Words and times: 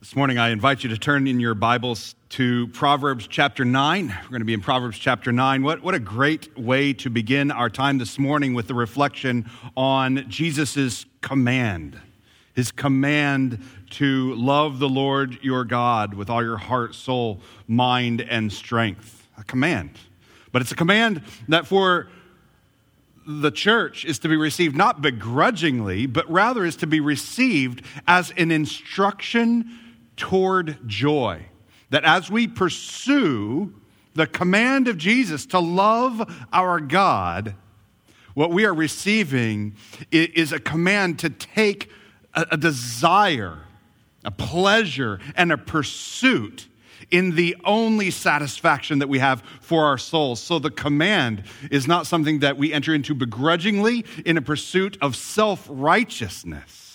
This 0.00 0.16
morning, 0.16 0.38
I 0.38 0.48
invite 0.48 0.82
you 0.82 0.88
to 0.88 0.96
turn 0.96 1.26
in 1.26 1.40
your 1.40 1.52
Bibles 1.54 2.14
to 2.30 2.68
Proverbs 2.68 3.26
chapter 3.26 3.66
9. 3.66 4.06
We're 4.08 4.28
going 4.30 4.40
to 4.40 4.46
be 4.46 4.54
in 4.54 4.62
Proverbs 4.62 4.98
chapter 4.98 5.30
9. 5.30 5.62
What, 5.62 5.82
what 5.82 5.94
a 5.94 5.98
great 5.98 6.56
way 6.56 6.94
to 6.94 7.10
begin 7.10 7.50
our 7.50 7.68
time 7.68 7.98
this 7.98 8.18
morning 8.18 8.54
with 8.54 8.66
the 8.66 8.72
reflection 8.72 9.50
on 9.76 10.24
Jesus' 10.30 11.04
command. 11.20 12.00
His 12.54 12.72
command 12.72 13.62
to 13.90 14.32
love 14.36 14.78
the 14.78 14.88
Lord 14.88 15.38
your 15.42 15.66
God 15.66 16.14
with 16.14 16.30
all 16.30 16.42
your 16.42 16.56
heart, 16.56 16.94
soul, 16.94 17.42
mind, 17.68 18.22
and 18.22 18.50
strength. 18.50 19.28
A 19.36 19.44
command. 19.44 19.90
But 20.50 20.62
it's 20.62 20.72
a 20.72 20.76
command 20.76 21.20
that 21.48 21.66
for 21.66 22.08
the 23.26 23.50
church 23.50 24.06
is 24.06 24.18
to 24.20 24.28
be 24.28 24.36
received 24.36 24.74
not 24.74 25.02
begrudgingly, 25.02 26.06
but 26.06 26.28
rather 26.30 26.64
is 26.64 26.76
to 26.76 26.86
be 26.86 27.00
received 27.00 27.82
as 28.06 28.32
an 28.38 28.50
instruction 28.50 29.76
toward 30.20 30.86
joy. 30.86 31.46
That 31.88 32.04
as 32.04 32.30
we 32.30 32.46
pursue 32.46 33.74
the 34.14 34.26
command 34.26 34.86
of 34.86 34.96
Jesus 34.96 35.46
to 35.46 35.58
love 35.58 36.46
our 36.52 36.78
God, 36.78 37.54
what 38.34 38.52
we 38.52 38.64
are 38.64 38.74
receiving 38.74 39.74
is 40.12 40.52
a 40.52 40.60
command 40.60 41.18
to 41.20 41.30
take 41.30 41.90
a, 42.34 42.56
desire, 42.56 43.58
a 44.22 44.30
pleasure, 44.30 45.18
and 45.34 45.50
a 45.50 45.58
pursuit 45.58 46.68
in 47.10 47.34
the 47.34 47.56
only 47.64 48.10
satisfaction 48.12 49.00
that 49.00 49.08
we 49.08 49.18
have 49.18 49.42
for 49.60 49.84
our 49.86 49.98
souls. 49.98 50.40
So 50.40 50.60
the 50.60 50.70
command 50.70 51.42
is 51.72 51.88
not 51.88 52.06
something 52.06 52.38
that 52.40 52.56
we 52.56 52.72
enter 52.72 52.94
into 52.94 53.14
begrudgingly 53.14 54.04
in 54.24 54.36
a 54.36 54.42
pursuit 54.42 54.96
of 55.00 55.16
self 55.16 55.66
righteousness 55.68 56.89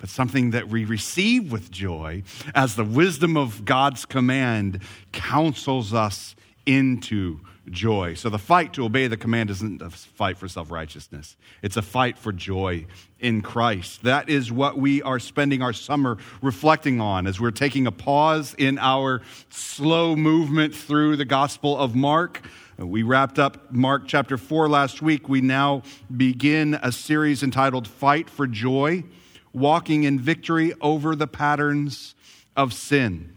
but 0.00 0.08
something 0.08 0.50
that 0.50 0.68
we 0.68 0.84
receive 0.84 1.52
with 1.52 1.70
joy 1.70 2.22
as 2.54 2.74
the 2.74 2.84
wisdom 2.84 3.36
of 3.36 3.64
God's 3.64 4.06
command 4.06 4.82
counsels 5.12 5.92
us 5.92 6.34
into 6.64 7.40
joy. 7.68 8.14
So 8.14 8.30
the 8.30 8.38
fight 8.38 8.72
to 8.74 8.84
obey 8.84 9.06
the 9.06 9.18
command 9.18 9.50
isn't 9.50 9.82
a 9.82 9.90
fight 9.90 10.38
for 10.38 10.48
self 10.48 10.70
righteousness, 10.70 11.36
it's 11.62 11.76
a 11.76 11.82
fight 11.82 12.16
for 12.16 12.32
joy 12.32 12.86
in 13.20 13.42
Christ. 13.42 14.02
That 14.02 14.30
is 14.30 14.50
what 14.50 14.78
we 14.78 15.02
are 15.02 15.18
spending 15.18 15.60
our 15.62 15.74
summer 15.74 16.16
reflecting 16.40 17.00
on 17.00 17.26
as 17.26 17.38
we're 17.38 17.50
taking 17.50 17.86
a 17.86 17.92
pause 17.92 18.54
in 18.56 18.78
our 18.78 19.20
slow 19.50 20.16
movement 20.16 20.74
through 20.74 21.16
the 21.16 21.26
Gospel 21.26 21.76
of 21.76 21.94
Mark. 21.94 22.40
We 22.78 23.02
wrapped 23.02 23.38
up 23.38 23.70
Mark 23.70 24.04
chapter 24.06 24.38
4 24.38 24.66
last 24.66 25.02
week. 25.02 25.28
We 25.28 25.42
now 25.42 25.82
begin 26.16 26.78
a 26.82 26.90
series 26.90 27.42
entitled 27.42 27.86
Fight 27.86 28.30
for 28.30 28.46
Joy 28.46 29.04
walking 29.52 30.04
in 30.04 30.18
victory 30.18 30.74
over 30.80 31.14
the 31.14 31.26
patterns 31.26 32.14
of 32.56 32.72
sin. 32.72 33.32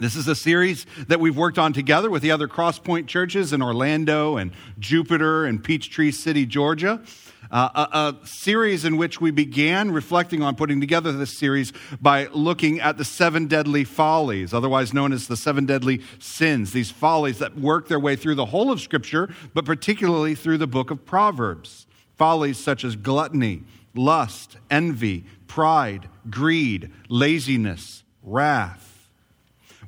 This 0.00 0.16
is 0.16 0.26
a 0.28 0.34
series 0.34 0.86
that 1.08 1.20
we've 1.20 1.36
worked 1.36 1.58
on 1.58 1.74
together 1.74 2.08
with 2.08 2.22
the 2.22 2.30
other 2.30 2.48
Crosspoint 2.48 3.06
churches 3.06 3.52
in 3.52 3.60
Orlando 3.60 4.38
and 4.38 4.50
Jupiter 4.78 5.44
and 5.44 5.62
Peachtree 5.62 6.10
City, 6.10 6.46
Georgia. 6.46 7.02
Uh, 7.50 7.86
a, 7.92 7.98
a, 7.98 8.26
series 8.26 8.84
in 8.84 8.96
which 8.96 9.20
we 9.20 9.30
began 9.30 9.90
reflecting 9.90 10.40
on 10.42 10.54
putting 10.54 10.80
together 10.80 11.10
this 11.12 11.36
series 11.36 11.72
by 12.00 12.26
looking 12.28 12.80
at 12.80 12.96
the 12.96 13.04
seven 13.04 13.46
deadly 13.46 13.82
follies, 13.82 14.54
otherwise 14.54 14.94
known 14.94 15.12
as 15.12 15.26
the 15.26 15.36
seven 15.36 15.66
deadly 15.66 16.00
sins, 16.18 16.72
these 16.72 16.90
follies 16.90 17.38
that 17.38 17.58
work 17.58 17.88
their 17.88 17.98
way 17.98 18.14
through 18.14 18.36
the 18.36 18.46
whole 18.46 18.70
of 18.70 18.80
Scripture, 18.80 19.28
but 19.52 19.64
particularly 19.64 20.34
through 20.34 20.58
the 20.58 20.66
book 20.66 20.90
of 20.90 21.04
Proverbs. 21.04 21.86
Follies 22.16 22.56
such 22.56 22.84
as 22.84 22.96
gluttony, 22.96 23.64
lust, 23.94 24.56
envy, 24.70 25.24
pride, 25.50 26.08
greed, 26.30 26.92
laziness, 27.08 28.04
wrath. 28.22 29.08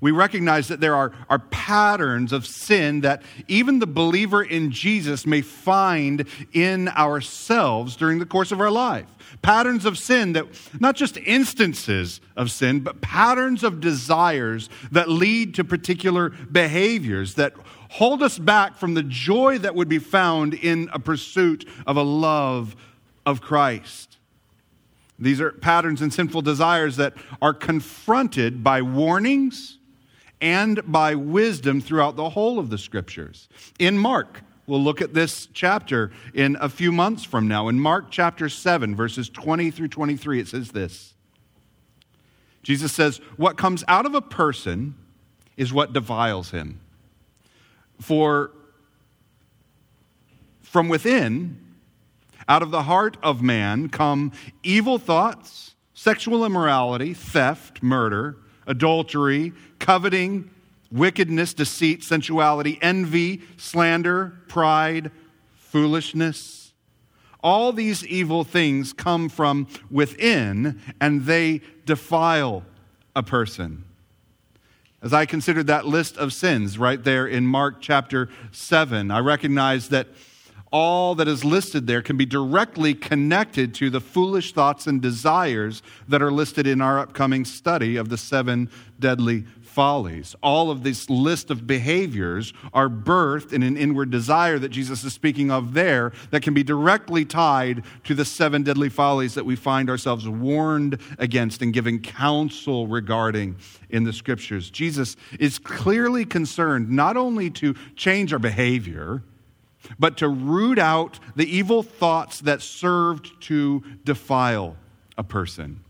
We 0.01 0.11
recognize 0.11 0.67
that 0.67 0.81
there 0.81 0.97
are, 0.97 1.13
are 1.31 1.39
patterns 1.39 2.33
of 2.33 2.49
sin 2.49 3.03
that 3.03 3.23
even 3.47 3.79
the 3.79 3.87
believer 3.87 4.43
in 4.43 4.73
Jesus 4.73 5.25
may 5.25 5.41
find 5.41 6.27
in 6.53 6.89
ourselves 6.89 7.95
during 7.95 8.19
the 8.19 8.27
course 8.27 8.51
of 8.51 8.61
our 8.61 8.73
life. 8.73 9.07
Patterns 9.41 9.85
of 9.85 9.99
sin 9.99 10.33
that, 10.33 10.47
not 10.81 10.97
just 10.97 11.17
instances 11.19 12.21
of 12.37 12.51
sin, 12.51 12.81
but 12.81 13.01
patterns 13.01 13.63
of 13.63 13.81
desires 13.81 14.69
that 14.91 15.09
lead 15.09 15.55
to 15.55 15.63
particular 15.63 16.31
behaviors 16.31 17.35
that 17.35 17.53
hold 17.89 18.21
us 18.25 18.37
back 18.37 18.79
from 18.79 18.95
the 18.95 19.05
joy 19.05 19.59
that 19.59 19.77
would 19.77 19.89
be 19.89 20.01
found 20.01 20.55
in 20.55 20.91
a 20.93 20.99
pursuit 20.99 21.69
of 21.87 21.97
a 21.97 22.03
love 22.03 22.75
of 23.25 23.41
Christ. 23.41 24.12
These 25.23 25.41
are 25.41 25.53
patterns 25.53 26.03
and 26.03 26.13
sinful 26.13 26.43
desires 26.43 26.97
that 26.97 27.15
are 27.41 27.55
confronted 27.55 28.65
by 28.65 28.83
warnings 28.83 29.79
and 30.41 30.81
by 30.91 31.15
wisdom 31.15 31.81
throughout 31.81 32.17
the 32.17 32.31
whole 32.31 32.59
of 32.59 32.71
the 32.71 32.79
scriptures. 32.79 33.49
In 33.79 33.97
Mark, 33.97 34.43
we'll 34.67 34.83
look 34.83 35.01
at 35.01 35.15
this 35.15 35.47
chapter 35.55 36.11
in 36.35 36.57
a 36.61 36.69
few 36.69 36.91
months 36.91 37.23
from 37.23 37.47
now. 37.47 37.69
In 37.69 37.79
Mark 37.79 38.07
chapter 38.11 38.49
7, 38.49 38.97
verses 38.97 39.29
20 39.29 39.71
through 39.71 39.89
23, 39.89 40.41
it 40.41 40.49
says 40.49 40.73
this 40.73 41.15
Jesus 42.65 42.93
says, 42.93 43.19
What 43.37 43.57
comes 43.57 43.85
out 43.87 44.07
of 44.07 44.15
a 44.17 44.23
person 44.23 44.97
is 45.57 45.73
what 45.73 45.93
defiles 45.93 46.51
him. 46.51 46.81
For 48.01 48.51
from 50.63 50.89
within, 50.89 51.61
out 52.53 52.61
of 52.61 52.71
the 52.71 52.83
heart 52.83 53.17
of 53.23 53.41
man 53.41 53.89
come 53.89 54.31
evil 54.63 54.99
thoughts, 54.99 55.75
sexual 55.95 56.45
immorality, 56.45 57.15
theft, 57.15 57.83
murder, 57.83 58.37
adultery, 58.67 59.55
coveting, 59.79 60.51
wickedness, 60.91 61.55
deceit, 61.55 62.05
sensuality, 62.05 62.79
envy, 62.83 63.41
slander, 63.57 64.35
pride, 64.49 65.11
foolishness. 65.57 66.75
All 67.43 67.73
these 67.73 68.07
evil 68.07 68.45
things 68.45 68.93
come 68.93 69.31
from 69.31 69.67
within 69.91 70.79
and 71.01 71.25
they 71.25 71.63
defile 71.87 72.65
a 73.17 73.23
person. 73.23 73.85
As 75.01 75.15
I 75.15 75.25
considered 75.25 75.69
that 75.69 75.87
list 75.87 76.19
of 76.19 76.35
sins 76.35 76.77
right 76.77 77.03
there 77.03 77.27
in 77.27 77.47
Mark 77.47 77.81
chapter 77.81 78.29
7, 78.51 79.11
I 79.11 79.21
recognized 79.21 79.91
that 79.91 80.09
all 80.73 81.15
that 81.15 81.29
is 81.29 81.45
listed 81.45 81.87
there 81.87 82.03
can 82.03 82.17
be 82.17 82.25
directly 82.25 82.95
connected 82.95 83.75
to 83.75 83.91
the 83.91 84.01
foolish 84.01 84.53
thoughts 84.53 84.87
and 84.87 85.01
desires 85.01 85.83
that 86.09 86.23
are 86.23 86.33
listed 86.33 86.67
in 86.67 86.81
our 86.81 86.99
upcoming 86.99 87.45
study 87.45 87.97
of 87.97 88.09
the 88.09 88.17
seven 88.17 88.71
deadly 88.99 89.45
follies. 89.61 90.35
All 90.43 90.71
of 90.71 90.83
this 90.83 91.09
list 91.09 91.51
of 91.51 91.67
behaviors 91.67 92.53
are 92.75 92.89
birthed 92.89 93.53
in 93.53 93.63
an 93.63 93.77
inward 93.77 94.11
desire 94.11 94.59
that 94.59 94.69
Jesus 94.69 95.03
is 95.03 95.15
speaking 95.15 95.51
of 95.51 95.73
there 95.73 96.13
that 96.31 96.43
can 96.43 96.53
be 96.53 96.63
directly 96.63 97.25
tied 97.25 97.83
to 98.05 98.15
the 98.15 98.25
seven 98.25 98.63
deadly 98.63 98.91
follies 98.91 99.35
that 99.35 99.47
we 99.47 99.57
find 99.57 99.89
ourselves 99.89 100.29
warned 100.29 100.99
against 101.19 101.63
and 101.63 101.73
given 101.73 101.99
counsel 101.99 102.87
regarding 102.87 103.57
in 103.89 104.05
the 104.05 104.13
scriptures. 104.13 104.71
Jesus 104.71 105.17
is 105.39 105.59
clearly 105.59 106.25
concerned 106.25 106.91
not 106.91 107.17
only 107.17 107.49
to 107.51 107.75
change 107.97 108.33
our 108.33 108.39
behavior, 108.39 109.23
but 109.99 110.17
to 110.19 110.29
root 110.29 110.79
out 110.79 111.19
the 111.37 111.47
evil 111.47 111.83
thoughts 111.83 112.41
that 112.41 112.63
served 112.63 113.41
to 113.43 113.83
defile 114.05 114.77
a 115.17 115.25
person. 115.25 115.82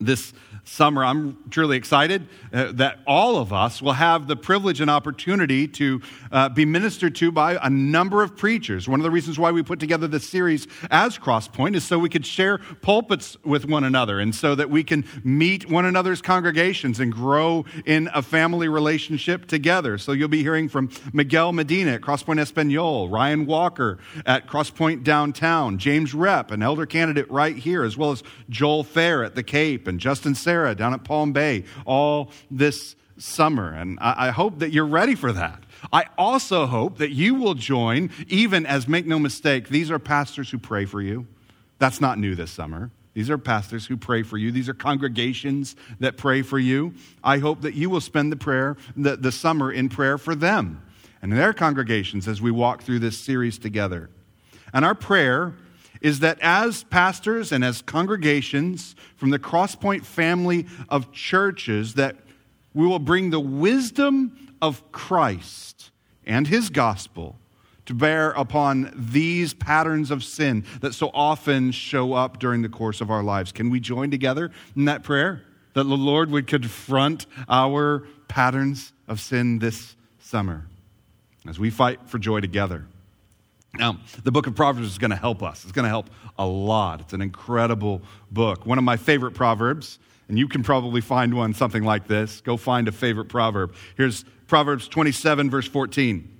This 0.00 0.32
summer, 0.64 1.04
I'm 1.04 1.36
truly 1.50 1.76
excited 1.76 2.26
uh, 2.52 2.72
that 2.72 2.98
all 3.06 3.36
of 3.36 3.52
us 3.52 3.80
will 3.80 3.92
have 3.92 4.26
the 4.26 4.34
privilege 4.34 4.80
and 4.80 4.90
opportunity 4.90 5.68
to 5.68 6.00
uh, 6.32 6.48
be 6.48 6.64
ministered 6.64 7.14
to 7.16 7.30
by 7.30 7.58
a 7.62 7.70
number 7.70 8.22
of 8.22 8.36
preachers. 8.36 8.88
One 8.88 8.98
of 8.98 9.04
the 9.04 9.10
reasons 9.10 9.38
why 9.38 9.52
we 9.52 9.62
put 9.62 9.78
together 9.78 10.08
this 10.08 10.28
series 10.28 10.66
as 10.90 11.18
Crosspoint 11.18 11.76
is 11.76 11.84
so 11.84 11.98
we 11.98 12.08
could 12.08 12.26
share 12.26 12.58
pulpits 12.80 13.36
with 13.44 13.66
one 13.66 13.84
another 13.84 14.20
and 14.20 14.34
so 14.34 14.54
that 14.54 14.70
we 14.70 14.82
can 14.82 15.04
meet 15.22 15.70
one 15.70 15.84
another's 15.84 16.22
congregations 16.22 16.98
and 16.98 17.12
grow 17.12 17.64
in 17.84 18.08
a 18.14 18.22
family 18.22 18.68
relationship 18.68 19.46
together. 19.46 19.98
So 19.98 20.12
you'll 20.12 20.28
be 20.28 20.42
hearing 20.42 20.68
from 20.68 20.90
Miguel 21.12 21.52
Medina 21.52 21.92
at 21.92 22.00
Crosspoint 22.00 22.40
Espanol, 22.40 23.08
Ryan 23.08 23.46
Walker 23.46 23.98
at 24.26 24.48
Crosspoint 24.48 25.04
Downtown, 25.04 25.78
James 25.78 26.14
Rep, 26.14 26.50
an 26.50 26.62
elder 26.62 26.86
candidate 26.86 27.30
right 27.30 27.56
here, 27.56 27.84
as 27.84 27.96
well 27.96 28.10
as 28.10 28.22
Joel 28.48 28.82
Fair 28.82 29.22
at 29.22 29.34
the 29.34 29.42
Cape 29.42 29.83
and 29.86 30.00
Justin 30.00 30.34
Sarah 30.34 30.74
down 30.74 30.94
at 30.94 31.04
Palm 31.04 31.32
Bay 31.32 31.64
all 31.84 32.30
this 32.50 32.96
summer. 33.16 33.72
And 33.72 33.98
I, 34.00 34.28
I 34.28 34.30
hope 34.30 34.58
that 34.58 34.72
you're 34.72 34.86
ready 34.86 35.14
for 35.14 35.32
that. 35.32 35.62
I 35.92 36.06
also 36.18 36.66
hope 36.66 36.98
that 36.98 37.10
you 37.10 37.34
will 37.34 37.54
join, 37.54 38.10
even 38.28 38.66
as, 38.66 38.88
make 38.88 39.06
no 39.06 39.18
mistake, 39.18 39.68
these 39.68 39.90
are 39.90 39.98
pastors 39.98 40.50
who 40.50 40.58
pray 40.58 40.84
for 40.84 41.00
you. 41.00 41.26
That's 41.78 42.00
not 42.00 42.18
new 42.18 42.34
this 42.34 42.50
summer. 42.50 42.90
These 43.12 43.30
are 43.30 43.38
pastors 43.38 43.86
who 43.86 43.96
pray 43.96 44.22
for 44.22 44.36
you. 44.36 44.50
These 44.50 44.68
are 44.68 44.74
congregations 44.74 45.76
that 46.00 46.16
pray 46.16 46.42
for 46.42 46.58
you. 46.58 46.94
I 47.22 47.38
hope 47.38 47.60
that 47.62 47.74
you 47.74 47.88
will 47.88 48.00
spend 48.00 48.32
the 48.32 48.36
prayer, 48.36 48.76
the, 48.96 49.16
the 49.16 49.30
summer 49.30 49.70
in 49.70 49.88
prayer 49.88 50.18
for 50.18 50.34
them 50.34 50.82
and 51.24 51.32
their 51.32 51.54
congregations 51.54 52.28
as 52.28 52.42
we 52.42 52.50
walk 52.50 52.82
through 52.82 52.98
this 52.98 53.16
series 53.16 53.56
together. 53.56 54.10
And 54.74 54.84
our 54.84 54.94
prayer 54.94 55.54
is 56.04 56.20
that 56.20 56.38
as 56.42 56.84
pastors 56.84 57.50
and 57.50 57.64
as 57.64 57.80
congregations 57.80 58.94
from 59.16 59.30
the 59.30 59.38
Crosspoint 59.38 60.04
family 60.04 60.66
of 60.90 61.10
churches, 61.12 61.94
that 61.94 62.14
we 62.74 62.86
will 62.86 62.98
bring 62.98 63.30
the 63.30 63.40
wisdom 63.40 64.54
of 64.60 64.92
Christ 64.92 65.90
and 66.26 66.46
his 66.46 66.68
gospel 66.68 67.38
to 67.86 67.94
bear 67.94 68.32
upon 68.32 68.92
these 68.94 69.54
patterns 69.54 70.10
of 70.10 70.22
sin 70.22 70.66
that 70.82 70.92
so 70.92 71.10
often 71.14 71.72
show 71.72 72.12
up 72.12 72.38
during 72.38 72.60
the 72.60 72.68
course 72.68 73.00
of 73.00 73.10
our 73.10 73.22
lives. 73.22 73.50
Can 73.50 73.70
we 73.70 73.80
join 73.80 74.10
together 74.10 74.50
in 74.76 74.84
that 74.84 75.04
prayer? 75.04 75.42
That 75.72 75.84
the 75.84 75.96
Lord 75.96 76.30
would 76.30 76.46
confront 76.46 77.24
our 77.48 78.06
patterns 78.28 78.92
of 79.08 79.20
sin 79.20 79.58
this 79.58 79.96
summer 80.18 80.66
as 81.48 81.58
we 81.58 81.70
fight 81.70 82.00
for 82.04 82.18
joy 82.18 82.40
together. 82.40 82.84
Now, 83.78 83.98
the 84.22 84.30
book 84.30 84.46
of 84.46 84.54
Proverbs 84.54 84.86
is 84.86 84.98
going 84.98 85.10
to 85.10 85.16
help 85.16 85.42
us. 85.42 85.64
It's 85.64 85.72
going 85.72 85.84
to 85.84 85.88
help 85.88 86.08
a 86.38 86.46
lot. 86.46 87.00
It's 87.00 87.12
an 87.12 87.20
incredible 87.20 88.02
book. 88.30 88.66
One 88.66 88.78
of 88.78 88.84
my 88.84 88.96
favorite 88.96 89.32
proverbs, 89.32 89.98
and 90.28 90.38
you 90.38 90.46
can 90.46 90.62
probably 90.62 91.00
find 91.00 91.34
one 91.34 91.54
something 91.54 91.82
like 91.82 92.06
this. 92.06 92.40
Go 92.40 92.56
find 92.56 92.86
a 92.86 92.92
favorite 92.92 93.28
proverb. 93.28 93.74
Here's 93.96 94.24
Proverbs 94.46 94.86
27, 94.88 95.50
verse 95.50 95.66
14. 95.66 96.30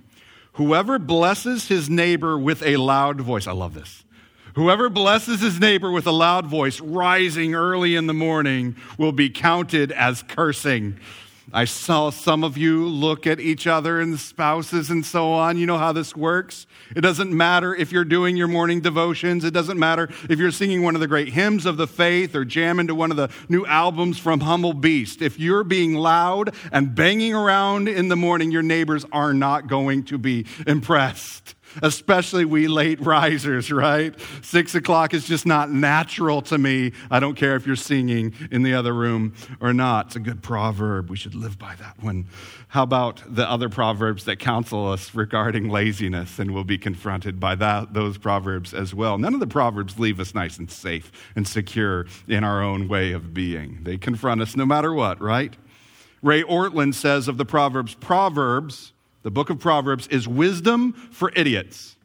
Whoever 0.54 1.00
blesses 1.00 1.66
his 1.66 1.90
neighbor 1.90 2.38
with 2.38 2.62
a 2.62 2.76
loud 2.76 3.20
voice, 3.20 3.48
I 3.48 3.52
love 3.52 3.74
this. 3.74 4.04
Whoever 4.54 4.88
blesses 4.88 5.40
his 5.40 5.58
neighbor 5.58 5.90
with 5.90 6.06
a 6.06 6.12
loud 6.12 6.46
voice 6.46 6.80
rising 6.80 7.56
early 7.56 7.96
in 7.96 8.06
the 8.06 8.14
morning 8.14 8.76
will 8.96 9.10
be 9.10 9.28
counted 9.28 9.90
as 9.90 10.22
cursing. 10.22 11.00
I 11.52 11.66
saw 11.66 12.10
some 12.10 12.42
of 12.42 12.56
you 12.56 12.86
look 12.86 13.26
at 13.26 13.38
each 13.38 13.66
other 13.66 14.00
and 14.00 14.18
spouses 14.18 14.90
and 14.90 15.04
so 15.04 15.32
on. 15.32 15.58
You 15.58 15.66
know 15.66 15.78
how 15.78 15.92
this 15.92 16.16
works. 16.16 16.66
It 16.96 17.02
doesn't 17.02 17.32
matter 17.32 17.74
if 17.74 17.92
you're 17.92 18.04
doing 18.04 18.36
your 18.36 18.48
morning 18.48 18.80
devotions. 18.80 19.44
It 19.44 19.52
doesn't 19.52 19.78
matter 19.78 20.08
if 20.28 20.38
you're 20.38 20.50
singing 20.50 20.82
one 20.82 20.94
of 20.94 21.00
the 21.00 21.06
great 21.06 21.28
hymns 21.28 21.66
of 21.66 21.76
the 21.76 21.86
faith 21.86 22.34
or 22.34 22.44
jamming 22.44 22.86
to 22.86 22.94
one 22.94 23.10
of 23.10 23.16
the 23.16 23.30
new 23.48 23.66
albums 23.66 24.18
from 24.18 24.40
Humble 24.40 24.72
Beast. 24.72 25.20
If 25.20 25.38
you're 25.38 25.64
being 25.64 25.94
loud 25.94 26.54
and 26.72 26.94
banging 26.94 27.34
around 27.34 27.88
in 27.88 28.08
the 28.08 28.16
morning, 28.16 28.50
your 28.50 28.62
neighbors 28.62 29.04
are 29.12 29.34
not 29.34 29.66
going 29.66 30.04
to 30.04 30.18
be 30.18 30.46
impressed 30.66 31.54
especially 31.82 32.44
we 32.44 32.68
late 32.68 33.00
risers, 33.00 33.70
right? 33.70 34.14
Six 34.42 34.74
o'clock 34.74 35.14
is 35.14 35.26
just 35.26 35.46
not 35.46 35.70
natural 35.70 36.42
to 36.42 36.58
me. 36.58 36.92
I 37.10 37.20
don't 37.20 37.34
care 37.34 37.56
if 37.56 37.66
you're 37.66 37.76
singing 37.76 38.34
in 38.50 38.62
the 38.62 38.74
other 38.74 38.92
room 38.92 39.34
or 39.60 39.72
not. 39.72 40.06
It's 40.06 40.16
a 40.16 40.20
good 40.20 40.42
proverb. 40.42 41.10
We 41.10 41.16
should 41.16 41.34
live 41.34 41.58
by 41.58 41.74
that 41.76 42.02
one. 42.02 42.26
How 42.68 42.82
about 42.82 43.22
the 43.26 43.48
other 43.48 43.68
proverbs 43.68 44.24
that 44.24 44.38
counsel 44.38 44.90
us 44.90 45.14
regarding 45.14 45.68
laziness? 45.68 46.38
And 46.38 46.52
we'll 46.52 46.64
be 46.64 46.78
confronted 46.78 47.38
by 47.38 47.54
that, 47.56 47.94
those 47.94 48.18
proverbs 48.18 48.74
as 48.74 48.94
well. 48.94 49.18
None 49.18 49.34
of 49.34 49.40
the 49.40 49.46
proverbs 49.46 49.98
leave 49.98 50.18
us 50.18 50.34
nice 50.34 50.58
and 50.58 50.70
safe 50.70 51.12
and 51.36 51.46
secure 51.46 52.06
in 52.26 52.44
our 52.44 52.62
own 52.62 52.88
way 52.88 53.12
of 53.12 53.34
being. 53.34 53.80
They 53.82 53.96
confront 53.96 54.40
us 54.40 54.56
no 54.56 54.66
matter 54.66 54.92
what, 54.92 55.20
right? 55.20 55.54
Ray 56.22 56.42
Ortlund 56.42 56.94
says 56.94 57.28
of 57.28 57.36
the 57.36 57.44
Proverbs, 57.44 57.94
Proverbs 57.94 58.93
the 59.24 59.30
book 59.30 59.50
of 59.50 59.58
Proverbs 59.58 60.06
is 60.08 60.28
wisdom 60.28 60.92
for 60.92 61.32
idiots. 61.34 61.96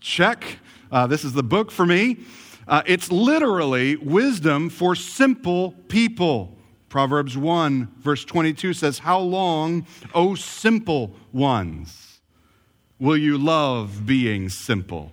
Check. 0.00 0.58
Uh, 0.90 1.06
this 1.06 1.24
is 1.24 1.32
the 1.32 1.42
book 1.44 1.70
for 1.70 1.86
me. 1.86 2.18
Uh, 2.66 2.82
it's 2.84 3.10
literally 3.10 3.96
wisdom 3.96 4.68
for 4.68 4.94
simple 4.94 5.72
people. 5.88 6.58
Proverbs 6.88 7.38
1, 7.38 7.94
verse 8.00 8.24
22 8.24 8.74
says, 8.74 8.98
How 8.98 9.20
long, 9.20 9.86
O 10.14 10.34
simple 10.34 11.14
ones, 11.32 12.20
will 12.98 13.16
you 13.16 13.38
love 13.38 14.04
being 14.04 14.48
simple? 14.48 15.12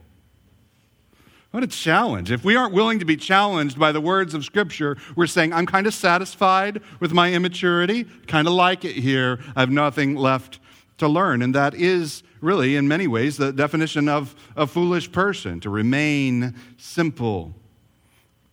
What 1.51 1.63
a 1.63 1.67
challenge. 1.67 2.31
If 2.31 2.43
we 2.43 2.55
aren't 2.55 2.73
willing 2.73 2.99
to 2.99 3.05
be 3.05 3.17
challenged 3.17 3.77
by 3.79 3.91
the 3.91 4.01
words 4.01 4.33
of 4.33 4.45
Scripture, 4.45 4.97
we're 5.15 5.27
saying, 5.27 5.53
I'm 5.53 5.65
kind 5.65 5.85
of 5.85 5.93
satisfied 5.93 6.81
with 6.99 7.13
my 7.13 7.33
immaturity, 7.33 8.05
kind 8.25 8.47
of 8.47 8.53
like 8.53 8.83
it 8.83 8.95
here. 8.95 9.39
I 9.55 9.59
have 9.59 9.71
nothing 9.71 10.15
left 10.15 10.59
to 10.99 11.07
learn. 11.07 11.41
And 11.41 11.55
that 11.55 11.73
is 11.73 12.23
really, 12.41 12.75
in 12.75 12.87
many 12.87 13.07
ways, 13.07 13.37
the 13.37 13.51
definition 13.51 14.07
of 14.07 14.35
a 14.55 14.67
foolish 14.67 15.11
person 15.11 15.59
to 15.61 15.69
remain 15.69 16.55
simple. 16.77 17.53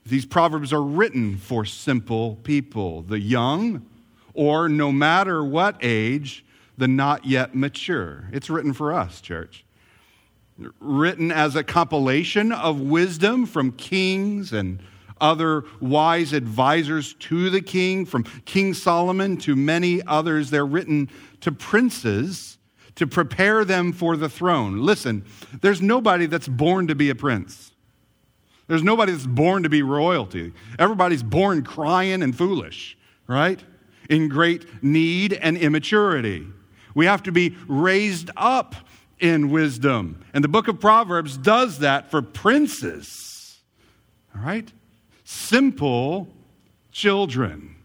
These 0.05 0.27
proverbs 0.27 0.73
are 0.73 0.83
written 0.83 1.37
for 1.37 1.65
simple 1.65 2.37
people, 2.43 3.03
the 3.03 3.21
young, 3.21 3.87
or 4.35 4.69
no 4.69 4.91
matter 4.93 5.45
what 5.45 5.77
age, 5.81 6.45
the 6.79 6.89
not 6.89 7.25
yet 7.25 7.55
mature. 7.55 8.29
It's 8.33 8.51
written 8.51 8.73
for 8.73 8.93
us, 8.93 9.21
church. 9.21 9.65
Written 10.81 11.31
as 11.31 11.57
a 11.57 11.65
compilation 11.65 12.53
of 12.53 12.81
wisdom 12.81 13.47
from 13.47 13.73
kings 13.73 14.53
and 14.53 14.81
other 15.21 15.65
wise 15.81 16.33
advisors 16.33 17.15
to 17.15 17.51
the 17.51 17.61
king, 17.61 18.05
from 18.05 18.25
King 18.45 18.75
Solomon 18.75 19.39
to 19.39 19.57
many 19.57 20.03
others. 20.07 20.51
They're 20.51 20.67
written 20.67 21.09
to 21.41 21.53
princes 21.53 22.59
to 22.97 23.07
prepare 23.07 23.65
them 23.65 23.93
for 23.93 24.17
the 24.17 24.29
throne. 24.29 24.81
Listen, 24.81 25.25
there's 25.61 25.81
nobody 25.81 26.27
that's 26.27 26.49
born 26.49 26.89
to 26.89 26.95
be 26.95 27.11
a 27.11 27.15
prince. 27.15 27.73
There's 28.69 28.83
nobody 28.83 29.13
that's 29.13 29.27
born 29.27 29.63
to 29.63 29.69
be 29.69 29.83
royalty. 29.83 30.53
Everybody's 30.79 31.23
born 31.23 31.63
crying 31.63 32.23
and 32.23 32.37
foolish, 32.37 32.99
right? 33.29 33.63
In 34.11 34.29
great 34.29 34.83
need 34.83 35.35
and 35.35 35.57
immaturity. 35.57 36.47
We 36.95 37.07
have 37.07 37.23
to 37.25 37.33
be 37.33 37.57
raised 37.69 38.31
up 38.37 38.75
in 39.21 39.51
wisdom. 39.51 40.25
And 40.35 40.43
the 40.43 40.49
book 40.49 40.69
of 40.69 40.81
Proverbs 40.81 41.37
does 41.37 41.79
that 41.81 42.11
for 42.11 42.23
princes. 42.23 43.61
All 44.35 44.43
right? 44.43 44.71
Simple 45.25 46.29
children. 46.91 47.77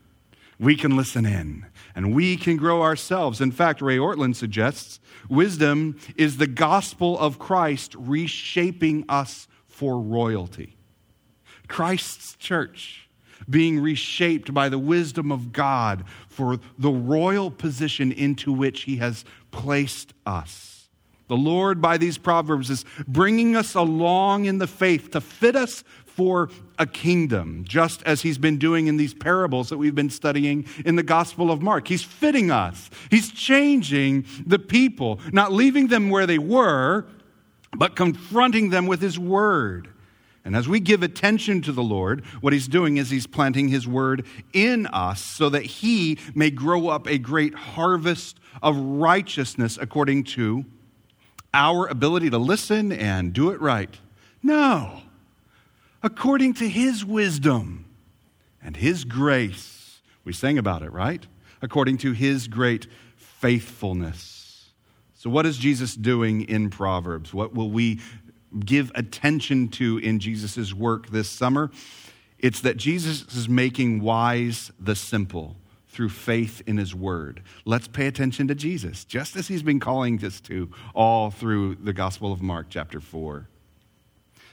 We 0.59 0.75
can 0.75 0.95
listen 0.95 1.25
in 1.25 1.65
and 1.96 2.14
we 2.14 2.38
can 2.38 2.58
grow 2.58 2.82
ourselves. 2.82 3.42
In 3.42 3.52
fact, 3.52 3.82
Ray 3.82 3.98
Ortlund 3.98 4.36
suggests 4.36 5.00
wisdom 5.30 5.98
is 6.16 6.38
the 6.38 6.48
gospel 6.48 7.18
of 7.20 7.40
Christ 7.40 7.96
reshaping 7.98 9.06
us 9.10 9.48
for 9.68 10.00
royalty. 10.00 10.78
Christ's 11.68 12.36
church 12.36 13.08
being 13.50 13.80
reshaped 13.80 14.54
by 14.54 14.70
the 14.70 14.80
wisdom 14.80 15.32
of 15.32 15.52
God 15.52 16.06
for 16.28 16.60
the 16.78 16.92
royal 16.92 17.50
position 17.50 18.12
into 18.12 18.52
which 18.52 18.84
he 18.84 18.98
has 18.98 19.26
placed 19.52 20.14
us. 20.26 20.90
The 21.28 21.38
Lord, 21.38 21.82
by 21.82 21.98
these 21.98 22.18
proverbs, 22.18 22.70
is 22.70 22.84
bringing 23.08 23.56
us 23.56 23.74
along 23.74 24.46
in 24.46 24.58
the 24.58 24.68
faith 24.68 25.12
to 25.12 25.22
fit 25.22 25.56
us 25.56 25.84
for 26.22 26.50
a 26.78 26.86
kingdom, 26.86 27.66
just 27.68 28.04
as 28.04 28.22
he's 28.22 28.38
been 28.38 28.60
doing 28.60 28.86
in 28.86 28.96
these 28.96 29.12
parables 29.12 29.70
that 29.70 29.80
we've 29.80 29.96
been 29.96 30.12
studying 30.12 30.64
in 30.86 30.96
the 30.96 31.02
Gospel 31.02 31.50
of 31.50 31.64
Mark. 31.64 31.88
He's 31.88 32.04
fitting 32.04 32.52
us, 32.52 32.92
he's 33.10 33.32
changing 33.32 34.28
the 34.46 34.60
people, 34.60 35.20
not 35.32 35.51
leaving 35.51 35.88
them 35.88 36.12
where 36.12 36.28
they 36.28 36.38
were, 36.38 37.08
but 37.75 37.96
confronting 37.96 38.70
them 38.70 38.86
with 38.86 39.01
his 39.01 39.18
word. 39.18 39.90
And 40.46 40.56
as 40.56 40.70
we 40.70 40.80
give 40.80 41.01
attention 41.01 41.63
to 41.63 41.72
the 41.72 41.82
Lord, 41.82 42.24
what 42.40 42.54
he's 42.54 42.68
doing 42.68 42.98
is 42.98 43.10
he's 43.10 43.25
planting 43.25 43.70
his 43.70 43.88
word 43.88 44.24
in 44.54 44.86
us 44.86 45.24
so 45.24 45.50
that 45.50 45.63
he 45.63 46.20
may 46.36 46.51
grow 46.51 46.90
up 46.90 47.08
a 47.08 47.18
great 47.18 47.56
harvest 47.56 48.40
of 48.62 48.78
righteousness 48.78 49.80
according 49.82 50.25
to 50.25 50.66
our 51.51 51.88
ability 51.88 52.30
to 52.30 52.38
listen 52.38 52.92
and 52.92 53.34
do 53.34 53.50
it 53.50 53.60
right. 53.60 53.98
No 54.44 55.01
according 56.03 56.53
to 56.55 56.67
his 56.67 57.05
wisdom 57.05 57.86
and 58.62 58.77
his 58.77 59.03
grace. 59.03 60.01
We 60.24 60.34
sang 60.34 60.58
about 60.58 60.84
it, 60.84 60.91
right? 60.91 61.25
According 61.62 61.98
to 62.00 62.12
his 62.12 62.48
great 62.48 62.88
faithfulness. 63.15 64.72
So, 65.13 65.29
what 65.29 65.46
is 65.46 65.58
Jesus 65.58 65.96
doing 65.96 66.41
in 66.41 66.70
Proverbs? 66.70 67.34
What 67.34 67.53
will 67.53 67.70
we 67.70 68.00
give 68.60 68.91
attention 68.96 69.70
to 69.70 70.00
in 70.00 70.20
Jesus' 70.20 70.74
work 70.74 71.10
this 71.10 71.29
summer? 71.29 71.72
It's 72.39 72.62
that 72.62 72.77
Jesus 72.77 73.24
is 73.36 73.48
making 73.48 74.01
wise 74.01 74.72
the 74.79 74.96
simple 74.96 75.55
through 75.88 76.10
faith 76.10 76.63
in 76.65 76.77
his 76.77 76.96
word. 76.96 77.43
Let's 77.65 77.88
pay 77.88 78.08
attention 78.08 78.48
to 78.48 78.55
Jesus, 78.55 79.05
just 79.05 79.36
as 79.36 79.48
he's 79.48 79.62
been 79.62 79.79
calling 79.79 80.24
us 80.25 80.41
to 80.41 80.72
all 80.96 81.29
through 81.29 81.75
the 81.75 81.93
Gospel 81.93 82.31
of 82.31 82.41
Mark, 82.41 82.67
chapter 82.70 83.00
4. 83.00 83.48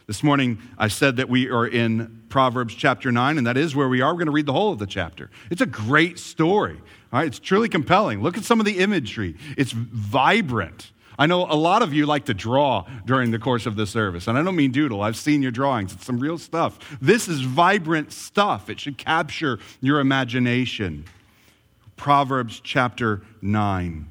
This 0.08 0.22
morning, 0.22 0.56
I 0.78 0.88
said 0.88 1.16
that 1.16 1.28
we 1.28 1.50
are 1.50 1.66
in 1.66 2.22
Proverbs 2.30 2.74
chapter 2.74 3.12
9, 3.12 3.36
and 3.36 3.46
that 3.46 3.58
is 3.58 3.76
where 3.76 3.90
we 3.90 4.00
are. 4.00 4.14
We're 4.14 4.20
going 4.20 4.26
to 4.26 4.32
read 4.32 4.46
the 4.46 4.54
whole 4.54 4.72
of 4.72 4.78
the 4.78 4.86
chapter. 4.86 5.28
It's 5.50 5.60
a 5.60 5.66
great 5.66 6.18
story. 6.18 6.80
All 7.12 7.18
right, 7.18 7.26
it's 7.26 7.38
truly 7.38 7.68
compelling. 7.68 8.22
Look 8.22 8.38
at 8.38 8.44
some 8.44 8.58
of 8.58 8.64
the 8.64 8.78
imagery, 8.78 9.36
it's 9.58 9.72
vibrant. 9.72 10.92
I 11.18 11.26
know 11.26 11.44
a 11.44 11.52
lot 11.52 11.82
of 11.82 11.92
you 11.92 12.06
like 12.06 12.24
to 12.24 12.32
draw 12.32 12.86
during 13.04 13.32
the 13.32 13.38
course 13.38 13.66
of 13.66 13.76
the 13.76 13.86
service, 13.86 14.28
and 14.28 14.38
I 14.38 14.42
don't 14.42 14.56
mean 14.56 14.72
doodle. 14.72 15.02
I've 15.02 15.16
seen 15.16 15.42
your 15.42 15.50
drawings, 15.50 15.92
it's 15.92 16.06
some 16.06 16.18
real 16.18 16.38
stuff. 16.38 16.78
This 17.02 17.28
is 17.28 17.42
vibrant 17.42 18.10
stuff, 18.10 18.70
it 18.70 18.80
should 18.80 18.96
capture 18.96 19.58
your 19.82 20.00
imagination. 20.00 21.04
Proverbs 21.98 22.62
chapter 22.64 23.20
9. 23.42 24.10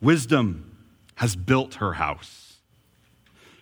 Wisdom 0.00 0.76
has 1.14 1.36
built 1.36 1.74
her 1.74 1.92
house. 1.92 2.45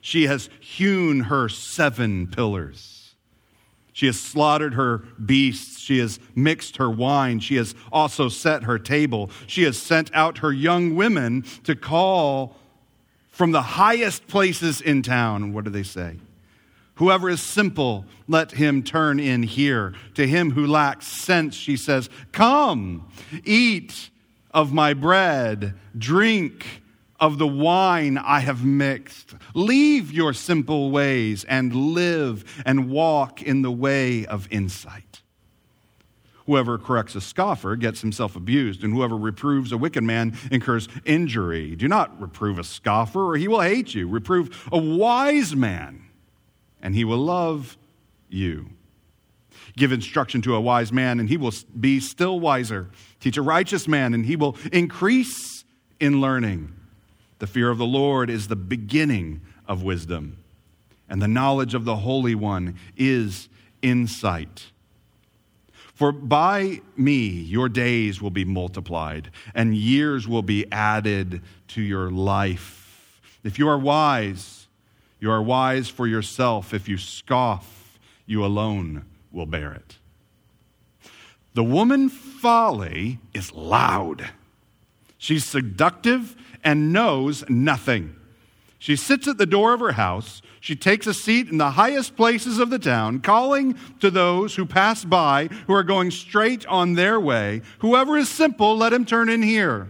She 0.04 0.26
has 0.26 0.50
hewn 0.60 1.20
her 1.20 1.48
seven 1.48 2.26
pillars. 2.26 3.14
She 3.94 4.04
has 4.04 4.20
slaughtered 4.20 4.74
her 4.74 4.98
beasts. 5.24 5.80
She 5.80 5.98
has 6.00 6.20
mixed 6.34 6.76
her 6.76 6.90
wine. 6.90 7.40
She 7.40 7.56
has 7.56 7.74
also 7.90 8.28
set 8.28 8.64
her 8.64 8.78
table. 8.78 9.30
She 9.46 9.62
has 9.62 9.78
sent 9.78 10.10
out 10.12 10.38
her 10.38 10.52
young 10.52 10.94
women 10.94 11.42
to 11.62 11.74
call 11.74 12.54
from 13.30 13.52
the 13.52 13.62
highest 13.62 14.28
places 14.28 14.82
in 14.82 15.00
town. 15.00 15.54
What 15.54 15.64
do 15.64 15.70
they 15.70 15.82
say? 15.82 16.18
Whoever 16.96 17.30
is 17.30 17.40
simple, 17.40 18.04
let 18.28 18.52
him 18.52 18.82
turn 18.82 19.18
in 19.18 19.42
here. 19.42 19.94
To 20.16 20.26
him 20.26 20.50
who 20.50 20.66
lacks 20.66 21.06
sense, 21.06 21.54
she 21.54 21.78
says, 21.78 22.10
Come, 22.30 23.08
eat 23.42 24.10
of 24.50 24.70
my 24.70 24.92
bread, 24.92 25.72
drink 25.96 26.82
of 27.20 27.38
the 27.38 27.46
wine 27.46 28.18
I 28.18 28.40
have 28.40 28.64
mixed. 28.64 29.34
Leave 29.54 30.12
your 30.12 30.32
simple 30.32 30.90
ways 30.90 31.44
and 31.44 31.74
live 31.74 32.62
and 32.66 32.90
walk 32.90 33.42
in 33.42 33.62
the 33.62 33.70
way 33.70 34.26
of 34.26 34.48
insight. 34.50 35.22
Whoever 36.46 36.76
corrects 36.76 37.14
a 37.14 37.22
scoffer 37.22 37.74
gets 37.74 38.02
himself 38.02 38.36
abused, 38.36 38.84
and 38.84 38.92
whoever 38.92 39.16
reproves 39.16 39.72
a 39.72 39.78
wicked 39.78 40.04
man 40.04 40.36
incurs 40.50 40.88
injury. 41.06 41.74
Do 41.74 41.88
not 41.88 42.20
reprove 42.20 42.58
a 42.58 42.64
scoffer, 42.64 43.30
or 43.30 43.36
he 43.36 43.48
will 43.48 43.62
hate 43.62 43.94
you. 43.94 44.06
Reprove 44.06 44.68
a 44.70 44.76
wise 44.76 45.56
man, 45.56 46.04
and 46.82 46.94
he 46.94 47.04
will 47.04 47.18
love 47.18 47.78
you. 48.28 48.68
Give 49.74 49.90
instruction 49.90 50.42
to 50.42 50.54
a 50.54 50.60
wise 50.60 50.92
man, 50.92 51.18
and 51.18 51.30
he 51.30 51.38
will 51.38 51.54
be 51.80 51.98
still 51.98 52.38
wiser. 52.38 52.90
Teach 53.20 53.38
a 53.38 53.42
righteous 53.42 53.88
man, 53.88 54.12
and 54.12 54.26
he 54.26 54.36
will 54.36 54.56
increase 54.70 55.64
in 55.98 56.20
learning. 56.20 56.74
The 57.38 57.46
fear 57.46 57.70
of 57.70 57.78
the 57.78 57.86
Lord 57.86 58.30
is 58.30 58.48
the 58.48 58.56
beginning 58.56 59.40
of 59.66 59.82
wisdom, 59.82 60.36
and 61.08 61.20
the 61.20 61.28
knowledge 61.28 61.74
of 61.74 61.84
the 61.84 61.96
Holy 61.96 62.34
One 62.34 62.76
is 62.96 63.48
insight. 63.82 64.66
For 65.94 66.10
by 66.10 66.80
me 66.96 67.16
your 67.16 67.68
days 67.68 68.20
will 68.20 68.30
be 68.30 68.44
multiplied, 68.44 69.30
and 69.54 69.76
years 69.76 70.26
will 70.26 70.42
be 70.42 70.70
added 70.72 71.42
to 71.68 71.82
your 71.82 72.10
life. 72.10 73.20
If 73.44 73.58
you 73.58 73.68
are 73.68 73.78
wise, 73.78 74.66
you 75.20 75.30
are 75.30 75.42
wise 75.42 75.88
for 75.88 76.06
yourself. 76.06 76.74
If 76.74 76.88
you 76.88 76.98
scoff, 76.98 77.98
you 78.26 78.44
alone 78.44 79.04
will 79.30 79.46
bear 79.46 79.72
it. 79.72 79.98
The 81.54 81.64
woman 81.64 82.08
folly 82.08 83.20
is 83.32 83.52
loud. 83.52 84.30
She's 85.18 85.44
seductive 85.44 86.34
and 86.64 86.92
knows 86.92 87.44
nothing. 87.48 88.16
She 88.84 88.96
sits 88.96 89.26
at 89.28 89.38
the 89.38 89.46
door 89.46 89.72
of 89.72 89.80
her 89.80 89.92
house. 89.92 90.42
She 90.60 90.76
takes 90.76 91.06
a 91.06 91.14
seat 91.14 91.48
in 91.48 91.56
the 91.56 91.70
highest 91.70 92.16
places 92.16 92.58
of 92.58 92.68
the 92.68 92.78
town, 92.78 93.20
calling 93.20 93.78
to 94.00 94.10
those 94.10 94.56
who 94.56 94.66
pass 94.66 95.04
by 95.04 95.46
who 95.66 95.72
are 95.72 95.82
going 95.82 96.10
straight 96.10 96.66
on 96.66 96.92
their 96.92 97.18
way. 97.18 97.62
Whoever 97.78 98.18
is 98.18 98.28
simple, 98.28 98.76
let 98.76 98.92
him 98.92 99.06
turn 99.06 99.30
in 99.30 99.42
here. 99.42 99.88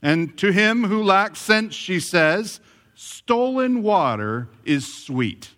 And 0.00 0.38
to 0.38 0.52
him 0.52 0.84
who 0.84 1.02
lacks 1.02 1.38
sense, 1.38 1.74
she 1.74 2.00
says, 2.00 2.60
Stolen 2.94 3.82
water 3.82 4.48
is 4.64 4.90
sweet, 4.90 5.50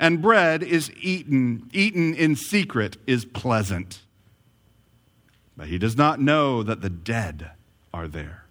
and 0.00 0.20
bread 0.22 0.64
is 0.64 0.90
eaten, 1.00 1.68
eaten 1.72 2.12
in 2.14 2.34
secret 2.34 2.96
is 3.06 3.24
pleasant. 3.24 4.00
But 5.56 5.68
he 5.68 5.78
does 5.78 5.96
not 5.96 6.20
know 6.20 6.64
that 6.64 6.80
the 6.80 6.90
dead 6.90 7.52
are 7.94 8.08
there 8.08 8.47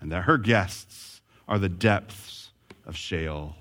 and 0.00 0.10
that 0.12 0.22
her 0.22 0.38
guests 0.38 1.20
are 1.48 1.58
the 1.58 1.68
depths 1.68 2.50
of 2.86 2.96
Sheol. 2.96 3.56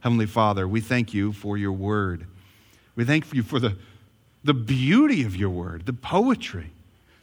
Heavenly 0.00 0.26
Father, 0.26 0.68
we 0.68 0.80
thank 0.80 1.14
you 1.14 1.32
for 1.32 1.56
your 1.56 1.72
word. 1.72 2.26
We 2.96 3.04
thank 3.04 3.32
you 3.32 3.42
for 3.42 3.58
the, 3.58 3.76
the 4.44 4.54
beauty 4.54 5.24
of 5.24 5.34
your 5.34 5.50
word, 5.50 5.86
the 5.86 5.92
poetry, 5.92 6.70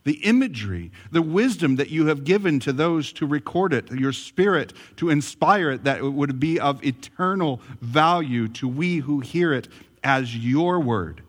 the 0.04 0.14
imagery, 0.14 0.92
the 1.12 1.22
wisdom 1.22 1.76
that 1.76 1.90
you 1.90 2.08
have 2.08 2.24
given 2.24 2.60
to 2.62 2.74
those 2.74 3.14
to 3.14 3.28
record 3.28 3.72
it, 3.72 3.92
your 3.92 4.12
spirit 4.12 4.74
to 4.98 5.10
inspire 5.10 5.72
it, 5.72 5.84
that 5.84 6.00
it 6.00 6.10
would 6.10 6.40
be 6.40 6.60
of 6.60 6.84
eternal 6.84 7.62
value 7.82 8.48
to 8.48 8.68
we 8.68 8.98
who 8.98 9.20
hear 9.20 9.54
it 9.54 9.68
as 10.04 10.36
your 10.36 10.80
word. 10.80 11.22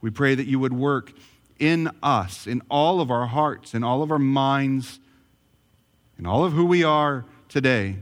We 0.00 0.10
pray 0.10 0.34
that 0.34 0.46
you 0.46 0.58
would 0.60 0.72
work 0.72 1.12
in 1.58 1.90
us, 2.02 2.46
in 2.46 2.62
all 2.70 3.00
of 3.00 3.10
our 3.10 3.26
hearts, 3.26 3.74
in 3.74 3.82
all 3.82 4.02
of 4.02 4.10
our 4.10 4.18
minds, 4.18 5.00
in 6.22 6.26
all 6.28 6.44
of 6.44 6.52
who 6.52 6.64
we 6.64 6.84
are 6.84 7.24
today 7.48 7.96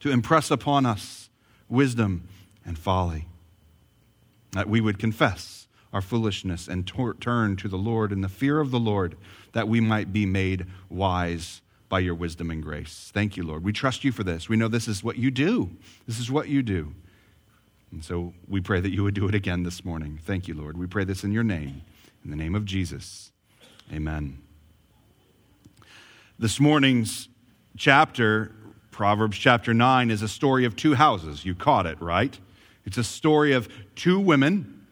to 0.00 0.10
impress 0.10 0.50
upon 0.50 0.86
us 0.86 1.28
wisdom 1.68 2.26
and 2.64 2.78
folly. 2.78 3.26
That 4.52 4.70
we 4.70 4.80
would 4.80 4.98
confess 4.98 5.68
our 5.92 6.00
foolishness 6.00 6.66
and 6.66 6.86
tor- 6.86 7.12
turn 7.12 7.56
to 7.56 7.68
the 7.68 7.76
Lord 7.76 8.10
in 8.10 8.22
the 8.22 8.28
fear 8.30 8.58
of 8.58 8.70
the 8.70 8.80
Lord, 8.80 9.18
that 9.52 9.68
we 9.68 9.82
might 9.82 10.14
be 10.14 10.24
made 10.24 10.64
wise 10.88 11.60
by 11.90 11.98
your 11.98 12.14
wisdom 12.14 12.50
and 12.50 12.62
grace. 12.62 13.10
Thank 13.12 13.36
you, 13.36 13.42
Lord. 13.42 13.64
We 13.64 13.74
trust 13.74 14.02
you 14.02 14.10
for 14.10 14.24
this. 14.24 14.48
We 14.48 14.56
know 14.56 14.68
this 14.68 14.88
is 14.88 15.04
what 15.04 15.18
you 15.18 15.30
do. 15.30 15.68
This 16.06 16.18
is 16.18 16.30
what 16.30 16.48
you 16.48 16.62
do. 16.62 16.94
And 17.92 18.02
so 18.02 18.32
we 18.48 18.62
pray 18.62 18.80
that 18.80 18.94
you 18.94 19.02
would 19.02 19.12
do 19.12 19.28
it 19.28 19.34
again 19.34 19.62
this 19.62 19.84
morning. 19.84 20.20
Thank 20.24 20.48
you, 20.48 20.54
Lord. 20.54 20.78
We 20.78 20.86
pray 20.86 21.04
this 21.04 21.22
in 21.22 21.32
your 21.32 21.44
name, 21.44 21.82
in 22.24 22.30
the 22.30 22.36
name 22.36 22.54
of 22.54 22.64
Jesus. 22.64 23.30
Amen. 23.92 24.38
This 26.40 26.60
morning's 26.60 27.28
chapter, 27.76 28.52
Proverbs 28.92 29.36
chapter 29.36 29.74
9, 29.74 30.08
is 30.12 30.22
a 30.22 30.28
story 30.28 30.64
of 30.66 30.76
two 30.76 30.94
houses. 30.94 31.44
You 31.44 31.56
caught 31.56 31.84
it, 31.84 32.00
right? 32.00 32.38
It's 32.84 32.96
a 32.96 33.02
story 33.02 33.54
of 33.54 33.68
two 33.96 34.20
women, 34.20 34.86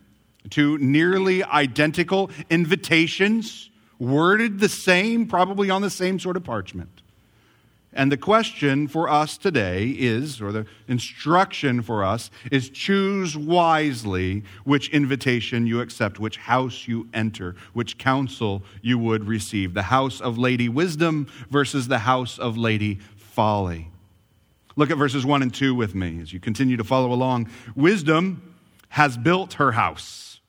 two 0.50 0.76
nearly 0.78 1.44
identical 1.44 2.32
invitations, 2.50 3.70
worded 4.00 4.58
the 4.58 4.68
same, 4.68 5.28
probably 5.28 5.70
on 5.70 5.82
the 5.82 5.90
same 5.90 6.18
sort 6.18 6.36
of 6.36 6.42
parchment. 6.42 7.02
And 7.96 8.12
the 8.12 8.18
question 8.18 8.88
for 8.88 9.08
us 9.08 9.38
today 9.38 9.88
is, 9.88 10.42
or 10.42 10.52
the 10.52 10.66
instruction 10.86 11.80
for 11.80 12.04
us, 12.04 12.30
is 12.52 12.68
choose 12.68 13.38
wisely 13.38 14.44
which 14.64 14.90
invitation 14.90 15.66
you 15.66 15.80
accept, 15.80 16.20
which 16.20 16.36
house 16.36 16.86
you 16.86 17.08
enter, 17.14 17.56
which 17.72 17.96
counsel 17.96 18.62
you 18.82 18.98
would 18.98 19.26
receive. 19.26 19.72
The 19.72 19.84
house 19.84 20.20
of 20.20 20.36
Lady 20.36 20.68
Wisdom 20.68 21.26
versus 21.48 21.88
the 21.88 22.00
house 22.00 22.38
of 22.38 22.58
Lady 22.58 22.98
Folly. 23.16 23.90
Look 24.76 24.90
at 24.90 24.98
verses 24.98 25.24
1 25.24 25.40
and 25.40 25.54
2 25.54 25.74
with 25.74 25.94
me 25.94 26.20
as 26.20 26.34
you 26.34 26.38
continue 26.38 26.76
to 26.76 26.84
follow 26.84 27.12
along. 27.12 27.48
Wisdom 27.74 28.54
has 28.90 29.16
built 29.16 29.54
her 29.54 29.72
house. 29.72 30.40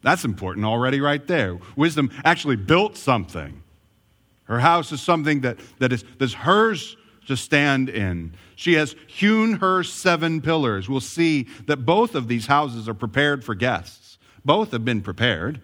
That's 0.00 0.24
important 0.24 0.64
already, 0.64 1.02
right 1.02 1.24
there. 1.26 1.58
Wisdom 1.76 2.10
actually 2.24 2.56
built 2.56 2.96
something. 2.96 3.61
Her 4.44 4.60
house 4.60 4.92
is 4.92 5.00
something 5.00 5.40
that, 5.42 5.58
that 5.78 5.92
is 5.92 6.04
that's 6.18 6.34
hers 6.34 6.96
to 7.26 7.36
stand 7.36 7.88
in. 7.88 8.34
She 8.56 8.74
has 8.74 8.96
hewn 9.06 9.54
her 9.54 9.82
seven 9.82 10.40
pillars. 10.40 10.88
We'll 10.88 11.00
see 11.00 11.46
that 11.66 11.86
both 11.86 12.14
of 12.14 12.28
these 12.28 12.46
houses 12.46 12.88
are 12.88 12.94
prepared 12.94 13.44
for 13.44 13.54
guests. 13.54 14.18
Both 14.44 14.72
have 14.72 14.84
been 14.84 15.02
prepared. 15.02 15.60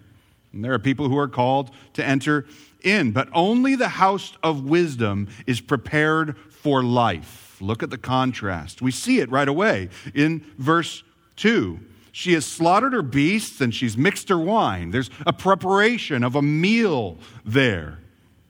And 0.53 0.65
there 0.65 0.73
are 0.73 0.79
people 0.79 1.09
who 1.09 1.19
are 1.19 1.29
called 1.29 1.71
to 1.95 2.05
enter 2.05 2.47
in, 2.83 3.11
but 3.11 3.29
only 3.33 3.75
the 3.75 3.89
house 3.89 4.33
of 4.43 4.65
wisdom 4.65 5.29
is 5.47 5.61
prepared 5.61 6.37
for 6.39 6.83
life. 6.83 7.59
Look 7.61 7.83
at 7.83 7.91
the 7.91 7.99
contrast. 7.99 8.81
We 8.81 8.91
see 8.91 9.19
it 9.19 9.31
right 9.31 9.49
away 9.49 9.89
in 10.15 10.45
verse 10.59 11.03
2. 11.37 11.81
She 12.13 12.33
has 12.33 12.47
slaughtered 12.47 12.93
her 12.95 13.03
beasts 13.03 13.61
and 13.61 13.75
she's 13.75 13.97
mixed 13.97 14.29
her 14.29 14.39
wine. 14.39 14.91
There's 14.91 15.11
a 15.27 15.33
preparation 15.33 16.25
of 16.25 16.35
a 16.35 16.43
meal 16.43 17.19
there. 17.45 17.99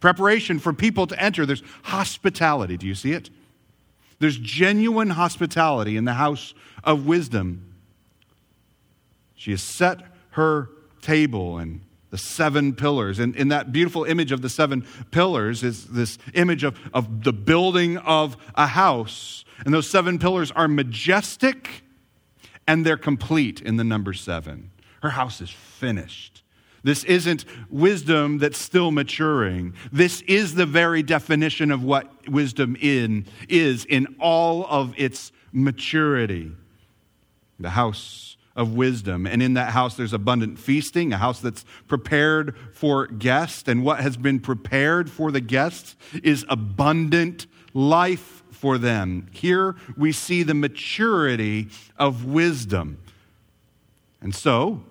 Preparation 0.01 0.59
for 0.59 0.73
people 0.73 1.07
to 1.07 1.21
enter. 1.21 1.45
There's 1.45 1.63
hospitality. 1.85 2.77
Do 2.77 2.87
you 2.87 2.95
see 2.95 3.13
it? 3.13 3.31
There's 4.21 4.39
genuine 4.39 5.11
hospitality 5.11 5.97
in 5.97 6.05
the 6.05 6.15
house 6.15 6.55
of 6.85 7.07
wisdom. 7.07 7.75
She 9.35 9.53
has 9.53 9.63
set 9.63 10.01
her 10.31 10.71
table 11.01 11.59
and 11.59 11.81
the 12.11 12.19
seven 12.19 12.75
pillars. 12.75 13.19
And 13.19 13.37
in 13.37 13.49
that 13.49 13.73
beautiful 13.73 14.05
image 14.05 14.33
of 14.33 14.43
the 14.43 14.49
seven 14.49 14.87
pillars 15.11 15.63
is 15.63 15.87
this 15.87 16.19
image 16.35 16.65
of, 16.65 16.79
of 16.93 17.23
the 17.23 17.33
building 17.33 17.99
of 17.99 18.37
a 18.55 18.67
house. 18.67 19.45
And 19.65 19.75
those 19.75 19.89
seven 19.89 20.19
pillars 20.19 20.51
are 20.53 20.69
majestic 20.69 21.83
and 22.67 22.85
they're 22.85 22.97
complete 22.97 23.61
in 23.61 23.77
the 23.77 23.85
number 23.85 24.13
seven. 24.13 24.71
Her 25.03 25.11
house 25.11 25.41
is 25.41 25.51
finished. 25.51 26.43
This 26.89 27.05
isn't 27.05 27.45
wisdom 27.69 28.39
that's 28.39 28.57
still 28.57 28.91
maturing. 28.93 29.75
This 29.93 30.23
is 30.23 30.55
the 30.55 30.65
very 30.65 31.03
definition 31.03 31.71
of 31.71 31.85
what 31.85 32.27
wisdom 32.27 32.79
in, 32.81 33.27
is 33.47 33.85
in 33.85 34.17
all 34.19 34.65
of 34.65 34.95
its 34.97 35.31
maturity. 35.53 36.51
The 37.61 37.69
house 37.69 38.39
of 38.57 38.73
wisdom. 38.73 39.27
And 39.27 39.43
in 39.43 39.53
that 39.53 39.73
house, 39.73 39.97
there's 39.99 40.15
abundant 40.15 40.59
feasting, 40.59 41.13
a 41.13 41.19
house 41.19 41.41
that's 41.41 41.67
prepared 41.89 42.57
for 42.73 43.07
guests. 43.07 43.69
And 43.69 43.85
what 43.85 44.01
has 44.01 44.17
been 44.17 44.41
prepared 44.41 45.11
for 45.11 45.31
the 45.31 45.43
guests 45.43 45.95
is 46.23 46.47
abundant 46.49 47.47
life 47.75 48.43
for 48.51 48.79
them. 48.79 49.27
Here 49.31 49.77
we 49.95 50.11
see 50.11 50.43
the 50.43 50.55
maturity 50.55 51.69
of 51.99 52.25
wisdom. 52.25 52.97
And 54.23 54.35
so, 54.35 54.85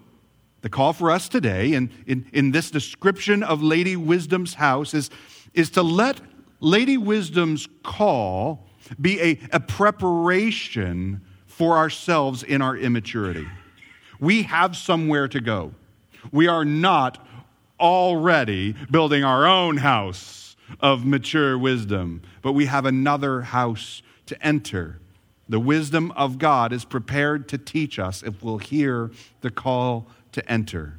the 0.68 0.72
call 0.72 0.92
for 0.92 1.10
us 1.10 1.30
today 1.30 1.72
in, 1.76 1.90
in, 2.08 2.26
in 2.34 2.52
this 2.52 2.70
description 2.70 3.42
of 3.42 3.64
Lady 3.64 3.96
Wisdom's 3.96 4.56
house 4.56 4.94
is, 4.94 5.10
is 5.54 5.70
to 5.70 5.82
let 5.82 6.20
Lady 6.60 6.98
Wisdom's 6.98 7.70
call 7.84 8.68
be 9.00 9.18
a, 9.22 9.40
a 9.54 9.62
preparation 9.62 11.22
for 11.46 11.78
ourselves 11.78 12.44
in 12.44 12.62
our 12.62 12.76
immaturity. 12.76 13.48
We 14.20 14.44
have 14.44 14.76
somewhere 14.76 15.30
to 15.30 15.40
go. 15.40 15.74
We 16.34 16.50
are 16.50 16.66
not 16.66 17.26
already 17.80 18.76
building 18.92 19.24
our 19.24 19.48
own 19.48 19.78
house 19.78 20.58
of 20.82 21.06
mature 21.06 21.58
wisdom, 21.58 22.24
but 22.42 22.52
we 22.52 22.66
have 22.66 22.86
another 22.86 23.40
house 23.40 24.02
to 24.26 24.46
enter. 24.46 25.00
The 25.48 25.62
wisdom 25.62 26.12
of 26.18 26.38
God 26.38 26.74
is 26.74 26.84
prepared 26.84 27.48
to 27.48 27.58
teach 27.58 28.00
us 28.00 28.22
if 28.22 28.44
we'll 28.44 28.58
hear 28.58 29.12
the 29.40 29.50
call 29.50 30.08
to 30.38 30.52
enter. 30.52 30.98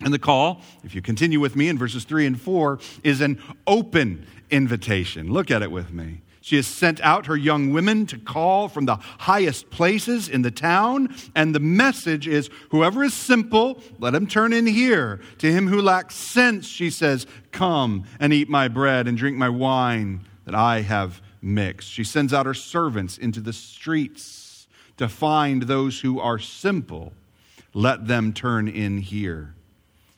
And 0.00 0.12
the 0.12 0.18
call, 0.18 0.60
if 0.84 0.94
you 0.94 1.00
continue 1.00 1.40
with 1.40 1.56
me 1.56 1.68
in 1.68 1.78
verses 1.78 2.04
3 2.04 2.26
and 2.26 2.40
4, 2.40 2.78
is 3.02 3.20
an 3.20 3.42
open 3.66 4.26
invitation. 4.50 5.32
Look 5.32 5.50
at 5.50 5.62
it 5.62 5.70
with 5.70 5.92
me. 5.92 6.20
She 6.42 6.56
has 6.56 6.66
sent 6.66 7.00
out 7.00 7.26
her 7.26 7.36
young 7.36 7.72
women 7.72 8.06
to 8.06 8.18
call 8.18 8.68
from 8.68 8.84
the 8.84 8.98
highest 9.18 9.70
places 9.70 10.28
in 10.28 10.42
the 10.42 10.50
town. 10.50 11.12
And 11.34 11.54
the 11.54 11.60
message 11.60 12.28
is 12.28 12.50
whoever 12.70 13.02
is 13.02 13.14
simple, 13.14 13.82
let 13.98 14.14
him 14.14 14.28
turn 14.28 14.52
in 14.52 14.66
here. 14.66 15.20
To 15.38 15.50
him 15.50 15.66
who 15.66 15.82
lacks 15.82 16.14
sense, 16.14 16.68
she 16.68 16.90
says, 16.90 17.26
Come 17.50 18.04
and 18.20 18.32
eat 18.32 18.48
my 18.48 18.68
bread 18.68 19.08
and 19.08 19.18
drink 19.18 19.36
my 19.36 19.48
wine 19.48 20.24
that 20.44 20.54
I 20.54 20.82
have 20.82 21.20
mixed. 21.42 21.88
She 21.88 22.04
sends 22.04 22.32
out 22.32 22.46
her 22.46 22.54
servants 22.54 23.18
into 23.18 23.40
the 23.40 23.52
streets 23.52 24.68
to 24.98 25.08
find 25.08 25.62
those 25.62 26.00
who 26.00 26.20
are 26.20 26.38
simple. 26.38 27.12
Let 27.76 28.06
them 28.06 28.32
turn 28.32 28.68
in 28.68 28.98
here. 28.98 29.54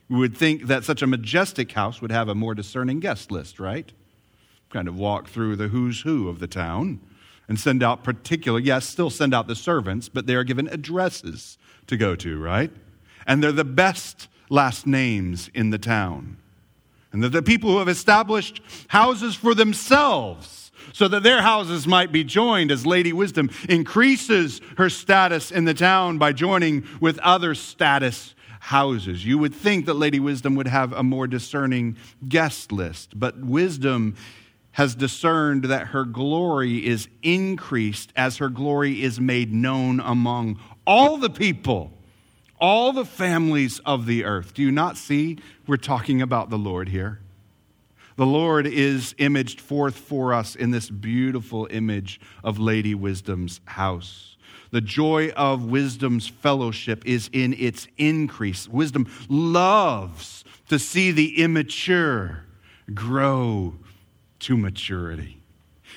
We 0.08 0.16
would 0.16 0.36
think 0.36 0.68
that 0.68 0.84
such 0.84 1.02
a 1.02 1.08
majestic 1.08 1.72
house 1.72 2.00
would 2.00 2.12
have 2.12 2.28
a 2.28 2.34
more 2.34 2.54
discerning 2.54 3.00
guest 3.00 3.32
list, 3.32 3.58
right? 3.58 3.92
kind 4.70 4.88
of 4.88 4.96
walk 4.96 5.28
through 5.28 5.56
the 5.56 5.68
who's 5.68 6.02
who 6.02 6.28
of 6.28 6.40
the 6.40 6.46
town 6.46 7.00
and 7.48 7.58
send 7.58 7.82
out 7.82 8.04
particular, 8.04 8.58
yes, 8.58 8.86
still 8.86 9.10
send 9.10 9.34
out 9.34 9.46
the 9.46 9.54
servants, 9.54 10.08
but 10.08 10.26
they 10.26 10.34
are 10.34 10.44
given 10.44 10.68
addresses 10.68 11.56
to 11.86 11.96
go 11.96 12.14
to, 12.14 12.38
right? 12.38 12.70
And 13.26 13.42
they're 13.42 13.50
the 13.50 13.64
best 13.64 14.28
last 14.50 14.86
names 14.86 15.50
in 15.54 15.70
the 15.70 15.78
town. 15.78 16.36
And 17.10 17.22
they're 17.22 17.30
the 17.30 17.42
people 17.42 17.70
who 17.70 17.78
have 17.78 17.88
established 17.88 18.60
houses 18.88 19.34
for 19.34 19.54
themselves 19.54 20.67
so 20.92 21.08
that 21.08 21.22
their 21.22 21.42
houses 21.42 21.86
might 21.86 22.12
be 22.12 22.24
joined 22.24 22.70
as 22.70 22.86
Lady 22.86 23.12
Wisdom 23.12 23.50
increases 23.68 24.60
her 24.76 24.90
status 24.90 25.50
in 25.50 25.64
the 25.64 25.74
town 25.74 26.18
by 26.18 26.32
joining 26.32 26.86
with 27.00 27.18
other 27.20 27.54
status 27.54 28.34
houses. 28.60 29.24
You 29.24 29.38
would 29.38 29.54
think 29.54 29.86
that 29.86 29.94
Lady 29.94 30.20
Wisdom 30.20 30.54
would 30.56 30.66
have 30.66 30.92
a 30.92 31.02
more 31.02 31.26
discerning 31.26 31.96
guest 32.28 32.72
list, 32.72 33.18
but 33.18 33.38
wisdom 33.38 34.16
has 34.72 34.94
discerned 34.94 35.64
that 35.64 35.88
her 35.88 36.04
glory 36.04 36.86
is 36.86 37.08
increased 37.22 38.12
as 38.14 38.36
her 38.36 38.48
glory 38.48 39.02
is 39.02 39.18
made 39.20 39.52
known 39.52 40.00
among 40.00 40.58
all 40.86 41.16
the 41.16 41.30
people, 41.30 41.92
all 42.60 42.92
the 42.92 43.04
families 43.04 43.80
of 43.80 44.06
the 44.06 44.24
earth. 44.24 44.54
Do 44.54 44.62
you 44.62 44.70
not 44.70 44.96
see 44.96 45.38
we're 45.66 45.76
talking 45.76 46.22
about 46.22 46.50
the 46.50 46.58
Lord 46.58 46.88
here? 46.88 47.20
The 48.18 48.26
Lord 48.26 48.66
is 48.66 49.14
imaged 49.18 49.60
forth 49.60 49.96
for 49.96 50.34
us 50.34 50.56
in 50.56 50.72
this 50.72 50.90
beautiful 50.90 51.68
image 51.70 52.20
of 52.42 52.58
Lady 52.58 52.92
Wisdom's 52.92 53.60
house. 53.64 54.36
The 54.72 54.80
joy 54.80 55.28
of 55.36 55.66
wisdom's 55.66 56.26
fellowship 56.26 57.06
is 57.06 57.30
in 57.32 57.54
its 57.54 57.86
increase. 57.96 58.66
Wisdom 58.66 59.06
loves 59.28 60.42
to 60.68 60.80
see 60.80 61.12
the 61.12 61.40
immature 61.40 62.44
grow 62.92 63.74
to 64.40 64.56
maturity. 64.56 65.37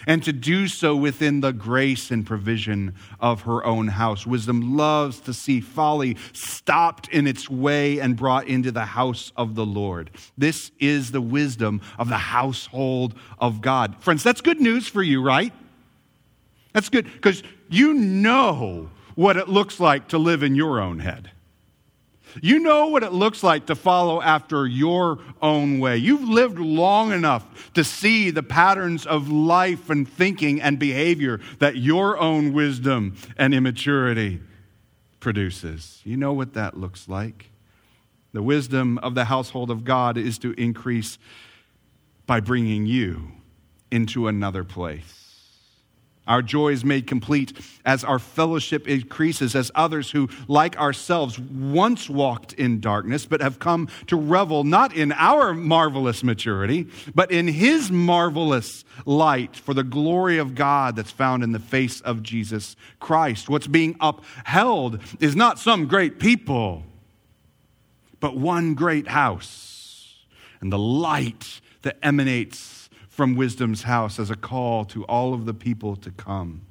And 0.07 0.23
to 0.23 0.33
do 0.33 0.67
so 0.67 0.95
within 0.95 1.41
the 1.41 1.51
grace 1.51 2.11
and 2.11 2.25
provision 2.25 2.95
of 3.19 3.41
her 3.41 3.63
own 3.65 3.87
house. 3.87 4.25
Wisdom 4.25 4.75
loves 4.75 5.19
to 5.21 5.33
see 5.33 5.61
folly 5.61 6.17
stopped 6.33 7.07
in 7.09 7.27
its 7.27 7.49
way 7.49 7.99
and 7.99 8.15
brought 8.15 8.47
into 8.47 8.71
the 8.71 8.85
house 8.85 9.31
of 9.37 9.55
the 9.55 9.65
Lord. 9.65 10.09
This 10.37 10.71
is 10.79 11.11
the 11.11 11.21
wisdom 11.21 11.81
of 11.97 12.09
the 12.09 12.17
household 12.17 13.13
of 13.39 13.61
God. 13.61 13.95
Friends, 13.99 14.23
that's 14.23 14.41
good 14.41 14.59
news 14.59 14.87
for 14.87 15.03
you, 15.03 15.21
right? 15.21 15.53
That's 16.73 16.89
good 16.89 17.05
because 17.05 17.43
you 17.69 17.93
know 17.93 18.89
what 19.15 19.37
it 19.37 19.49
looks 19.49 19.79
like 19.79 20.09
to 20.09 20.17
live 20.17 20.43
in 20.43 20.55
your 20.55 20.79
own 20.79 20.99
head. 20.99 21.31
You 22.41 22.59
know 22.59 22.87
what 22.87 23.03
it 23.03 23.11
looks 23.11 23.43
like 23.43 23.65
to 23.65 23.75
follow 23.75 24.21
after 24.21 24.65
your 24.67 25.19
own 25.41 25.79
way. 25.79 25.97
You've 25.97 26.27
lived 26.27 26.59
long 26.59 27.11
enough 27.11 27.73
to 27.73 27.83
see 27.83 28.31
the 28.31 28.43
patterns 28.43 29.05
of 29.05 29.29
life 29.29 29.89
and 29.89 30.07
thinking 30.07 30.61
and 30.61 30.79
behavior 30.79 31.39
that 31.59 31.77
your 31.77 32.17
own 32.17 32.53
wisdom 32.53 33.15
and 33.37 33.53
immaturity 33.53 34.39
produces. 35.19 36.01
You 36.03 36.17
know 36.17 36.33
what 36.33 36.53
that 36.53 36.77
looks 36.77 37.09
like. 37.09 37.49
The 38.33 38.43
wisdom 38.43 38.97
of 38.99 39.15
the 39.15 39.25
household 39.25 39.69
of 39.69 39.83
God 39.83 40.17
is 40.17 40.37
to 40.39 40.53
increase 40.53 41.17
by 42.25 42.39
bringing 42.39 42.85
you 42.85 43.31
into 43.91 44.27
another 44.27 44.63
place. 44.63 45.20
Our 46.27 46.43
joy 46.43 46.69
is 46.69 46.85
made 46.85 47.07
complete 47.07 47.53
as 47.83 48.03
our 48.03 48.19
fellowship 48.19 48.87
increases, 48.87 49.55
as 49.55 49.71
others 49.73 50.11
who, 50.11 50.29
like 50.47 50.77
ourselves, 50.77 51.39
once 51.39 52.09
walked 52.09 52.53
in 52.53 52.79
darkness, 52.79 53.25
but 53.25 53.41
have 53.41 53.57
come 53.57 53.89
to 54.07 54.15
revel 54.15 54.63
not 54.63 54.95
in 54.95 55.11
our 55.13 55.53
marvelous 55.53 56.23
maturity, 56.23 56.87
but 57.15 57.31
in 57.31 57.47
His 57.47 57.91
marvelous 57.91 58.85
light 59.05 59.55
for 59.55 59.73
the 59.73 59.83
glory 59.83 60.37
of 60.37 60.53
God 60.53 60.95
that's 60.95 61.11
found 61.11 61.43
in 61.43 61.53
the 61.53 61.59
face 61.59 62.01
of 62.01 62.21
Jesus 62.21 62.75
Christ. 62.99 63.49
What's 63.49 63.67
being 63.67 63.95
upheld 63.99 64.99
is 65.19 65.35
not 65.35 65.57
some 65.57 65.87
great 65.87 66.19
people, 66.19 66.83
but 68.19 68.37
one 68.37 68.75
great 68.75 69.07
house 69.07 70.19
and 70.61 70.71
the 70.71 70.79
light 70.79 71.61
that 71.81 71.97
emanates 72.03 72.80
from 73.11 73.35
wisdom's 73.35 73.83
house 73.83 74.17
as 74.17 74.31
a 74.31 74.35
call 74.37 74.85
to 74.85 75.03
all 75.03 75.33
of 75.33 75.45
the 75.45 75.53
people 75.53 75.97
to 75.97 76.09
come. 76.09 76.61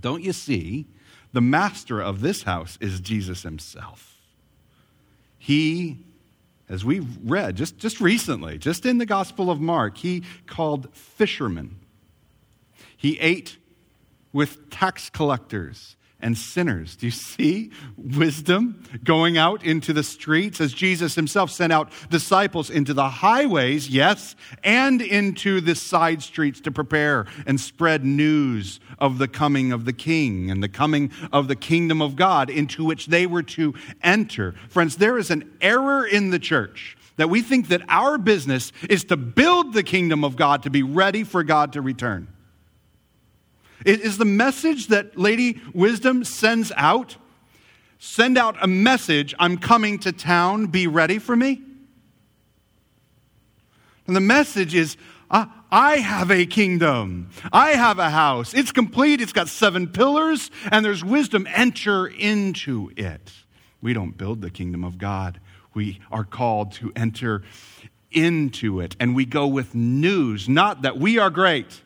Don't 0.00 0.24
you 0.24 0.32
see? 0.32 0.86
The 1.34 1.42
master 1.42 2.00
of 2.00 2.22
this 2.22 2.44
house 2.44 2.78
is 2.80 2.98
Jesus 2.98 3.42
himself. 3.42 4.16
He, 5.38 5.98
as 6.66 6.82
we've 6.82 7.06
read 7.22 7.56
just, 7.56 7.76
just 7.76 8.00
recently, 8.00 8.56
just 8.56 8.86
in 8.86 8.96
the 8.96 9.06
Gospel 9.06 9.50
of 9.50 9.60
Mark, 9.60 9.98
he 9.98 10.22
called 10.46 10.88
fishermen. 10.94 11.76
He 12.96 13.18
ate 13.20 13.58
with 14.32 14.70
tax 14.70 15.10
collectors 15.10 15.94
and 16.22 16.36
sinners. 16.36 16.96
Do 16.96 17.06
you 17.06 17.12
see 17.12 17.70
wisdom 17.96 18.82
going 19.04 19.38
out 19.38 19.64
into 19.64 19.92
the 19.92 20.02
streets 20.02 20.60
as 20.60 20.72
Jesus 20.72 21.14
himself 21.14 21.50
sent 21.50 21.72
out 21.72 21.90
disciples 22.10 22.70
into 22.70 22.94
the 22.94 23.08
highways, 23.08 23.88
yes, 23.88 24.36
and 24.62 25.00
into 25.00 25.60
the 25.60 25.74
side 25.74 26.22
streets 26.22 26.60
to 26.62 26.70
prepare 26.70 27.26
and 27.46 27.60
spread 27.60 28.04
news 28.04 28.80
of 28.98 29.18
the 29.18 29.28
coming 29.28 29.72
of 29.72 29.84
the 29.84 29.92
King 29.92 30.50
and 30.50 30.62
the 30.62 30.68
coming 30.68 31.10
of 31.32 31.48
the 31.48 31.56
kingdom 31.56 32.02
of 32.02 32.16
God 32.16 32.50
into 32.50 32.84
which 32.84 33.06
they 33.06 33.26
were 33.26 33.42
to 33.42 33.74
enter. 34.02 34.54
Friends, 34.68 34.96
there 34.96 35.18
is 35.18 35.30
an 35.30 35.50
error 35.60 36.06
in 36.06 36.30
the 36.30 36.38
church 36.38 36.96
that 37.16 37.28
we 37.28 37.42
think 37.42 37.68
that 37.68 37.82
our 37.88 38.16
business 38.16 38.72
is 38.88 39.04
to 39.04 39.16
build 39.16 39.74
the 39.74 39.82
kingdom 39.82 40.24
of 40.24 40.36
God 40.36 40.62
to 40.62 40.70
be 40.70 40.82
ready 40.82 41.22
for 41.22 41.42
God 41.42 41.74
to 41.74 41.82
return. 41.82 42.28
Is 43.84 44.18
the 44.18 44.24
message 44.24 44.88
that 44.88 45.18
Lady 45.18 45.60
Wisdom 45.72 46.24
sends 46.24 46.72
out 46.76 47.16
send 48.00 48.38
out 48.38 48.56
a 48.62 48.66
message 48.66 49.34
I'm 49.38 49.58
coming 49.58 49.98
to 50.00 50.10
town, 50.10 50.66
be 50.66 50.86
ready 50.86 51.18
for 51.18 51.36
me? 51.36 51.62
And 54.06 54.16
the 54.16 54.20
message 54.20 54.74
is 54.74 54.96
I 55.30 55.98
have 55.98 56.32
a 56.32 56.46
kingdom, 56.46 57.30
I 57.52 57.70
have 57.70 58.00
a 58.00 58.10
house. 58.10 58.54
It's 58.54 58.72
complete, 58.72 59.20
it's 59.20 59.32
got 59.32 59.48
seven 59.48 59.86
pillars, 59.86 60.50
and 60.72 60.84
there's 60.84 61.04
wisdom. 61.04 61.46
Enter 61.48 62.08
into 62.08 62.90
it. 62.96 63.30
We 63.80 63.92
don't 63.92 64.16
build 64.16 64.40
the 64.40 64.50
kingdom 64.50 64.82
of 64.82 64.98
God, 64.98 65.38
we 65.72 66.00
are 66.10 66.24
called 66.24 66.72
to 66.72 66.92
enter 66.96 67.42
into 68.10 68.80
it. 68.80 68.96
And 68.98 69.14
we 69.14 69.24
go 69.24 69.46
with 69.46 69.74
news, 69.74 70.48
not 70.48 70.82
that 70.82 70.98
we 70.98 71.18
are 71.18 71.30
great 71.30 71.82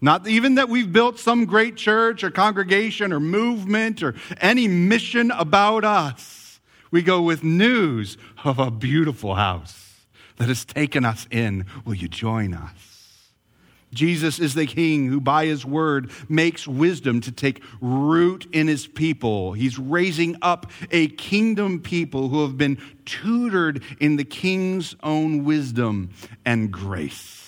not 0.00 0.26
even 0.28 0.56
that 0.56 0.68
we've 0.68 0.92
built 0.92 1.18
some 1.18 1.46
great 1.46 1.76
church 1.76 2.22
or 2.22 2.30
congregation 2.30 3.12
or 3.12 3.20
movement 3.20 4.02
or 4.02 4.14
any 4.40 4.68
mission 4.68 5.30
about 5.30 5.84
us. 5.84 6.60
We 6.90 7.02
go 7.02 7.22
with 7.22 7.42
news 7.42 8.16
of 8.44 8.58
a 8.58 8.70
beautiful 8.70 9.34
house 9.34 10.04
that 10.36 10.48
has 10.48 10.64
taken 10.64 11.04
us 11.04 11.26
in. 11.30 11.66
Will 11.84 11.94
you 11.94 12.08
join 12.08 12.54
us? 12.54 12.96
Jesus 13.92 14.38
is 14.38 14.54
the 14.54 14.66
king 14.66 15.08
who, 15.08 15.20
by 15.20 15.46
his 15.46 15.64
word, 15.64 16.10
makes 16.28 16.68
wisdom 16.68 17.20
to 17.22 17.32
take 17.32 17.62
root 17.80 18.46
in 18.52 18.66
his 18.66 18.86
people. 18.86 19.52
He's 19.54 19.78
raising 19.78 20.36
up 20.42 20.70
a 20.90 21.08
kingdom 21.08 21.80
people 21.80 22.28
who 22.28 22.42
have 22.42 22.58
been 22.58 22.78
tutored 23.06 23.82
in 23.98 24.16
the 24.16 24.24
king's 24.24 24.94
own 25.02 25.44
wisdom 25.44 26.10
and 26.44 26.70
grace. 26.70 27.45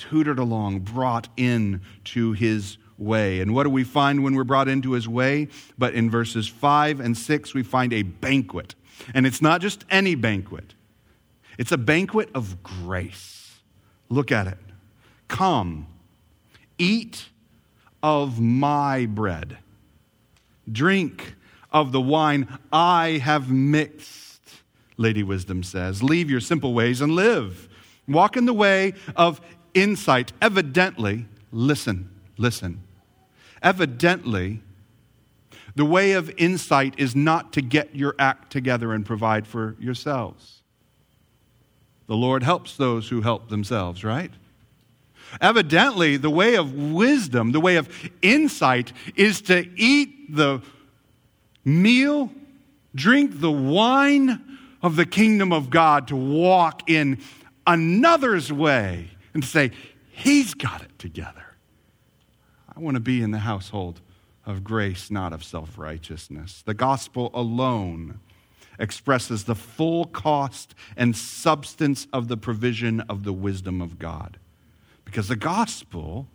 Tutored 0.00 0.38
along, 0.38 0.80
brought 0.80 1.28
in 1.36 1.82
to 2.04 2.32
his 2.32 2.78
way. 2.96 3.40
And 3.40 3.54
what 3.54 3.64
do 3.64 3.70
we 3.70 3.84
find 3.84 4.24
when 4.24 4.34
we're 4.34 4.44
brought 4.44 4.68
into 4.68 4.92
his 4.92 5.06
way? 5.06 5.48
But 5.76 5.94
in 5.94 6.10
verses 6.10 6.48
5 6.48 7.00
and 7.00 7.16
6, 7.16 7.54
we 7.54 7.62
find 7.62 7.92
a 7.92 8.02
banquet. 8.02 8.74
And 9.14 9.26
it's 9.26 9.42
not 9.42 9.60
just 9.60 9.84
any 9.90 10.14
banquet, 10.14 10.74
it's 11.58 11.72
a 11.72 11.78
banquet 11.78 12.30
of 12.34 12.62
grace. 12.62 13.58
Look 14.08 14.32
at 14.32 14.46
it. 14.46 14.58
Come, 15.28 15.86
eat 16.78 17.28
of 18.02 18.40
my 18.40 19.06
bread, 19.06 19.58
drink 20.70 21.34
of 21.70 21.92
the 21.92 22.00
wine 22.00 22.58
I 22.72 23.20
have 23.22 23.50
mixed, 23.50 24.40
Lady 24.96 25.22
Wisdom 25.22 25.62
says. 25.62 26.02
Leave 26.02 26.30
your 26.30 26.40
simple 26.40 26.74
ways 26.74 27.00
and 27.00 27.12
live. 27.12 27.68
Walk 28.08 28.36
in 28.36 28.46
the 28.46 28.54
way 28.54 28.94
of 29.14 29.40
insight. 29.74 30.32
Evidently, 30.40 31.26
listen, 31.52 32.10
listen. 32.36 32.80
Evidently, 33.62 34.60
the 35.74 35.84
way 35.84 36.12
of 36.12 36.32
insight 36.36 36.94
is 36.98 37.14
not 37.14 37.52
to 37.52 37.62
get 37.62 37.94
your 37.94 38.14
act 38.18 38.50
together 38.50 38.92
and 38.92 39.04
provide 39.04 39.46
for 39.46 39.76
yourselves. 39.78 40.62
The 42.06 42.16
Lord 42.16 42.42
helps 42.42 42.76
those 42.76 43.08
who 43.08 43.20
help 43.20 43.48
themselves, 43.48 44.02
right? 44.02 44.32
Evidently, 45.40 46.16
the 46.16 46.30
way 46.30 46.56
of 46.56 46.74
wisdom, 46.74 47.52
the 47.52 47.60
way 47.60 47.76
of 47.76 47.88
insight, 48.20 48.92
is 49.14 49.40
to 49.42 49.68
eat 49.76 50.34
the 50.34 50.60
meal, 51.64 52.32
drink 52.94 53.40
the 53.40 53.50
wine 53.50 54.58
of 54.82 54.96
the 54.96 55.06
kingdom 55.06 55.52
of 55.52 55.70
God, 55.70 56.08
to 56.08 56.16
walk 56.16 56.90
in 56.90 57.20
another's 57.66 58.52
way 58.52 59.10
and 59.34 59.42
to 59.42 59.48
say, 59.48 59.70
He's 60.10 60.54
got 60.54 60.82
it 60.82 60.98
together. 60.98 61.44
I 62.74 62.78
want 62.80 62.96
to 62.96 63.00
be 63.00 63.22
in 63.22 63.30
the 63.30 63.38
household 63.38 64.00
of 64.44 64.64
grace, 64.64 65.10
not 65.10 65.32
of 65.32 65.44
self 65.44 65.78
righteousness. 65.78 66.62
The 66.64 66.74
gospel 66.74 67.30
alone 67.32 68.20
expresses 68.78 69.44
the 69.44 69.54
full 69.54 70.06
cost 70.06 70.74
and 70.96 71.16
substance 71.16 72.06
of 72.12 72.28
the 72.28 72.36
provision 72.36 73.00
of 73.02 73.24
the 73.24 73.32
wisdom 73.32 73.80
of 73.80 73.98
God. 73.98 74.38
Because 75.04 75.28
the 75.28 75.36
gospel, 75.36 76.28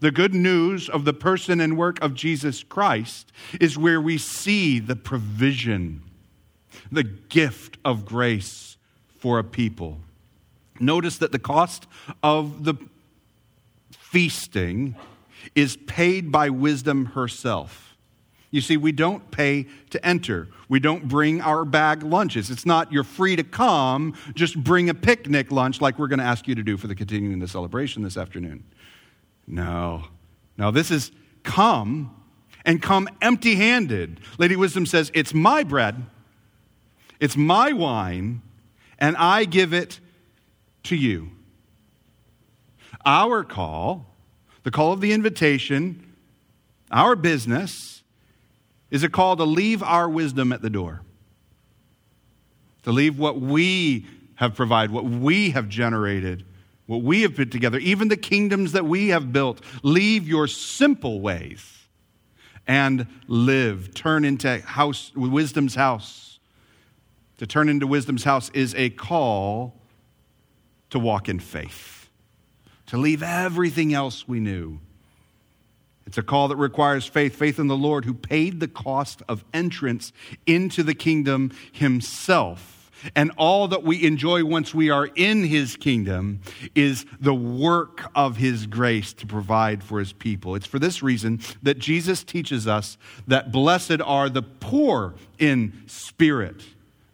the 0.00 0.10
good 0.10 0.34
news 0.34 0.88
of 0.88 1.04
the 1.04 1.12
person 1.12 1.60
and 1.60 1.76
work 1.76 2.02
of 2.02 2.14
Jesus 2.14 2.62
Christ, 2.64 3.32
is 3.60 3.78
where 3.78 4.00
we 4.00 4.18
see 4.18 4.78
the 4.78 4.96
provision, 4.96 6.02
the 6.90 7.04
gift 7.04 7.78
of 7.84 8.04
grace 8.04 8.76
for 9.18 9.38
a 9.38 9.44
people. 9.44 10.00
Notice 10.80 11.18
that 11.18 11.32
the 11.32 11.38
cost 11.38 11.86
of 12.22 12.64
the 12.64 12.74
feasting 13.90 14.96
is 15.54 15.76
paid 15.76 16.32
by 16.32 16.50
wisdom 16.50 17.06
herself. 17.06 17.96
You 18.50 18.62
see, 18.62 18.78
we 18.78 18.92
don't 18.92 19.30
pay 19.30 19.66
to 19.90 20.06
enter. 20.06 20.48
We 20.68 20.80
don't 20.80 21.06
bring 21.06 21.42
our 21.42 21.66
bag 21.66 22.02
lunches. 22.02 22.50
It's 22.50 22.64
not 22.64 22.90
you're 22.90 23.04
free 23.04 23.36
to 23.36 23.44
come, 23.44 24.14
just 24.34 24.62
bring 24.62 24.88
a 24.88 24.94
picnic 24.94 25.52
lunch 25.52 25.80
like 25.80 25.98
we're 25.98 26.08
going 26.08 26.20
to 26.20 26.24
ask 26.24 26.48
you 26.48 26.54
to 26.54 26.62
do 26.62 26.78
for 26.78 26.86
the 26.86 26.94
continuing 26.94 27.38
the 27.40 27.48
celebration 27.48 28.02
this 28.02 28.16
afternoon. 28.16 28.64
No. 29.46 30.04
No, 30.56 30.70
this 30.70 30.90
is 30.90 31.12
come 31.42 32.14
and 32.64 32.80
come 32.80 33.08
empty 33.20 33.56
handed. 33.56 34.20
Lady 34.38 34.56
Wisdom 34.56 34.86
says, 34.86 35.10
It's 35.14 35.34
my 35.34 35.62
bread, 35.62 36.06
it's 37.20 37.36
my 37.36 37.72
wine, 37.72 38.40
and 38.98 39.16
I 39.16 39.44
give 39.44 39.74
it 39.74 40.00
to 40.88 40.96
you. 40.96 41.30
Our 43.04 43.44
call, 43.44 44.06
the 44.62 44.70
call 44.70 44.92
of 44.92 45.00
the 45.00 45.12
invitation, 45.12 46.14
our 46.90 47.14
business, 47.14 48.02
is 48.90 49.02
a 49.02 49.08
call 49.08 49.36
to 49.36 49.44
leave 49.44 49.82
our 49.82 50.08
wisdom 50.08 50.52
at 50.52 50.62
the 50.62 50.70
door, 50.70 51.02
to 52.84 52.92
leave 52.92 53.18
what 53.18 53.38
we 53.40 54.06
have 54.36 54.54
provided, 54.54 54.90
what 54.90 55.04
we 55.04 55.50
have 55.50 55.68
generated, 55.68 56.44
what 56.86 57.02
we 57.02 57.20
have 57.22 57.36
put 57.36 57.50
together, 57.50 57.78
even 57.78 58.08
the 58.08 58.16
kingdoms 58.16 58.72
that 58.72 58.86
we 58.86 59.08
have 59.08 59.30
built. 59.30 59.60
Leave 59.82 60.26
your 60.26 60.46
simple 60.46 61.20
ways 61.20 61.86
and 62.66 63.06
live. 63.26 63.92
Turn 63.92 64.24
into 64.24 64.60
house, 64.60 65.12
wisdom's 65.14 65.74
house. 65.74 66.38
To 67.38 67.46
turn 67.46 67.68
into 67.68 67.86
wisdom's 67.86 68.24
house 68.24 68.50
is 68.54 68.74
a 68.74 68.88
call 68.90 69.74
to 70.90 70.98
walk 70.98 71.28
in 71.28 71.38
faith, 71.38 72.08
to 72.86 72.96
leave 72.96 73.22
everything 73.22 73.94
else 73.94 74.26
we 74.26 74.40
knew 74.40 74.80
it's 76.08 76.16
a 76.16 76.22
call 76.22 76.48
that 76.48 76.56
requires 76.56 77.04
faith, 77.04 77.36
faith 77.36 77.58
in 77.58 77.66
the 77.66 77.76
Lord 77.76 78.06
who 78.06 78.14
paid 78.14 78.60
the 78.60 78.66
cost 78.66 79.20
of 79.28 79.44
entrance 79.52 80.10
into 80.46 80.82
the 80.82 80.94
kingdom 80.94 81.52
himself. 81.70 82.90
And 83.14 83.30
all 83.36 83.68
that 83.68 83.82
we 83.82 84.06
enjoy 84.06 84.42
once 84.42 84.74
we 84.74 84.88
are 84.88 85.04
in 85.04 85.44
his 85.44 85.76
kingdom 85.76 86.40
is 86.74 87.04
the 87.20 87.34
work 87.34 88.10
of 88.14 88.38
his 88.38 88.66
grace 88.66 89.12
to 89.12 89.26
provide 89.26 89.84
for 89.84 89.98
his 89.98 90.14
people. 90.14 90.54
It's 90.54 90.66
for 90.66 90.78
this 90.78 91.02
reason 91.02 91.40
that 91.62 91.78
Jesus 91.78 92.24
teaches 92.24 92.66
us 92.66 92.96
that 93.26 93.52
blessed 93.52 94.00
are 94.00 94.30
the 94.30 94.40
poor 94.40 95.14
in 95.38 95.82
spirit 95.88 96.62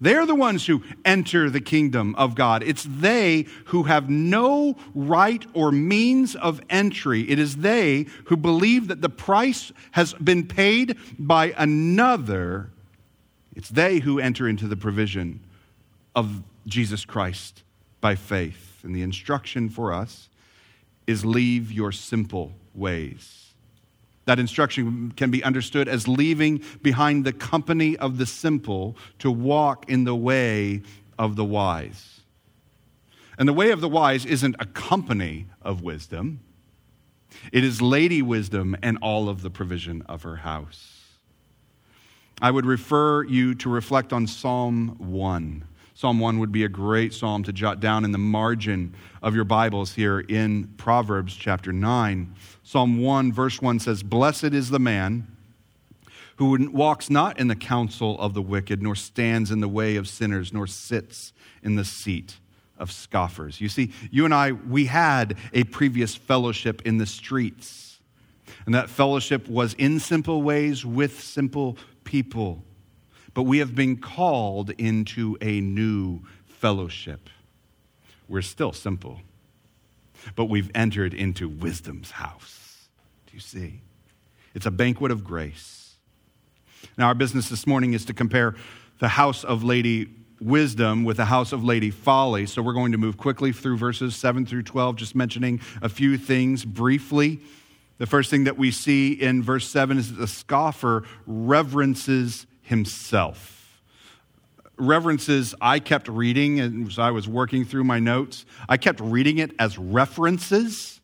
they're 0.05 0.27
the 0.27 0.35
ones 0.35 0.67
who 0.67 0.83
enter 1.05 1.51
the 1.51 1.61
kingdom 1.61 2.15
of 2.17 2.35
God. 2.35 2.63
It's 2.63 2.85
they 2.85 3.47
who 3.67 3.85
have 3.85 4.11
no 4.11 4.77
right 4.95 5.45
or 5.55 5.73
means 5.73 6.35
of 6.37 6.61
entry. 6.69 7.29
It 7.31 7.39
is 7.39 7.57
they 7.57 8.07
who 8.27 8.37
believe 8.37 8.89
that 8.89 9.01
the 9.01 9.09
price 9.09 9.73
has 9.93 10.15
been 10.15 10.47
paid 10.47 10.97
by 11.19 11.55
another. 11.57 12.71
It's 13.55 13.69
they 13.69 14.01
who 14.01 14.19
enter 14.19 14.49
into 14.49 14.67
the 14.69 14.77
provision 14.77 15.41
of 16.15 16.43
Jesus 16.67 17.05
Christ 17.05 17.63
by 18.01 18.15
faith. 18.15 18.81
And 18.83 18.95
the 18.95 19.03
instruction 19.03 19.69
for 19.69 19.93
us 19.93 20.29
is 21.07 21.25
leave 21.25 21.71
your 21.73 21.93
simple 21.93 22.53
ways. 22.75 23.44
That 24.27 24.39
instruction 24.39 25.13
can 25.17 25.31
be 25.31 25.45
understood 25.45 25.89
as 25.89 26.09
leaving 26.09 26.63
behind 26.83 27.25
the 27.25 27.33
company 27.33 27.97
of 27.97 28.17
the 28.19 28.27
simple 28.27 28.97
to 29.19 29.31
walk 29.31 29.89
in 29.89 30.05
the 30.05 30.15
way 30.15 30.83
of 31.19 31.37
the 31.37 31.45
wise. 31.45 32.21
And 33.39 33.49
the 33.49 33.53
way 33.53 33.71
of 33.71 33.81
the 33.81 33.89
wise 33.89 34.25
isn't 34.25 34.57
a 34.59 34.67
company 34.67 35.47
of 35.63 35.83
wisdom, 35.83 36.41
it 37.53 37.65
is 37.65 37.83
Lady 37.83 38.23
Wisdom 38.23 38.77
and 38.83 38.97
all 39.03 39.29
of 39.29 39.43
the 39.43 39.51
provision 39.51 40.03
of 40.03 40.23
her 40.23 40.37
house. 40.37 41.03
I 42.41 42.51
would 42.51 42.67
refer 42.67 43.25
you 43.25 43.55
to 43.57 43.69
reflect 43.69 44.13
on 44.13 44.27
Psalm 44.27 44.97
1. 44.99 45.65
Psalm 45.97 46.19
1 46.19 46.41
would 46.41 46.51
be 46.51 46.65
a 46.65 46.69
great 46.69 47.15
psalm 47.15 47.45
to 47.45 47.53
jot 47.53 47.79
down 47.79 48.05
in 48.05 48.11
the 48.11 48.19
margin 48.19 48.93
of 49.23 49.33
your 49.37 49.45
Bibles 49.45 49.95
here 49.95 50.19
in 50.19 50.65
Proverbs 50.77 51.37
chapter 51.37 51.73
9. 51.73 52.35
Psalm 52.65 52.99
1, 53.01 53.33
verse 53.33 53.63
1 53.63 53.79
says, 53.79 54.03
Blessed 54.03 54.53
is 54.53 54.71
the 54.71 54.81
man 54.81 55.29
who 56.37 56.69
walks 56.73 57.11
not 57.11 57.39
in 57.39 57.47
the 57.47 57.55
counsel 57.55 58.19
of 58.19 58.35
the 58.35 58.43
wicked, 58.43 58.83
nor 58.83 58.97
stands 58.97 59.53
in 59.53 59.61
the 59.61 59.69
way 59.69 59.95
of 59.95 60.09
sinners, 60.09 60.53
nor 60.53 60.67
sits 60.67 61.33
in 61.63 61.77
the 61.77 61.85
seat 61.85 62.39
of 62.77 62.91
scoffers. 62.91 63.61
You 63.61 63.69
see, 63.69 63.93
you 64.11 64.25
and 64.25 64.35
I, 64.35 64.51
we 64.51 64.87
had 64.87 65.39
a 65.53 65.63
previous 65.63 66.17
fellowship 66.17 66.83
in 66.85 66.99
the 66.99 67.07
streets. 67.07 68.01
And 68.67 68.75
that 68.75 68.91
fellowship 68.91 69.49
was 69.49 69.75
in 69.75 70.01
simple 70.01 70.43
ways 70.43 70.85
with 70.85 71.23
simple 71.23 71.79
people. 72.03 72.65
But 73.35 73.43
we 73.43 73.59
have 73.59 73.75
been 73.75 73.97
called 73.97 74.71
into 74.71 75.37
a 75.41 75.61
new 75.61 76.21
fellowship. 76.47 77.29
We're 78.29 78.43
still 78.43 78.73
simple 78.73 79.21
but 80.35 80.47
we've 80.47 80.71
entered 80.75 81.15
into 81.15 81.49
wisdom's 81.49 82.13
house. 82.13 82.89
Do 83.27 83.35
you 83.35 83.41
see? 83.41 83.81
It's 84.55 84.67
a 84.67 84.71
banquet 84.71 85.11
of 85.11 85.25
grace. 85.25 85.95
Now, 86.97 87.09
our 87.09 87.15
business 87.15 87.49
this 87.49 87.67
morning 87.67 87.93
is 87.93 88.05
to 88.07 88.15
compare 88.15 88.55
the 89.01 89.09
house 89.09 89.45
of 89.45 89.65
Lady 89.65 90.09
Wisdom 90.41 91.05
with 91.05 91.17
the 91.17 91.25
house 91.25 91.53
of 91.53 91.65
Lady 91.65 91.91
Folly. 91.91 92.47
So 92.47 92.63
we're 92.63 92.75
going 92.75 92.93
to 92.93 92.99
move 92.99 93.17
quickly 93.17 93.53
through 93.53 93.79
verses 93.79 94.15
7 94.15 94.47
through 94.47 94.65
12, 94.65 94.97
just 94.97 95.15
mentioning 95.15 95.61
a 95.81 95.89
few 95.89 96.19
things 96.19 96.65
briefly. 96.65 97.41
The 97.99 98.07
first 98.07 98.31
thing 98.31 98.45
that 98.45 98.59
we 98.59 98.71
see 98.71 99.13
in 99.13 99.43
verse 99.43 99.69
7 99.69 99.99
is 99.99 100.11
that 100.11 100.21
the 100.21 100.27
scoffer 100.27 101.05
reverences 101.27 102.47
himself. 102.65 103.81
References 104.77 105.55
I 105.61 105.79
kept 105.79 106.09
reading 106.09 106.59
as 106.59 106.99
I 106.99 107.13
was 107.13 107.29
working 107.29 107.65
through 107.65 107.85
my 107.85 108.01
notes. 108.01 108.45
I 108.69 108.77
kept 108.77 108.99
reading 108.99 109.39
it 109.39 109.53
as 109.59 109.79
references. 109.79 111.01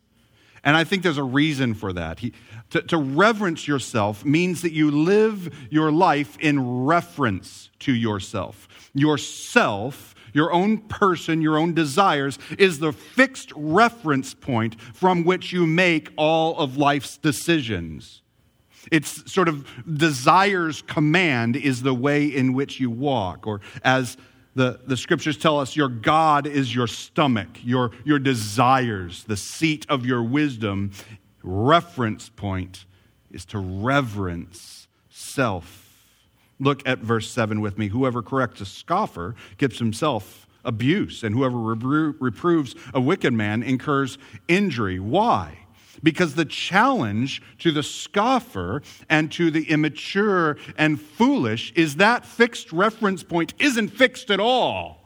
And 0.65 0.77
I 0.77 0.85
think 0.85 1.03
there's 1.03 1.19
a 1.19 1.23
reason 1.23 1.75
for 1.75 1.93
that. 1.93 2.19
He, 2.19 2.33
to, 2.71 2.83
to 2.83 2.97
reverence 2.97 3.69
yourself 3.69 4.25
means 4.25 4.63
that 4.63 4.73
you 4.73 4.91
live 4.91 5.55
your 5.71 5.93
life 5.93 6.37
in 6.41 6.85
reference 6.85 7.71
to 7.81 7.95
yourself. 7.95 8.69
Yourself, 8.93 10.15
your 10.33 10.53
own 10.53 10.79
person, 10.79 11.41
your 11.41 11.57
own 11.57 11.75
desires, 11.75 12.39
is 12.59 12.79
the 12.79 12.93
fixed 12.93 13.53
reference 13.55 14.35
point 14.35 14.81
from 14.81 15.25
which 15.25 15.53
you 15.53 15.67
make 15.67 16.11
all 16.17 16.59
of 16.59 16.77
life's 16.77 17.17
decisions. 17.17 18.23
It's 18.91 19.31
sort 19.31 19.49
of 19.49 19.67
desire's 19.97 20.83
command 20.83 21.57
is 21.57 21.83
the 21.83 21.95
way 21.95 22.27
in 22.27 22.53
which 22.53 22.81
you 22.81 22.91
walk, 22.91 23.47
or 23.47 23.61
as 23.85 24.17
the, 24.55 24.81
the 24.87 24.97
scriptures 24.97 25.37
tell 25.37 25.61
us, 25.61 25.77
your 25.77 25.89
God 25.89 26.47
is 26.47 26.75
your 26.75 26.87
stomach, 26.87 27.49
your, 27.63 27.93
your 28.05 28.19
desires, 28.19 29.25
the 29.25 29.37
seat 29.37 29.87
of 29.89 30.05
your 30.05 30.23
wisdom. 30.23 30.91
Reference 31.43 32.29
point 32.29 32.85
is 33.31 33.45
to 33.47 33.59
reverence 33.59 34.89
self. 35.09 35.87
Look 36.59 36.87
at 36.87 36.99
verse 36.99 37.31
7 37.31 37.61
with 37.61 37.79
me. 37.79 37.89
Whoever 37.89 38.23
corrects 38.23 38.61
a 38.61 38.67
scoffer 38.67 39.35
gives 39.57 39.79
himself 39.79 40.47
abuse, 40.65 41.23
and 41.23 41.35
whoever 41.35 41.57
repro- 41.57 42.15
reproves 42.21 42.75
a 42.93 43.01
wicked 43.01 43.33
man 43.33 43.63
incurs 43.63 44.19
injury. 44.49 44.99
Why? 44.99 45.59
Because 46.03 46.35
the 46.35 46.45
challenge 46.45 47.43
to 47.59 47.73
the 47.73 47.83
scoffer 47.83 48.83
and 49.09 49.31
to 49.33 49.51
the 49.51 49.71
immature 49.71 50.57
and 50.79 51.01
foolish 51.01 51.73
is 51.77 51.97
that 51.97 52.25
fixed 52.25 52.73
reference 52.73 53.23
point 53.23 53.55
isn't 53.59 53.89
fixed 53.89 54.31
at 54.31 54.41
all. 54.41 55.01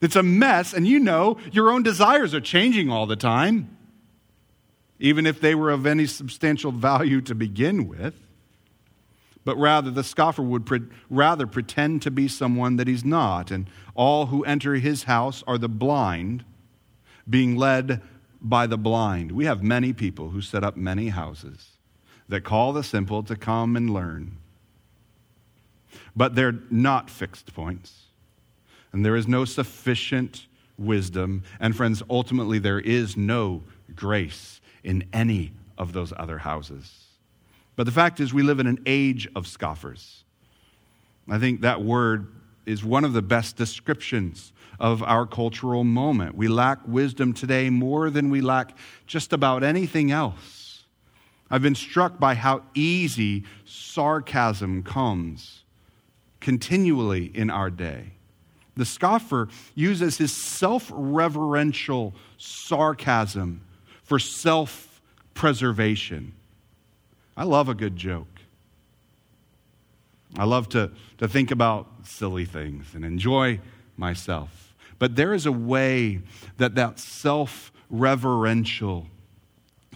It's 0.00 0.16
a 0.16 0.22
mess, 0.22 0.74
and 0.74 0.86
you 0.86 1.00
know 1.00 1.38
your 1.50 1.70
own 1.70 1.82
desires 1.82 2.34
are 2.34 2.40
changing 2.40 2.90
all 2.90 3.06
the 3.06 3.16
time, 3.16 3.76
even 5.00 5.26
if 5.26 5.40
they 5.40 5.54
were 5.54 5.70
of 5.70 5.86
any 5.86 6.06
substantial 6.06 6.70
value 6.70 7.20
to 7.22 7.34
begin 7.34 7.88
with. 7.88 8.14
But 9.44 9.56
rather, 9.56 9.90
the 9.90 10.04
scoffer 10.04 10.42
would 10.42 10.66
pre- 10.66 10.82
rather 11.10 11.46
pretend 11.46 12.02
to 12.02 12.10
be 12.10 12.28
someone 12.28 12.76
that 12.76 12.86
he's 12.86 13.04
not, 13.04 13.50
and 13.50 13.66
all 13.94 14.26
who 14.26 14.44
enter 14.44 14.74
his 14.74 15.04
house 15.04 15.42
are 15.46 15.58
the 15.58 15.68
blind, 15.68 16.44
being 17.28 17.56
led 17.56 18.02
by 18.44 18.66
the 18.66 18.76
blind. 18.76 19.32
We 19.32 19.46
have 19.46 19.62
many 19.62 19.92
people 19.92 20.28
who 20.28 20.42
set 20.42 20.62
up 20.62 20.76
many 20.76 21.08
houses 21.08 21.70
that 22.28 22.42
call 22.42 22.72
the 22.72 22.84
simple 22.84 23.22
to 23.24 23.34
come 23.34 23.74
and 23.74 23.90
learn. 23.90 24.36
But 26.14 26.34
they're 26.34 26.60
not 26.70 27.10
fixed 27.10 27.54
points. 27.54 28.04
And 28.92 29.04
there 29.04 29.16
is 29.16 29.26
no 29.26 29.44
sufficient 29.44 30.46
wisdom. 30.78 31.42
And 31.58 31.74
friends, 31.74 32.02
ultimately, 32.08 32.58
there 32.58 32.80
is 32.80 33.16
no 33.16 33.62
grace 33.96 34.60
in 34.84 35.04
any 35.12 35.52
of 35.78 35.92
those 35.92 36.12
other 36.16 36.38
houses. 36.38 37.04
But 37.76 37.86
the 37.86 37.92
fact 37.92 38.20
is, 38.20 38.32
we 38.32 38.42
live 38.42 38.60
in 38.60 38.66
an 38.66 38.80
age 38.86 39.26
of 39.34 39.46
scoffers. 39.46 40.22
I 41.28 41.38
think 41.38 41.62
that 41.62 41.82
word 41.82 42.28
is 42.66 42.84
one 42.84 43.04
of 43.04 43.12
the 43.12 43.22
best 43.22 43.56
descriptions 43.56 44.52
of 44.80 45.02
our 45.02 45.26
cultural 45.26 45.84
moment. 45.84 46.34
We 46.34 46.48
lack 46.48 46.78
wisdom 46.86 47.32
today 47.32 47.70
more 47.70 48.10
than 48.10 48.30
we 48.30 48.40
lack 48.40 48.76
just 49.06 49.32
about 49.32 49.62
anything 49.62 50.10
else. 50.10 50.84
I've 51.50 51.62
been 51.62 51.74
struck 51.74 52.18
by 52.18 52.34
how 52.34 52.62
easy 52.74 53.44
sarcasm 53.64 54.82
comes 54.82 55.62
continually 56.40 57.30
in 57.34 57.50
our 57.50 57.70
day. 57.70 58.12
The 58.76 58.84
scoffer 58.84 59.48
uses 59.74 60.18
his 60.18 60.32
self 60.32 60.90
reverential 60.92 62.14
sarcasm 62.38 63.60
for 64.02 64.18
self 64.18 65.00
preservation. 65.34 66.32
I 67.36 67.44
love 67.44 67.68
a 67.68 67.74
good 67.74 67.96
joke. 67.96 68.33
I 70.36 70.44
love 70.44 70.68
to, 70.70 70.90
to 71.18 71.28
think 71.28 71.50
about 71.50 71.86
silly 72.04 72.44
things 72.44 72.94
and 72.94 73.04
enjoy 73.04 73.60
myself. 73.96 74.74
But 74.98 75.16
there 75.16 75.34
is 75.34 75.46
a 75.46 75.52
way 75.52 76.20
that 76.56 76.74
that 76.74 76.98
self 76.98 77.72
reverential 77.90 79.06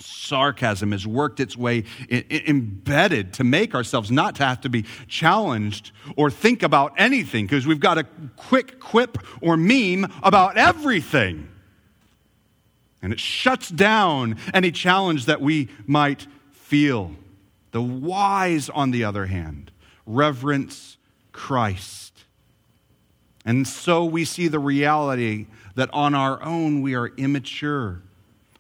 sarcasm 0.01 0.92
has 0.92 1.07
worked 1.07 1.40
its 1.40 1.57
way 1.57 1.85
embedded 2.09 3.33
to 3.35 3.44
make 3.44 3.74
ourselves 3.74 4.11
not 4.11 4.37
to 4.37 4.44
have 4.44 4.61
to 4.61 4.68
be 4.68 4.85
challenged 5.09 5.92
or 6.16 6.31
think 6.31 6.62
about 6.62 6.92
anything 6.96 7.46
because 7.46 7.66
we've 7.66 7.81
got 7.81 7.98
a 7.98 8.05
quick 8.37 8.79
quip 8.81 9.18
or 9.40 9.57
meme 9.57 10.07
about 10.22 10.57
everything. 10.57 11.48
And 13.03 13.12
it 13.12 13.20
shuts 13.20 13.68
down 13.68 14.38
any 14.53 14.72
challenge 14.72 15.27
that 15.27 15.40
we 15.40 15.68
might 15.87 16.27
feel. 16.53 17.12
The 17.70 17.83
wise, 17.83 18.68
on 18.68 18.90
the 18.90 19.05
other 19.05 19.27
hand, 19.27 19.70
reverence 20.09 20.97
Christ. 21.33 22.25
And 23.44 23.68
so 23.68 24.05
we 24.05 24.25
see 24.25 24.49
the 24.49 24.59
reality 24.59 25.47
that 25.77 25.90
on 25.92 26.14
our 26.14 26.42
own 26.42 26.83
we 26.83 26.94
are 26.94 27.09
immature. 27.16 28.03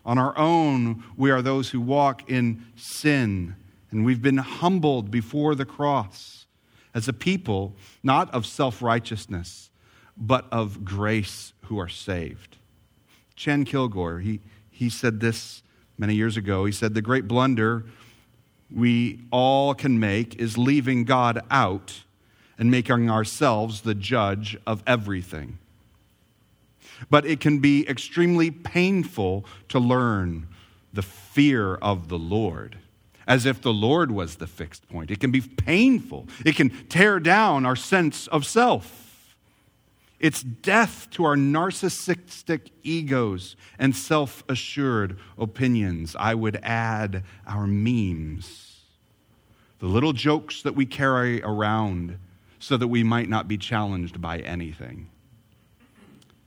On 0.06 0.18
our 0.18 0.36
own, 0.38 1.02
we 1.16 1.30
are 1.30 1.42
those 1.42 1.70
who 1.70 1.80
walk 1.80 2.30
in 2.30 2.64
sin. 2.76 3.56
And 3.90 4.04
we've 4.04 4.22
been 4.22 4.38
humbled 4.38 5.10
before 5.10 5.54
the 5.54 5.64
cross 5.64 6.46
as 6.94 7.08
a 7.08 7.12
people, 7.12 7.74
not 8.02 8.32
of 8.32 8.46
self 8.46 8.80
righteousness, 8.82 9.70
but 10.16 10.46
of 10.52 10.84
grace 10.84 11.52
who 11.64 11.78
are 11.78 11.88
saved. 11.88 12.56
Chen 13.36 13.64
Kilgore, 13.64 14.20
he, 14.20 14.40
he 14.70 14.90
said 14.90 15.20
this 15.20 15.62
many 15.96 16.14
years 16.14 16.36
ago. 16.36 16.64
He 16.64 16.72
said, 16.72 16.94
The 16.94 17.02
great 17.02 17.28
blunder 17.28 17.84
we 18.74 19.20
all 19.30 19.74
can 19.74 19.98
make 19.98 20.36
is 20.36 20.58
leaving 20.58 21.04
God 21.04 21.40
out 21.50 22.02
and 22.58 22.70
making 22.70 23.10
ourselves 23.10 23.82
the 23.82 23.94
judge 23.94 24.56
of 24.66 24.82
everything. 24.86 25.58
But 27.08 27.24
it 27.24 27.40
can 27.40 27.60
be 27.60 27.88
extremely 27.88 28.50
painful 28.50 29.44
to 29.68 29.78
learn 29.78 30.48
the 30.92 31.02
fear 31.02 31.76
of 31.76 32.08
the 32.08 32.18
Lord 32.18 32.76
as 33.28 33.44
if 33.44 33.60
the 33.60 33.72
Lord 33.72 34.10
was 34.10 34.36
the 34.36 34.46
fixed 34.46 34.88
point. 34.88 35.10
It 35.10 35.20
can 35.20 35.30
be 35.30 35.42
painful, 35.42 36.26
it 36.44 36.56
can 36.56 36.70
tear 36.88 37.20
down 37.20 37.66
our 37.66 37.76
sense 37.76 38.26
of 38.28 38.44
self. 38.44 39.07
It's 40.20 40.42
death 40.42 41.08
to 41.12 41.24
our 41.24 41.36
narcissistic 41.36 42.70
egos 42.82 43.56
and 43.78 43.94
self 43.94 44.42
assured 44.48 45.18
opinions. 45.38 46.16
I 46.18 46.34
would 46.34 46.58
add 46.62 47.22
our 47.46 47.66
memes, 47.66 48.80
the 49.78 49.86
little 49.86 50.12
jokes 50.12 50.62
that 50.62 50.74
we 50.74 50.86
carry 50.86 51.40
around 51.42 52.18
so 52.58 52.76
that 52.76 52.88
we 52.88 53.04
might 53.04 53.28
not 53.28 53.46
be 53.46 53.56
challenged 53.56 54.20
by 54.20 54.38
anything. 54.40 55.08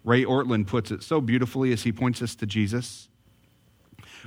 Ray 0.04 0.26
Ortlund 0.26 0.68
puts 0.68 0.92
it 0.92 1.04
so 1.04 1.22
beautifully 1.22 1.72
as 1.72 1.84
he 1.84 1.94
points 1.94 2.22
us 2.22 2.36
to 2.36 2.46
Jesus. 2.46 3.08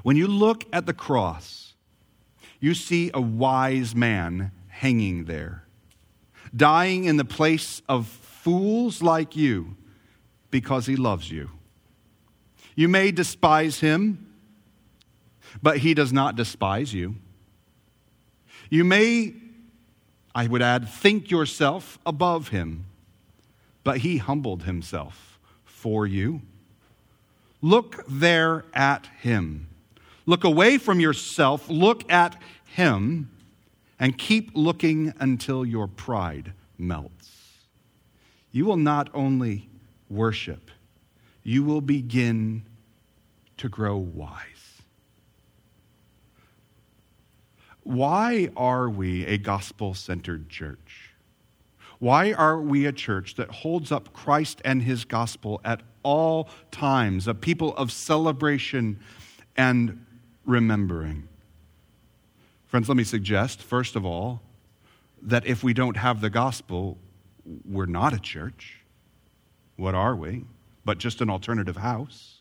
When 0.03 0.17
you 0.17 0.27
look 0.27 0.65
at 0.73 0.87
the 0.87 0.95
cross, 0.95 1.75
you 2.61 2.73
see 2.75 3.11
a 3.13 3.21
wise 3.21 3.95
man 3.95 4.53
hanging 4.69 5.25
there, 5.25 5.65
dying 6.57 7.05
in 7.05 7.19
the 7.19 7.25
place 7.25 7.83
of 7.89 8.07
fools 8.45 9.03
like 9.03 9.35
you 9.35 9.77
because 10.51 10.87
he 10.87 10.97
loves 10.97 11.31
you. 11.31 11.51
You 12.77 12.89
may 12.89 13.11
despise 13.11 13.81
him, 13.81 14.35
but 15.63 15.79
he 15.79 15.95
does 15.95 16.13
not 16.13 16.37
despise 16.37 16.93
you. 16.93 17.15
You 18.71 18.85
may 18.85 19.35
I 20.35 20.49
would 20.49 20.63
add, 20.63 20.89
think 20.89 21.31
yourself 21.31 21.99
above 22.05 22.49
him. 22.49 22.87
But 23.85 23.99
he 23.99 24.17
humbled 24.17 24.65
himself 24.65 25.39
for 25.65 26.07
you. 26.07 26.43
Look 27.63 28.05
there 28.09 28.65
at 28.75 29.07
him. 29.21 29.69
Look 30.27 30.43
away 30.43 30.79
from 30.79 31.01
yourself, 31.01 31.69
look 31.69 32.11
at 32.11 32.41
him, 32.65 33.31
and 34.01 34.17
keep 34.19 34.51
looking 34.55 35.13
until 35.21 35.65
your 35.65 35.87
pride 35.87 36.53
melts. 36.79 37.34
You 38.55 38.67
will 38.67 38.77
not 38.77 39.11
only 39.15 39.69
worship, 40.09 40.71
you 41.43 41.65
will 41.65 41.81
begin 41.81 42.63
to 43.57 43.69
grow 43.69 43.97
wise. 43.97 44.81
Why 47.83 48.51
are 48.57 48.89
we 48.89 49.27
a 49.27 49.39
gospel 49.39 49.93
centered 49.93 50.49
church? 50.49 51.11
Why 51.99 52.33
are 52.33 52.61
we 52.61 52.87
a 52.87 52.93
church 52.93 53.35
that 53.35 53.51
holds 53.51 53.91
up 53.91 54.13
Christ 54.13 54.63
and 54.65 54.83
his 54.83 55.05
gospel 55.05 55.61
at 55.65 55.81
all 56.05 56.49
times, 56.71 57.27
a 57.27 57.35
people 57.35 57.75
of 57.77 57.91
celebration 57.91 59.01
and 59.57 60.07
remembering? 60.47 61.27
Friends, 62.67 62.89
let 62.89 62.97
me 62.97 63.03
suggest, 63.03 63.61
first 63.61 63.97
of 63.97 64.07
all, 64.07 64.43
that 65.23 65.45
if 65.45 65.65
we 65.65 65.75
don't 65.75 65.97
have 65.97 66.21
the 66.21 66.31
gospel, 66.31 66.99
we're 67.65 67.87
not 67.87 68.13
a 68.13 68.19
church. 68.19 68.81
What 69.77 69.95
are 69.95 70.17
we? 70.17 70.45
But 70.85 70.99
just 70.99 71.21
an 71.21 71.31
alternative 71.31 71.77
house. 71.77 72.41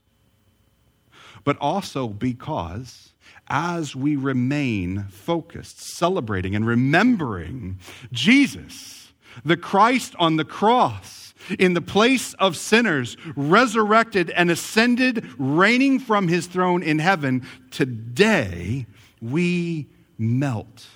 But 1.44 1.58
also 1.60 2.08
because 2.08 3.13
as 3.48 3.96
we 3.96 4.16
remain 4.16 5.04
focused, 5.10 5.80
celebrating, 5.80 6.56
and 6.56 6.66
remembering 6.66 7.80
Jesus, 8.12 9.13
the 9.44 9.58
Christ 9.58 10.16
on 10.20 10.38
the 10.38 10.46
cross, 10.46 11.34
in 11.60 11.74
the 11.74 11.82
place 11.82 12.34
of 12.36 12.56
sinners, 12.56 13.18
resurrected 13.36 14.30
and 14.30 14.50
ascended, 14.50 15.28
reigning 15.38 16.00
from 16.00 16.28
his 16.28 16.48
throne 16.48 16.82
in 16.82 17.00
heaven, 17.00 17.46
today 17.72 18.86
we 19.22 19.88
melt. 20.18 20.88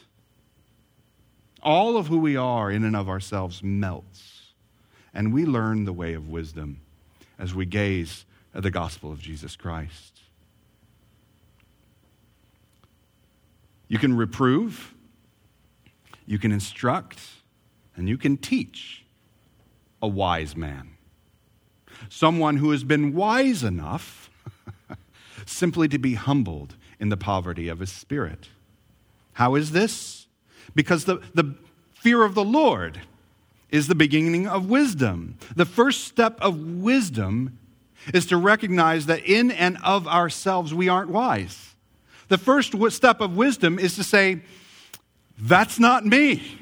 All 1.64 1.98
of 1.98 2.08
who 2.08 2.20
we 2.20 2.36
are 2.36 2.72
in 2.72 2.84
and 2.84 2.96
of 2.96 3.10
ourselves 3.10 3.64
melts. 3.64 4.54
And 5.14 5.34
we 5.34 5.46
learn 5.46 5.86
the 5.86 5.94
way 5.94 6.14
of 6.14 6.30
wisdom 6.30 6.82
as 7.40 7.54
we 7.54 7.66
gaze 7.66 8.26
at 8.54 8.64
the 8.64 8.72
gospel 8.72 9.12
of 9.12 9.20
Jesus 9.20 9.56
Christ. 9.56 10.22
You 13.88 13.98
can 13.98 14.16
reprove, 14.18 14.94
you 16.26 16.38
can 16.38 16.52
instruct, 16.52 17.20
and 17.96 18.10
you 18.10 18.18
can 18.18 18.38
teach 18.38 19.06
a 20.02 20.08
wise 20.08 20.56
man. 20.56 20.98
Someone 22.10 22.58
who 22.58 22.72
has 22.72 22.84
been 22.84 23.14
wise 23.14 23.64
enough 23.64 24.30
simply 25.46 25.88
to 25.88 25.98
be 25.98 26.16
humbled 26.16 26.76
in 27.00 27.10
the 27.10 27.18
poverty 27.18 27.68
of 27.68 27.80
his 27.80 27.92
spirit. 27.92 28.50
How 29.34 29.56
is 29.56 29.72
this? 29.72 30.17
Because 30.78 31.06
the, 31.06 31.18
the 31.34 31.56
fear 31.96 32.24
of 32.24 32.36
the 32.36 32.44
Lord 32.44 33.02
is 33.72 33.88
the 33.88 33.96
beginning 33.96 34.48
of 34.48 34.70
wisdom. 34.70 35.36
The 35.56 35.66
first 35.66 36.04
step 36.04 36.38
of 36.40 36.60
wisdom 36.60 37.58
is 38.14 38.28
to 38.28 38.38
recognize 38.38 39.08
that 39.08 39.26
in 39.26 39.50
and 39.50 39.80
of 39.84 40.08
ourselves 40.08 40.76
we 40.76 40.88
aren't 40.88 41.10
wise. 41.10 41.74
The 42.28 42.38
first 42.38 42.76
step 42.92 43.22
of 43.22 43.36
wisdom 43.36 43.80
is 43.80 43.96
to 43.96 44.04
say, 44.04 44.42
That's 45.40 45.80
not 45.80 46.06
me. 46.06 46.60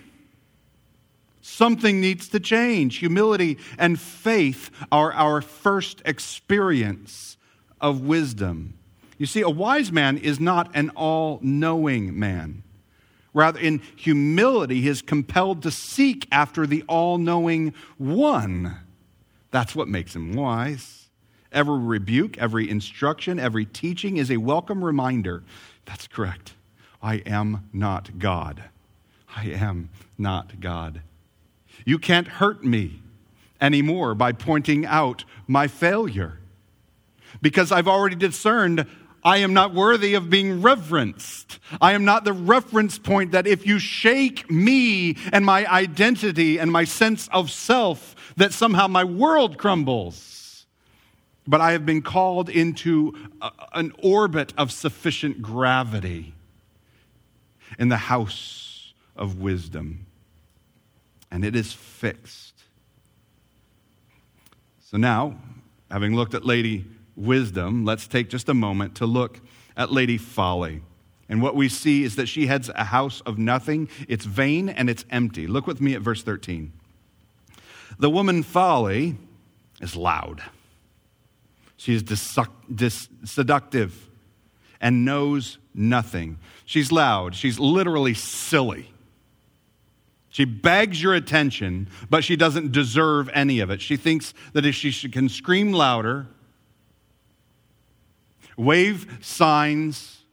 Something 1.41 1.99
needs 1.99 2.29
to 2.29 2.39
change. 2.39 2.99
Humility 2.99 3.57
and 3.77 3.99
faith 3.99 4.71
are 4.93 5.11
our 5.11 5.41
first 5.41 6.01
experience 6.05 7.35
of 7.81 7.99
wisdom. 7.99 8.75
You 9.17 9.25
see, 9.25 9.41
a 9.41 9.49
wise 9.49 9.91
man 9.91 10.17
is 10.17 10.39
not 10.39 10.71
an 10.73 10.91
all 10.91 11.39
knowing 11.41 12.17
man. 12.17 12.63
Rather, 13.35 13.59
in 13.59 13.81
humility, 13.97 14.79
he 14.79 14.87
is 14.87 15.01
compelled 15.01 15.61
to 15.61 15.69
seek 15.69 16.25
after 16.31 16.65
the 16.65 16.83
all 16.87 17.17
knowing 17.17 17.73
one. 17.97 18.77
That's 19.51 19.75
what 19.75 19.89
makes 19.89 20.15
him 20.15 20.33
wise. 20.33 21.09
Every 21.51 21.77
rebuke, 21.77 22.37
every 22.37 22.69
instruction, 22.69 23.37
every 23.37 23.65
teaching 23.65 24.15
is 24.15 24.31
a 24.31 24.37
welcome 24.37 24.83
reminder. 24.83 25.43
That's 25.83 26.07
correct. 26.07 26.53
I 27.03 27.15
am 27.25 27.69
not 27.73 28.19
God. 28.19 28.63
I 29.35 29.47
am 29.47 29.89
not 30.17 30.61
God. 30.61 31.01
You 31.85 31.99
can't 31.99 32.27
hurt 32.29 32.63
me 32.63 33.01
anymore 33.59 34.15
by 34.15 34.31
pointing 34.31 34.85
out 34.85 35.25
my 35.45 35.67
failure 35.67 36.39
because 37.41 37.69
I've 37.69 37.87
already 37.87 38.15
discerned 38.15 38.87
I 39.25 39.37
am 39.37 39.53
not 39.53 39.73
worthy 39.73 40.13
of 40.13 40.29
being 40.29 40.61
reverenced. 40.61 41.57
I 41.81 41.93
am 41.93 42.05
not 42.05 42.25
the 42.25 42.31
reference 42.31 42.99
point 42.99 43.31
that 43.31 43.47
if 43.47 43.65
you 43.65 43.79
shake 43.79 44.51
me 44.51 45.17
and 45.33 45.43
my 45.43 45.65
identity 45.65 46.59
and 46.59 46.71
my 46.71 46.83
sense 46.83 47.27
of 47.29 47.49
self, 47.49 48.15
that 48.37 48.53
somehow 48.53 48.87
my 48.87 49.03
world 49.03 49.57
crumbles. 49.57 50.67
But 51.47 51.59
I 51.59 51.71
have 51.71 51.87
been 51.87 52.03
called 52.03 52.49
into 52.49 53.13
a, 53.41 53.51
an 53.73 53.93
orbit 54.03 54.53
of 54.59 54.71
sufficient 54.71 55.41
gravity 55.41 56.35
in 57.79 57.89
the 57.89 57.97
house 57.97 58.93
of 59.15 59.39
wisdom, 59.41 60.05
and 61.31 61.43
it 61.43 61.55
is 61.55 61.73
fixed. 61.73 62.53
So 64.83 64.97
now, 64.97 65.35
having 65.89 66.15
looked 66.15 66.35
at 66.35 66.45
Lady 66.45 66.85
wisdom, 67.15 67.85
let's 67.85 68.07
take 68.07 68.29
just 68.29 68.49
a 68.49 68.53
moment 68.53 68.95
to 68.95 69.05
look 69.05 69.39
at 69.77 69.91
Lady 69.91 70.17
Folly. 70.17 70.81
And 71.27 71.41
what 71.41 71.55
we 71.55 71.69
see 71.69 72.03
is 72.03 72.15
that 72.17 72.27
she 72.27 72.47
heads 72.47 72.69
a 72.75 72.83
house 72.85 73.21
of 73.21 73.37
nothing. 73.37 73.89
It's 74.07 74.25
vain 74.25 74.69
and 74.69 74.89
it's 74.89 75.05
empty. 75.09 75.47
Look 75.47 75.65
with 75.65 75.81
me 75.81 75.95
at 75.95 76.01
verse 76.01 76.21
13. 76.21 76.71
The 77.97 78.09
woman 78.09 78.43
Folly 78.43 79.17
is 79.81 79.95
loud. 79.95 80.43
She 81.77 81.93
is 81.93 82.03
dis- 82.03 82.37
dis- 82.73 83.09
seductive 83.23 84.09
and 84.79 85.03
knows 85.05 85.57
nothing. 85.73 86.37
She's 86.65 86.91
loud. 86.91 87.35
She's 87.35 87.59
literally 87.59 88.13
silly. 88.13 88.91
She 90.29 90.45
begs 90.45 91.01
your 91.01 91.13
attention, 91.13 91.87
but 92.09 92.23
she 92.23 92.35
doesn't 92.35 92.71
deserve 92.71 93.29
any 93.33 93.61
of 93.61 93.69
it. 93.69 93.81
She 93.81 93.95
thinks 93.95 94.33
that 94.53 94.65
if 94.65 94.75
she 94.75 95.09
can 95.09 95.29
scream 95.29 95.71
louder, 95.71 96.27
wave 98.57 99.17
signs, 99.21 100.23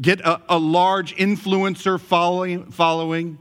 get 0.00 0.20
a, 0.20 0.40
a 0.48 0.58
large 0.58 1.16
influencer 1.16 2.00
following, 2.00 2.70
following. 2.70 3.38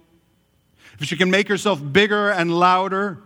If 1.00 1.08
she 1.08 1.18
can 1.18 1.30
make 1.30 1.48
herself 1.48 1.82
bigger 1.92 2.30
and 2.30 2.58
louder, 2.58 3.20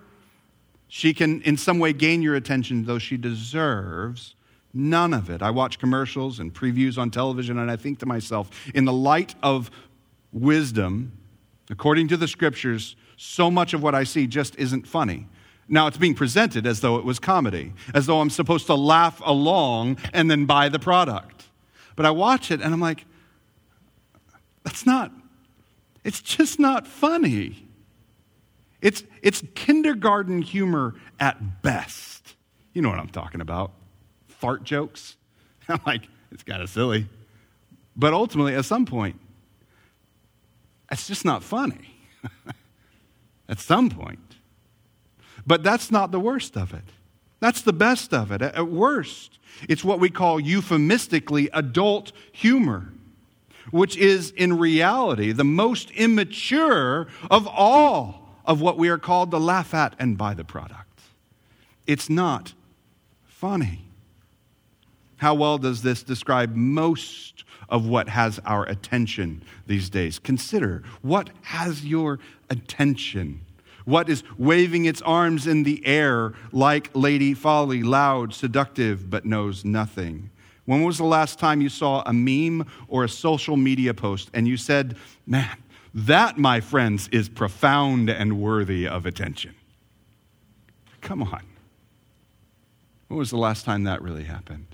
she 0.88 1.13
can 1.13 1.41
in 1.43 1.55
some 1.58 1.79
way 1.79 1.93
gain 1.93 2.21
your 2.21 2.36
attention, 2.36 2.86
though 2.86 2.99
she 2.99 3.17
deserves 3.17 4.36
none 4.73 5.13
of 5.13 5.29
it. 5.29 5.41
I 5.41 5.51
watch 5.51 5.79
commercials 5.79 6.39
and 6.39 6.53
previews 6.53 6.97
on 6.97 7.12
television, 7.12 7.60
and 7.60 7.69
I 7.69 7.75
think 7.75 7.99
to 7.99 8.05
myself, 8.05 8.49
in 8.73 8.86
the 8.86 8.93
light 8.93 9.36
of 9.41 9.69
wisdom, 10.32 11.12
according 11.69 12.08
to 12.10 12.17
the 12.17 12.27
scriptures, 12.27 12.95
so 13.17 13.51
much 13.51 13.73
of 13.73 13.84
what 13.84 13.93
I 13.95 14.03
see 14.03 14.27
just 14.27 14.55
isn't 14.58 14.88
funny. 14.88 15.27
Now 15.69 15.86
it's 15.86 15.97
being 15.97 16.15
presented 16.15 16.65
as 16.65 16.82
though 16.82 16.97
it 16.97 17.05
was 17.05 17.19
comedy, 17.19 17.73
as 17.93 18.08
though 18.08 18.19
I'm 18.19 18.32
supposed 18.32 18.65
to 18.67 18.75
laugh 18.75 19.21
along 19.23 19.97
and 20.13 20.29
then 20.29 20.45
buy 20.45 20.67
the 20.67 20.79
product. 20.79 21.45
But 21.95 22.05
I 22.08 22.12
watch 22.12 22.49
it 22.49 22.60
and 22.62 22.73
I'm 22.73 22.82
like, 22.82 23.05
that's 24.63 24.86
not, 24.86 25.12
it's 26.03 26.21
just 26.21 26.60
not 26.60 26.88
funny. 26.88 27.67
It's, 28.82 29.03
it's 29.21 29.43
kindergarten 29.55 30.41
humor 30.41 30.95
at 31.19 31.62
best. 31.62 32.36
You 32.73 32.82
know 32.82 32.89
what 32.89 32.99
I'm 32.99 33.10
talking 33.10 33.41
about. 33.41 33.71
Fart 34.27 34.63
jokes. 34.63 35.17
I'm 35.69 35.82
like, 35.86 36.03
it's 36.32 36.43
kind 36.43 36.62
of 36.62 36.69
silly. 36.69 37.08
But 37.95 38.13
ultimately, 38.13 38.55
at 38.55 38.65
some 38.65 38.86
point, 38.86 39.19
it's 40.91 41.08
just 41.08 41.25
not 41.25 41.43
funny. 41.43 41.95
at 43.49 43.60
some 43.60 43.89
point. 43.89 44.29
But 45.45 45.63
that's 45.63 45.91
not 45.91 46.12
the 46.12 46.19
worst 46.19 46.58
of 46.58 46.73
it. 46.73 46.84
That's 47.39 47.62
the 47.62 47.73
best 47.73 48.13
of 48.13 48.32
it. 48.32 48.41
At 48.41 48.67
worst, 48.67 49.39
it's 49.67 49.84
what 49.84 49.99
we 49.99 50.10
call 50.10 50.39
euphemistically 50.39 51.49
adult 51.54 52.12
humor, 52.32 52.91
which 53.71 53.95
is 53.97 54.32
in 54.32 54.58
reality 54.58 55.32
the 55.32 55.43
most 55.43 55.91
immature 55.91 57.08
of 57.32 57.47
all 57.47 58.36
of 58.45 58.62
what 58.62 58.78
we 58.78 58.89
are 58.89 58.97
called 58.97 59.32
to 59.32 59.38
laugh 59.38 59.73
at 59.73 59.95
and 59.99 60.17
buy 60.17 60.34
the 60.34 60.43
product. 60.43 61.02
It's 61.88 62.10
not 62.10 62.54
funny. 63.25 63.86
How 65.17 65.34
well 65.34 65.58
does 65.58 65.82
this 65.82 66.04
describe 66.04 66.56
most 66.56 67.43
of 67.67 67.88
what 67.88 68.10
has 68.10 68.39
our 68.45 68.65
attention 68.65 69.43
these 69.67 69.89
days? 69.89 70.17
Consider 70.17 70.84
what 71.02 71.30
has 71.41 71.86
your 71.86 72.19
attention 72.49 73.41
what 73.89 74.08
is 74.08 74.23
waving 74.38 74.86
its 74.86 75.02
arms 75.02 75.47
in 75.47 75.63
the 75.63 75.86
air 75.86 76.34
like 76.52 76.89
Lady 76.93 77.34
Folly, 77.34 77.82
loud, 77.84 78.34
seductive, 78.34 79.10
but 79.10 79.25
knows 79.25 79.65
nothing? 79.65 80.30
When 80.65 80.84
was 80.84 80.99
the 80.99 81.06
last 81.06 81.39
time 81.39 81.62
you 81.62 81.69
saw 81.69 82.04
a 82.06 82.13
meme 82.13 82.67
or 82.88 83.04
a 83.04 83.10
social 83.10 83.58
media 83.58 83.93
post 83.93 84.30
and 84.34 84.47
you 84.47 84.56
said, 84.56 84.95
man, 85.25 85.58
that, 85.95 86.38
my 86.38 86.61
friends, 86.61 87.07
is 87.11 87.28
profound 87.28 88.09
and 88.09 88.39
worthy 88.39 88.88
of 88.88 89.07
attention? 89.07 89.55
Come 91.01 91.24
on. 91.24 91.41
When 93.07 93.18
was 93.18 93.32
the 93.32 93.38
last 93.38 93.66
time 93.66 93.86
that 93.86 94.03
really 94.03 94.26
happened? 94.26 94.68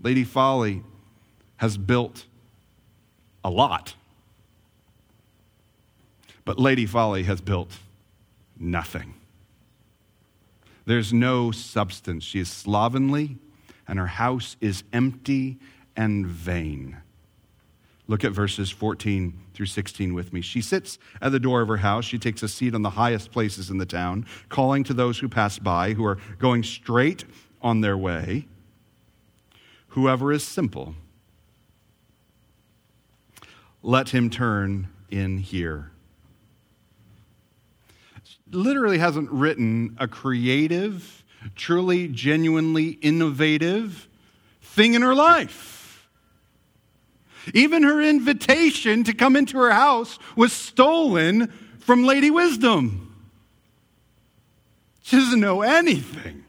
Lady 0.00 0.22
Folly 0.22 0.84
has 1.56 1.76
built 1.76 2.26
a 3.44 3.50
lot. 3.50 3.94
But 6.44 6.58
Lady 6.60 6.86
Folly 6.86 7.24
has 7.24 7.40
built 7.40 7.78
nothing. 8.62 9.14
There's 10.84 11.12
no 11.12 11.50
substance. 11.50 12.24
She 12.24 12.40
is 12.40 12.50
slovenly, 12.50 13.38
and 13.86 13.98
her 13.98 14.06
house 14.06 14.56
is 14.60 14.84
empty 14.92 15.58
and 15.96 16.26
vain. 16.26 16.98
Look 18.08 18.24
at 18.24 18.32
verses 18.32 18.70
14 18.70 19.38
through 19.54 19.66
16 19.66 20.12
with 20.12 20.32
me. 20.32 20.40
She 20.40 20.60
sits 20.60 20.98
at 21.20 21.30
the 21.30 21.38
door 21.38 21.60
of 21.62 21.68
her 21.68 21.76
house. 21.78 22.04
She 22.04 22.18
takes 22.18 22.42
a 22.42 22.48
seat 22.48 22.74
on 22.74 22.82
the 22.82 22.90
highest 22.90 23.30
places 23.30 23.70
in 23.70 23.78
the 23.78 23.86
town, 23.86 24.26
calling 24.48 24.82
to 24.84 24.94
those 24.94 25.20
who 25.20 25.28
pass 25.28 25.58
by, 25.58 25.92
who 25.92 26.04
are 26.04 26.18
going 26.38 26.64
straight 26.64 27.24
on 27.60 27.80
their 27.80 27.96
way. 27.96 28.48
Whoever 29.88 30.32
is 30.32 30.42
simple, 30.42 30.94
let 33.82 34.08
him 34.08 34.30
turn 34.30 34.88
in 35.10 35.38
here. 35.38 35.91
Literally 38.52 38.98
hasn't 38.98 39.30
written 39.30 39.96
a 39.98 40.06
creative, 40.06 41.24
truly, 41.56 42.06
genuinely 42.06 42.90
innovative 43.00 44.08
thing 44.60 44.94
in 44.94 45.02
her 45.02 45.14
life. 45.14 46.08
Even 47.54 47.82
her 47.82 48.00
invitation 48.00 49.02
to 49.04 49.12
come 49.12 49.34
into 49.34 49.58
her 49.58 49.72
house 49.72 50.18
was 50.36 50.52
stolen 50.52 51.52
from 51.80 52.04
Lady 52.04 52.30
Wisdom. 52.30 53.12
She 55.02 55.16
doesn't 55.16 55.40
know 55.40 55.62
anything. 55.62 56.44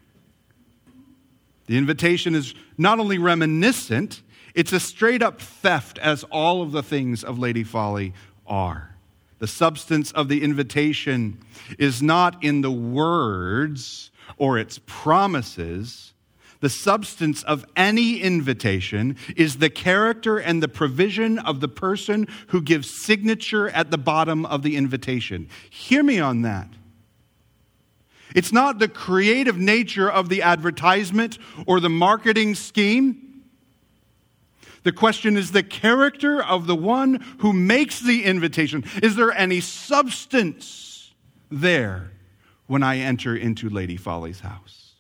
The 1.66 1.78
invitation 1.78 2.36
is 2.36 2.54
not 2.78 3.00
only 3.00 3.18
reminiscent, 3.18 4.22
it's 4.54 4.74
a 4.74 4.80
straight 4.80 5.24
up 5.24 5.42
theft, 5.42 5.98
as 5.98 6.24
all 6.26 6.62
of 6.62 6.72
the 6.72 6.84
things 6.84 7.24
of 7.24 7.40
Lady 7.40 7.64
Folly 7.64 8.14
are. 8.46 8.93
The 9.44 9.48
substance 9.48 10.14
of 10.14 10.30
the 10.30 10.42
invitation 10.42 11.38
is 11.78 12.02
not 12.02 12.42
in 12.42 12.62
the 12.62 12.72
words 12.72 14.10
or 14.38 14.58
its 14.58 14.80
promises. 14.86 16.14
The 16.62 16.70
substance 16.70 17.44
of 17.44 17.66
any 17.76 18.22
invitation 18.22 19.18
is 19.36 19.58
the 19.58 19.70
character 19.70 20.38
and 20.38 20.64
the 20.64 20.70
provision 20.70 21.40
of 21.40 21.60
the 21.60 21.68
person 21.68 22.30
who 22.48 22.62
gives 22.62 22.90
signature 22.90 23.68
at 23.68 23.92
the 23.92 23.98
bottom 23.98 24.46
of 24.46 24.64
the 24.64 24.78
invitation. 24.78 25.50
Hear 25.70 26.04
me 26.04 26.22
on 26.22 26.44
that. 26.44 26.70
It's 28.34 28.54
not 28.54 28.80
the 28.80 28.88
creative 28.88 29.58
nature 29.58 30.10
of 30.10 30.30
the 30.30 30.42
advertisement 30.42 31.38
or 31.66 31.82
the 31.82 31.90
marketing 31.90 32.56
scheme. 32.56 33.23
The 34.84 34.92
question 34.92 35.38
is 35.38 35.52
the 35.52 35.64
character 35.64 36.44
of 36.44 36.68
the 36.68 36.76
one 36.76 37.24
who 37.40 37.54
makes 37.54 38.00
the 38.00 38.24
invitation. 38.24 38.84
Is 39.02 39.16
there 39.16 39.32
any 39.32 39.62
substance 39.62 41.14
there 41.50 42.12
when 42.68 42.84
I 42.84 42.98
enter 42.98 43.36
into 43.36 43.70
Lady 43.70 43.98
Folly's 43.98 44.42
house? 44.42 44.92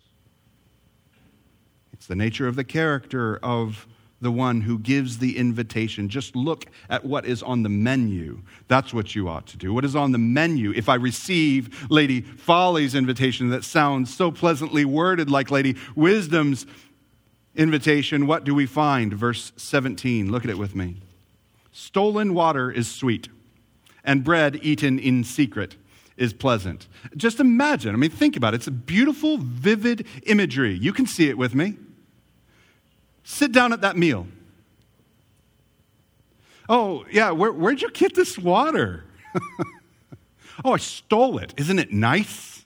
It's 1.92 2.08
the 2.08 2.16
nature 2.16 2.48
of 2.48 2.56
the 2.56 2.64
character 2.64 3.40
of 3.44 3.88
the 4.24 4.32
one 4.32 4.62
who 4.62 4.80
gives 4.80 5.20
the 5.20 5.38
invitation. 5.38 6.08
Just 6.08 6.36
look 6.36 6.66
at 6.90 7.06
what 7.06 7.26
is 7.26 7.44
on 7.44 7.62
the 7.62 7.70
menu. 7.70 8.42
That's 8.70 8.94
what 8.94 9.14
you 9.14 9.28
ought 9.28 9.48
to 9.48 9.58
do. 9.58 9.74
What 9.74 9.86
is 9.86 9.96
on 9.96 10.14
the 10.14 10.18
menu? 10.18 10.72
If 10.72 10.88
I 10.88 10.96
receive 10.96 11.92
Lady 11.92 12.22
Folly's 12.22 12.96
invitation 12.96 13.50
that 13.50 13.66
sounds 13.66 14.14
so 14.14 14.32
pleasantly 14.32 14.86
worded 14.86 15.30
like 15.30 15.52
Lady 15.52 15.76
Wisdom's 15.96 16.66
invitation, 17.56 18.28
what 18.28 18.44
do 18.44 18.54
we 18.56 18.66
find? 18.66 19.14
Verse 19.14 19.52
17. 19.58 20.32
Look 20.32 20.44
at 20.44 20.50
it 20.50 20.58
with 20.58 20.76
me. 20.76 20.98
Stolen 21.72 22.34
water 22.34 22.72
is 22.72 22.90
sweet, 22.90 23.30
and 24.04 24.24
bread 24.24 24.60
eaten 24.62 25.00
in 25.00 25.24
secret 25.24 25.76
is 26.18 26.34
pleasant. 26.34 26.88
Just 27.18 27.40
imagine, 27.40 27.94
I 27.94 27.98
mean, 27.98 28.12
think 28.12 28.36
about 28.38 28.54
it. 28.54 28.58
It's 28.58 28.68
a 28.68 28.72
beautiful, 28.72 29.38
vivid 29.40 30.06
imagery. 30.26 30.74
You 30.74 30.94
can 30.94 31.08
see 31.08 31.30
it 31.30 31.38
with 31.38 31.56
me. 31.56 31.78
Sit 33.24 33.52
down 33.52 33.74
at 33.74 33.82
that 33.82 33.98
meal. 33.98 34.28
Oh, 36.70 37.06
yeah, 37.12 37.32
where, 37.32 37.52
where'd 37.52 37.82
you 37.82 37.90
get 37.92 38.16
this 38.16 38.38
water? 38.38 39.04
oh, 40.66 40.74
I 40.74 40.78
stole 40.78 41.40
it. 41.40 41.54
Isn't 41.58 41.80
it 41.80 41.92
nice? 41.92 42.66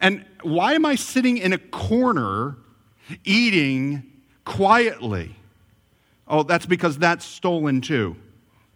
And 0.00 0.24
why 0.42 0.72
am 0.72 0.86
I 0.86 0.94
sitting 0.94 1.36
in 1.36 1.52
a 1.52 1.58
corner 1.58 2.56
eating 3.24 4.02
quietly? 4.44 5.36
Oh, 6.26 6.42
that's 6.42 6.66
because 6.66 6.98
that's 6.98 7.24
stolen 7.24 7.80
too. 7.80 8.16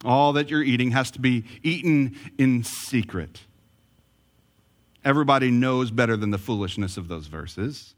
All 0.05 0.35
that 0.35 0.51
you're 0.51 0.63
eating 0.63 0.91
has 0.91 1.11
to 1.13 1.21
be 1.21 1.45
eaten 1.63 2.17
in 2.37 2.65
secret. 2.65 3.41
Everybody 5.05 5.51
knows 5.51 5.91
better 5.91 6.17
than 6.17 6.31
the 6.31 6.39
foolishness 6.39 6.97
of 6.97 7.09
those 7.09 7.27
verses, 7.27 7.95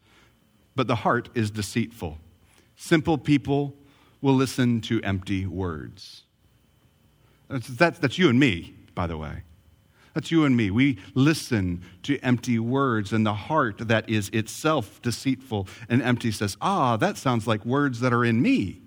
but 0.75 0.87
the 0.87 0.97
heart 0.97 1.29
is 1.35 1.51
deceitful. 1.51 2.19
Simple 2.77 3.17
people 3.17 3.75
will 4.21 4.35
listen 4.35 4.81
to 4.83 5.01
empty 5.03 5.47
words. 5.47 6.23
That's, 7.49 7.69
that's, 7.69 7.99
that's, 7.99 8.19
you 8.19 8.29
and 8.29 8.39
me, 8.39 8.75
by 8.95 9.07
the 9.07 9.17
way. 9.17 9.43
That's 10.17 10.31
you 10.31 10.47
and 10.47 10.57
me. 10.57 10.71
We 10.71 10.97
listen 11.13 11.83
to 12.05 12.19
empty 12.21 12.59
words, 12.59 13.13
and 13.13 13.27
the 13.27 13.35
heart 13.35 13.87
that 13.89 14.09
is 14.09 14.31
itself 14.31 15.03
deceitful 15.03 15.69
and 15.91 16.01
empty 16.01 16.33
says, 16.33 16.57
Ah, 16.59 16.97
that 16.97 17.19
sounds 17.19 17.47
like 17.47 17.67
words 17.67 18.01
that 18.01 18.15
are 18.15 18.25
in 18.25 18.41
me. 18.41 18.81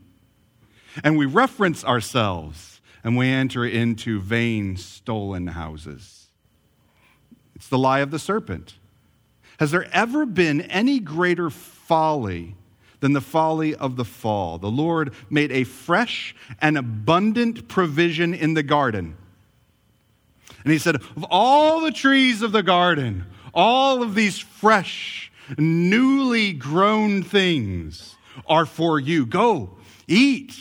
And 1.04 1.20
we 1.20 1.28
reference 1.28 1.86
ourselves, 1.86 2.82
and 3.04 3.16
we 3.16 3.28
enter 3.28 3.64
into 3.64 4.20
vain, 4.20 4.76
stolen 4.76 5.46
houses. 5.46 6.30
It's 7.54 7.68
the 7.68 7.78
lie 7.78 8.00
of 8.00 8.10
the 8.10 8.18
serpent. 8.18 8.80
Has 9.60 9.70
there 9.70 9.88
ever 9.94 10.26
been 10.26 10.62
any 10.62 11.00
greater 11.00 11.52
folly 11.52 12.56
than 13.02 13.14
the 13.14 13.22
folly 13.22 13.74
of 13.76 13.96
the 13.96 14.04
fall. 14.04 14.58
The 14.58 14.70
Lord 14.70 15.14
made 15.30 15.54
a 15.54 15.64
fresh 15.64 16.36
and 16.60 16.78
abundant 16.78 17.70
provision 17.70 18.34
in 18.34 18.56
the 18.56 18.64
garden. 18.64 19.16
And 20.64 20.74
he 20.74 20.80
said, 20.80 20.96
Of 20.96 21.26
all 21.30 21.82
the 21.82 21.92
trees 21.92 22.42
of 22.42 22.52
the 22.52 22.64
garden, 22.64 23.26
all 23.54 24.04
of 24.04 24.16
these 24.16 24.40
fresh, 24.40 25.32
newly 25.58 26.54
grown 26.54 27.24
things 27.24 28.16
are 28.48 28.66
for 28.66 29.00
you. 29.00 29.26
Go, 29.26 29.78
eat. 30.08 30.56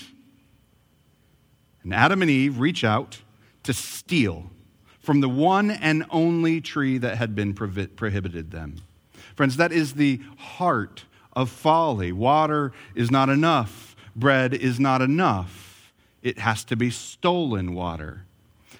And 1.82 1.94
Adam 1.94 2.22
and 2.22 2.30
Eve 2.30 2.58
reach 2.58 2.84
out 2.84 3.22
to 3.64 3.72
steal 3.72 4.50
from 5.00 5.20
the 5.20 5.28
one 5.28 5.70
and 5.70 6.04
only 6.10 6.60
tree 6.60 6.98
that 6.98 7.16
had 7.16 7.34
been 7.34 7.54
prohibited 7.54 8.50
them. 8.50 8.76
Friends, 9.34 9.56
that 9.56 9.72
is 9.72 9.94
the 9.94 10.20
heart 10.36 11.04
of 11.32 11.48
folly. 11.48 12.12
Water 12.12 12.72
is 12.94 13.10
not 13.10 13.28
enough, 13.28 13.96
bread 14.14 14.52
is 14.52 14.78
not 14.78 15.00
enough. 15.00 15.92
It 16.22 16.40
has 16.40 16.64
to 16.64 16.76
be 16.76 16.90
stolen 16.90 17.74
water. 17.74 18.24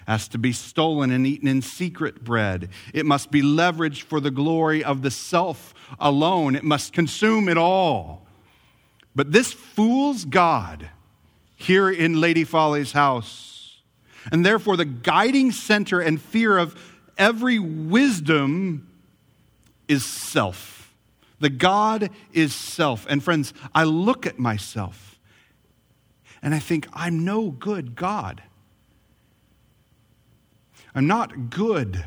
Has 0.09 0.27
to 0.29 0.39
be 0.39 0.53
stolen 0.53 1.11
and 1.11 1.27
eaten 1.27 1.47
in 1.47 1.61
secret 1.61 2.23
bread. 2.23 2.69
It 2.95 3.05
must 3.05 3.29
be 3.29 3.43
leveraged 3.43 4.01
for 4.01 4.19
the 4.19 4.31
glory 4.31 4.83
of 4.83 5.03
the 5.03 5.11
self 5.11 5.75
alone. 5.99 6.55
It 6.55 6.63
must 6.63 6.93
consume 6.93 7.47
it 7.47 7.59
all. 7.59 8.25
But 9.15 9.31
this 9.31 9.53
fools 9.53 10.25
God 10.25 10.89
here 11.57 11.91
in 11.91 12.19
Lady 12.19 12.43
Folly's 12.43 12.91
house. 12.91 13.81
And 14.31 14.43
therefore, 14.43 14.77
the 14.77 14.85
guiding 14.85 15.51
center 15.51 15.99
and 15.99 16.19
fear 16.19 16.57
of 16.57 16.75
every 17.15 17.59
wisdom 17.59 18.87
is 19.87 20.03
self. 20.03 20.91
The 21.39 21.51
God 21.51 22.09
is 22.33 22.55
self. 22.55 23.05
And 23.07 23.23
friends, 23.23 23.53
I 23.75 23.83
look 23.83 24.25
at 24.25 24.39
myself 24.39 25.19
and 26.41 26.55
I 26.55 26.59
think, 26.59 26.87
I'm 26.93 27.23
no 27.23 27.51
good 27.51 27.95
God. 27.95 28.41
I'm 30.99 31.07
not 31.07 31.49
good. 31.49 32.03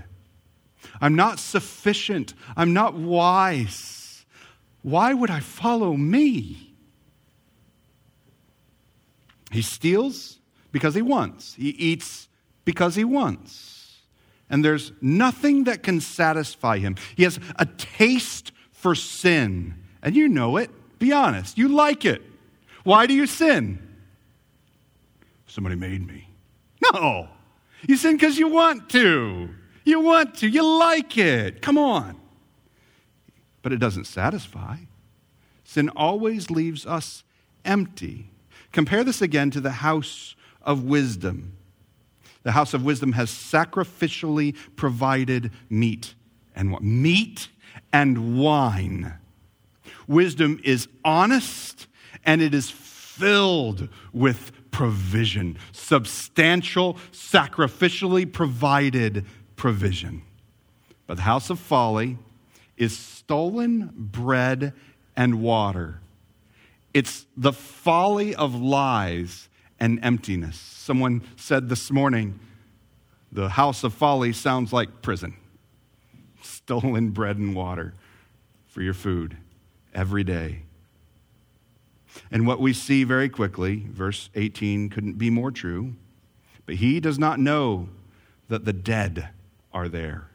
I'm 1.01 1.15
not 1.15 1.39
sufficient. 1.39 2.35
I'm 2.59 2.75
not 2.75 2.93
wise. 2.93 4.27
Why 4.83 5.15
would 5.15 5.31
I 5.31 5.41
follow 5.41 5.97
me? 5.97 6.75
He 9.51 9.63
steals 9.63 10.41
because 10.73 10.95
he 10.95 11.01
wants, 11.01 11.55
he 11.55 11.71
eats 11.71 12.29
because 12.67 12.95
he 12.95 13.03
wants. 13.03 13.97
And 14.51 14.63
there's 14.63 14.93
nothing 15.01 15.65
that 15.65 15.83
can 15.83 15.99
satisfy 15.99 16.77
him. 16.77 16.97
He 17.17 17.23
has 17.23 17.41
a 17.57 17.65
taste 17.65 18.53
for 18.73 18.95
sin. 18.95 19.73
And 20.03 20.15
you 20.15 20.29
know 20.29 20.59
it. 20.59 20.71
Be 20.99 21.13
honest. 21.13 21.57
You 21.57 21.69
like 21.69 22.05
it. 22.05 22.21
Why 22.85 23.07
do 23.07 23.15
you 23.15 23.27
sin? 23.27 23.79
Somebody 25.47 25.77
made 25.77 26.07
me. 26.07 26.29
No. 26.93 27.31
You 27.87 27.97
sin 27.97 28.17
because 28.17 28.39
you 28.39 28.49
want 28.49 28.89
to. 28.91 29.51
You 29.85 30.01
want 30.01 30.37
to. 30.39 30.49
You 30.49 30.63
like 30.63 31.17
it. 31.19 31.63
Come 31.63 31.79
on. 31.79 32.17
But 33.63 33.73
it 33.73 33.79
doesn't 33.79 34.07
satisfy. 34.07 34.77
Sin 35.65 35.89
always 35.91 36.51
leaves 36.51 36.87
us 36.87 37.25
empty. 37.65 38.31
Compare 38.73 39.05
this 39.05 39.23
again 39.23 39.51
to 39.51 39.61
the 39.61 39.71
house 39.71 40.35
of 40.63 40.85
wisdom. 40.85 41.57
The 42.43 42.53
house 42.53 42.75
of 42.75 42.85
wisdom 42.85 43.13
has 43.13 43.31
sacrificially 43.31 44.57
provided 44.77 45.51
meat 45.71 46.15
and 46.55 46.73
what? 46.73 46.83
Meat 46.83 47.49
and 47.93 48.39
wine. 48.39 49.15
Wisdom 50.07 50.61
is 50.65 50.89
honest 51.05 51.87
and 52.25 52.43
it 52.43 52.55
is 52.55 52.71
filled 53.23 53.89
with 54.13 54.51
provision, 54.73 55.57
substantial, 55.71 56.95
sacrificially 57.13 58.31
provided 58.31 59.25
provision. 59.55 60.23
But 61.07 61.19
the 61.19 61.23
house 61.23 61.49
of 61.49 61.61
folly 61.61 62.19
is 62.77 62.99
stolen 62.99 63.93
bread 63.95 64.73
and 65.15 65.41
water. 65.41 66.01
It's 66.93 67.25
the 67.37 67.53
folly 67.53 68.35
of 68.35 68.57
lies 68.57 69.49
and 69.79 70.01
emptiness. 70.03 70.57
Someone 70.57 71.23
said 71.37 71.69
this 71.69 71.93
morning, 71.93 72.41
the 73.31 73.51
house 73.51 73.85
of 73.85 73.95
folly 73.95 74.33
sounds 74.33 74.73
like 74.73 75.01
prison. 75.01 75.35
Stolen 76.43 77.11
bread 77.11 77.37
and 77.37 77.55
water 77.55 77.95
for 78.67 78.83
your 78.83 78.95
food 78.95 79.37
every 79.95 80.25
day. 80.25 80.63
And 82.33 82.47
what 82.47 82.61
we 82.61 82.73
see 82.73 83.05
very 83.05 83.29
quickly, 83.29 83.85
verse 83.91 84.31
18 84.35 84.89
couldn't 84.89 85.19
be 85.19 85.29
more 85.29 85.51
true, 85.51 85.95
but 86.65 86.77
he 86.77 86.99
does 86.99 87.19
not 87.19 87.39
know 87.39 87.89
that 88.49 88.65
the 88.65 88.73
dead 88.73 89.29
are 89.73 89.89
there 89.89 90.29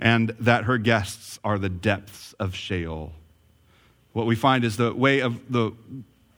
and 0.00 0.30
that 0.40 0.64
her 0.64 0.78
guests 0.78 1.38
are 1.44 1.58
the 1.58 1.68
depths 1.68 2.32
of 2.34 2.54
Sheol. 2.54 3.12
What 4.12 4.26
we 4.26 4.34
find 4.34 4.64
is 4.64 4.76
the 4.76 4.94
way 4.94 5.20
of 5.20 5.52
the 5.52 5.72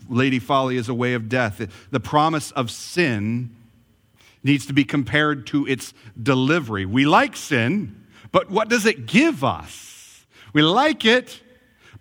Lady 0.08 0.40
Folly 0.40 0.76
is 0.76 0.88
a 0.88 0.94
way 0.94 1.14
of 1.14 1.28
death. 1.28 1.60
The 1.90 2.00
promise 2.00 2.50
of 2.50 2.70
sin 2.70 3.54
needs 4.42 4.66
to 4.66 4.72
be 4.72 4.84
compared 4.84 5.46
to 5.48 5.66
its 5.66 5.94
delivery. 6.20 6.84
We 6.84 7.06
like 7.06 7.36
sin, 7.36 8.04
but 8.32 8.50
what 8.50 8.68
does 8.68 8.84
it 8.84 9.06
give 9.06 9.44
us? 9.44 10.26
We 10.52 10.62
like 10.62 11.04
it, 11.04 11.40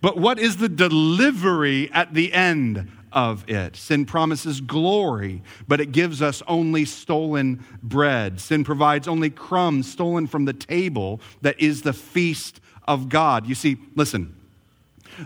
but 0.01 0.17
what 0.17 0.39
is 0.39 0.57
the 0.57 0.69
delivery 0.69 1.89
at 1.91 2.13
the 2.13 2.33
end 2.33 2.91
of 3.11 3.47
it? 3.49 3.75
Sin 3.75 4.05
promises 4.05 4.61
glory, 4.61 5.43
but 5.67 5.79
it 5.79 5.91
gives 5.91 6.21
us 6.21 6.41
only 6.47 6.85
stolen 6.85 7.63
bread. 7.83 8.39
Sin 8.39 8.63
provides 8.63 9.07
only 9.07 9.29
crumbs 9.29 9.91
stolen 9.91 10.27
from 10.27 10.45
the 10.45 10.53
table 10.53 11.21
that 11.41 11.59
is 11.59 11.83
the 11.83 11.93
feast 11.93 12.59
of 12.87 13.09
God. 13.09 13.45
You 13.45 13.55
see, 13.55 13.77
listen, 13.95 14.35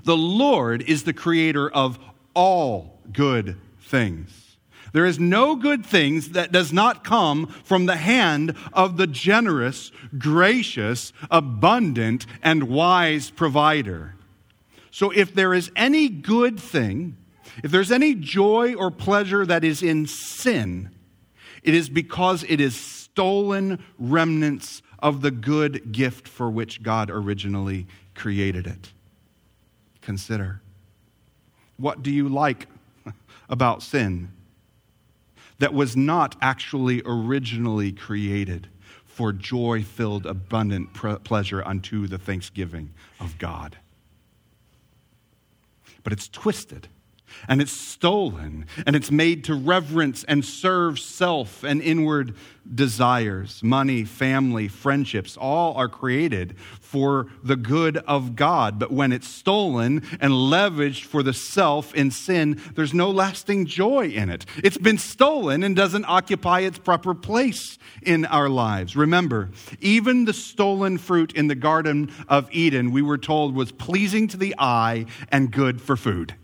the 0.04 0.18
Lord 0.18 0.82
is 0.82 1.04
the 1.04 1.14
creator 1.14 1.70
of 1.70 1.98
all 2.34 3.00
good 3.14 3.56
things. 3.82 4.58
There 4.92 5.06
is 5.06 5.20
no 5.20 5.56
good 5.56 5.86
things 5.86 6.30
that 6.30 6.52
does 6.52 6.72
not 6.72 7.04
come 7.04 7.48
from 7.48 7.86
the 7.86 7.98
hand 7.98 8.56
of 8.72 8.98
the 8.98 9.08
generous, 9.08 9.92
gracious, 10.18 11.12
abundant, 11.30 12.26
and 12.42 12.70
wise 12.70 13.30
provider. 13.30 14.15
So 14.96 15.12
if 15.12 15.36
there 15.36 15.54
is 15.54 15.74
any 15.76 16.08
good 16.08 16.58
thing, 16.58 17.18
if 17.62 17.70
there's 17.70 17.92
any 17.92 18.16
joy 18.16 18.76
or 18.76 18.90
pleasure 18.90 19.46
that 19.46 19.66
is 19.66 19.84
in 19.84 20.08
sin, 20.08 20.90
it 21.64 21.74
is 21.74 21.90
because 21.90 22.46
it 22.48 22.62
is 22.62 22.80
stolen 22.80 23.84
remnants 24.00 24.82
of 25.00 25.20
the 25.20 25.32
good 25.32 25.92
gift 25.92 26.30
for 26.30 26.50
which 26.50 26.82
God 26.82 27.10
originally 27.10 27.88
created 28.14 28.68
it. 28.68 28.94
Consider 30.00 30.62
what 31.76 32.02
do 32.02 32.10
you 32.10 32.30
like 32.30 32.70
about 33.50 33.84
sin 33.84 34.30
that 35.60 35.74
was 35.74 35.98
not 35.98 36.38
actually 36.42 37.02
originally 37.06 37.92
created 37.92 38.70
for 39.06 39.34
joy 39.34 39.84
filled, 39.84 40.26
abundant 40.26 40.94
pleasure 41.26 41.62
unto 41.68 42.08
the 42.08 42.18
thanksgiving 42.18 42.94
of 43.20 43.38
God? 43.38 43.76
But 46.06 46.14
it's 46.14 46.30
twisted 46.30 46.88
and 47.48 47.62
it's 47.62 47.72
stolen 47.72 48.66
and 48.86 48.96
it's 48.96 49.12
made 49.12 49.44
to 49.46 49.54
reverence 49.54 50.24
and 50.26 50.44
serve 50.44 51.00
self 51.00 51.64
and 51.64 51.82
inward 51.82 52.36
desires. 52.74 53.62
Money, 53.64 54.04
family, 54.04 54.68
friendships, 54.68 55.38
all 55.38 55.76
are 55.76 55.88
created 55.88 56.58
for 56.80 57.28
the 57.44 57.56
good 57.56 57.98
of 57.98 58.36
God. 58.36 58.80
But 58.80 58.92
when 58.92 59.12
it's 59.12 59.28
stolen 59.28 60.04
and 60.20 60.32
leveraged 60.32 61.04
for 61.04 61.22
the 61.22 61.34
self 61.34 61.94
in 61.94 62.12
sin, 62.12 62.60
there's 62.76 62.94
no 62.94 63.12
lasting 63.12 63.66
joy 63.66 64.08
in 64.08 64.30
it. 64.30 64.46
It's 64.64 64.78
been 64.78 64.98
stolen 64.98 65.64
and 65.64 65.76
doesn't 65.76 66.06
occupy 66.06 66.62
its 66.62 66.80
proper 66.80 67.14
place 67.14 67.78
in 68.02 68.26
our 68.26 68.50
lives. 68.50 68.96
Remember, 68.96 69.52
even 69.80 70.26
the 70.26 70.34
stolen 70.34 70.98
fruit 70.98 71.34
in 71.34 71.48
the 71.48 71.56
Garden 71.56 72.12
of 72.28 72.50
Eden, 72.52 72.92
we 72.92 73.02
were 73.02 73.18
told, 73.18 73.56
was 73.56 73.72
pleasing 73.72 74.28
to 74.30 74.38
the 74.38 74.56
eye 74.58 75.06
and 75.30 75.52
good 75.52 75.82
for 75.82 75.96
food 75.96 76.36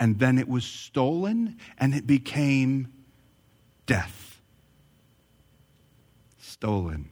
and 0.00 0.18
then 0.18 0.38
it 0.38 0.48
was 0.48 0.64
stolen 0.64 1.56
and 1.78 1.94
it 1.94 2.06
became 2.06 2.92
death. 3.86 4.40
Stolen. 6.38 7.10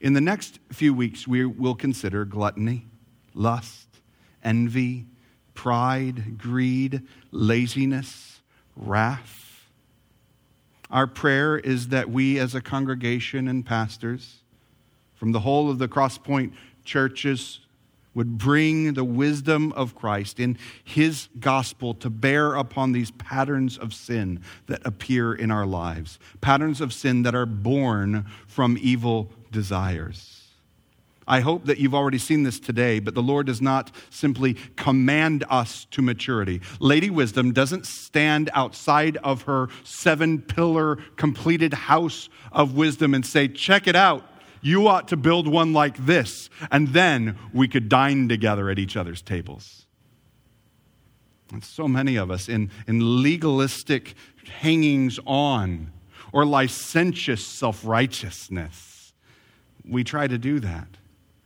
In 0.00 0.12
the 0.12 0.20
next 0.20 0.58
few 0.70 0.92
weeks, 0.92 1.26
we 1.26 1.44
will 1.44 1.74
consider 1.74 2.24
gluttony, 2.24 2.86
lust, 3.32 3.88
envy, 4.42 5.06
pride, 5.54 6.36
greed, 6.38 7.02
laziness, 7.30 8.42
wrath. 8.76 9.66
Our 10.90 11.06
prayer 11.06 11.56
is 11.56 11.88
that 11.88 12.10
we, 12.10 12.38
as 12.38 12.54
a 12.54 12.60
congregation 12.60 13.48
and 13.48 13.64
pastors, 13.64 14.42
from 15.14 15.32
the 15.32 15.40
whole 15.40 15.70
of 15.70 15.78
the 15.78 15.88
Crosspoint 15.88 16.52
churches 16.84 17.60
would 18.14 18.38
bring 18.38 18.94
the 18.94 19.04
wisdom 19.04 19.72
of 19.72 19.94
Christ 19.94 20.40
in 20.40 20.56
his 20.82 21.28
gospel 21.38 21.94
to 21.94 22.10
bear 22.10 22.54
upon 22.54 22.92
these 22.92 23.10
patterns 23.12 23.76
of 23.76 23.92
sin 23.92 24.40
that 24.66 24.84
appear 24.86 25.34
in 25.34 25.50
our 25.50 25.66
lives, 25.66 26.18
patterns 26.40 26.80
of 26.80 26.92
sin 26.92 27.22
that 27.22 27.34
are 27.34 27.46
born 27.46 28.26
from 28.46 28.78
evil 28.80 29.30
desires. 29.50 30.34
I 31.26 31.40
hope 31.40 31.64
that 31.66 31.78
you've 31.78 31.94
already 31.94 32.18
seen 32.18 32.42
this 32.42 32.60
today, 32.60 33.00
but 33.00 33.14
the 33.14 33.22
Lord 33.22 33.46
does 33.46 33.62
not 33.62 33.90
simply 34.10 34.54
command 34.76 35.44
us 35.48 35.86
to 35.92 36.02
maturity. 36.02 36.60
Lady 36.80 37.08
Wisdom 37.08 37.52
doesn't 37.52 37.86
stand 37.86 38.50
outside 38.52 39.16
of 39.18 39.42
her 39.42 39.68
seven 39.84 40.40
pillar 40.42 40.96
completed 41.16 41.72
house 41.72 42.28
of 42.52 42.74
wisdom 42.74 43.14
and 43.14 43.24
say, 43.24 43.48
Check 43.48 43.86
it 43.86 43.96
out. 43.96 44.24
You 44.64 44.88
ought 44.88 45.08
to 45.08 45.18
build 45.18 45.46
one 45.46 45.74
like 45.74 46.06
this, 46.06 46.48
and 46.72 46.88
then 46.88 47.36
we 47.52 47.68
could 47.68 47.90
dine 47.90 48.30
together 48.30 48.70
at 48.70 48.78
each 48.78 48.96
other's 48.96 49.20
tables. 49.20 49.84
And 51.52 51.62
so 51.62 51.86
many 51.86 52.16
of 52.16 52.30
us 52.30 52.48
in, 52.48 52.70
in 52.88 53.22
legalistic 53.22 54.14
hangings 54.60 55.20
on 55.26 55.92
or 56.32 56.46
licentious 56.46 57.44
self 57.44 57.84
righteousness, 57.84 59.12
we 59.86 60.02
try 60.02 60.26
to 60.26 60.38
do 60.38 60.60
that. 60.60 60.88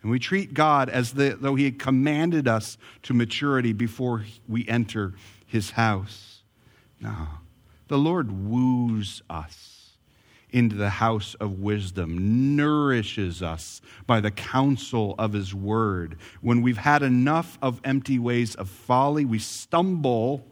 And 0.03 0.13
we 0.13 0.21
treat 0.21 0.55
God 0.55 0.89
as 0.89 1.15
the, 1.15 1.37
though 1.41 1.57
He 1.57 1.65
had 1.65 1.81
commanded 1.81 2.47
us 2.47 2.79
to 3.03 3.15
maturity 3.15 3.73
before 3.73 4.27
we 4.47 4.65
enter 4.69 5.15
His 5.45 5.73
house. 5.73 6.43
No, 7.01 7.27
the 7.89 7.99
Lord 7.99 8.31
woos 8.31 9.23
us 9.29 9.78
into 10.51 10.77
the 10.77 10.91
house 10.91 11.35
of 11.35 11.61
wisdom, 11.61 12.57
nourishes 12.57 13.43
us 13.43 13.81
by 14.07 14.21
the 14.21 14.31
counsel 14.31 15.15
of 15.19 15.33
his 15.33 15.55
word. 15.55 16.17
When 16.41 16.63
we've 16.63 16.79
had 16.79 17.03
enough 17.03 17.59
of 17.61 17.81
empty 17.85 18.19
ways 18.19 18.55
of 18.55 18.69
folly, 18.69 19.25
we 19.25 19.39
stumble 19.39 20.45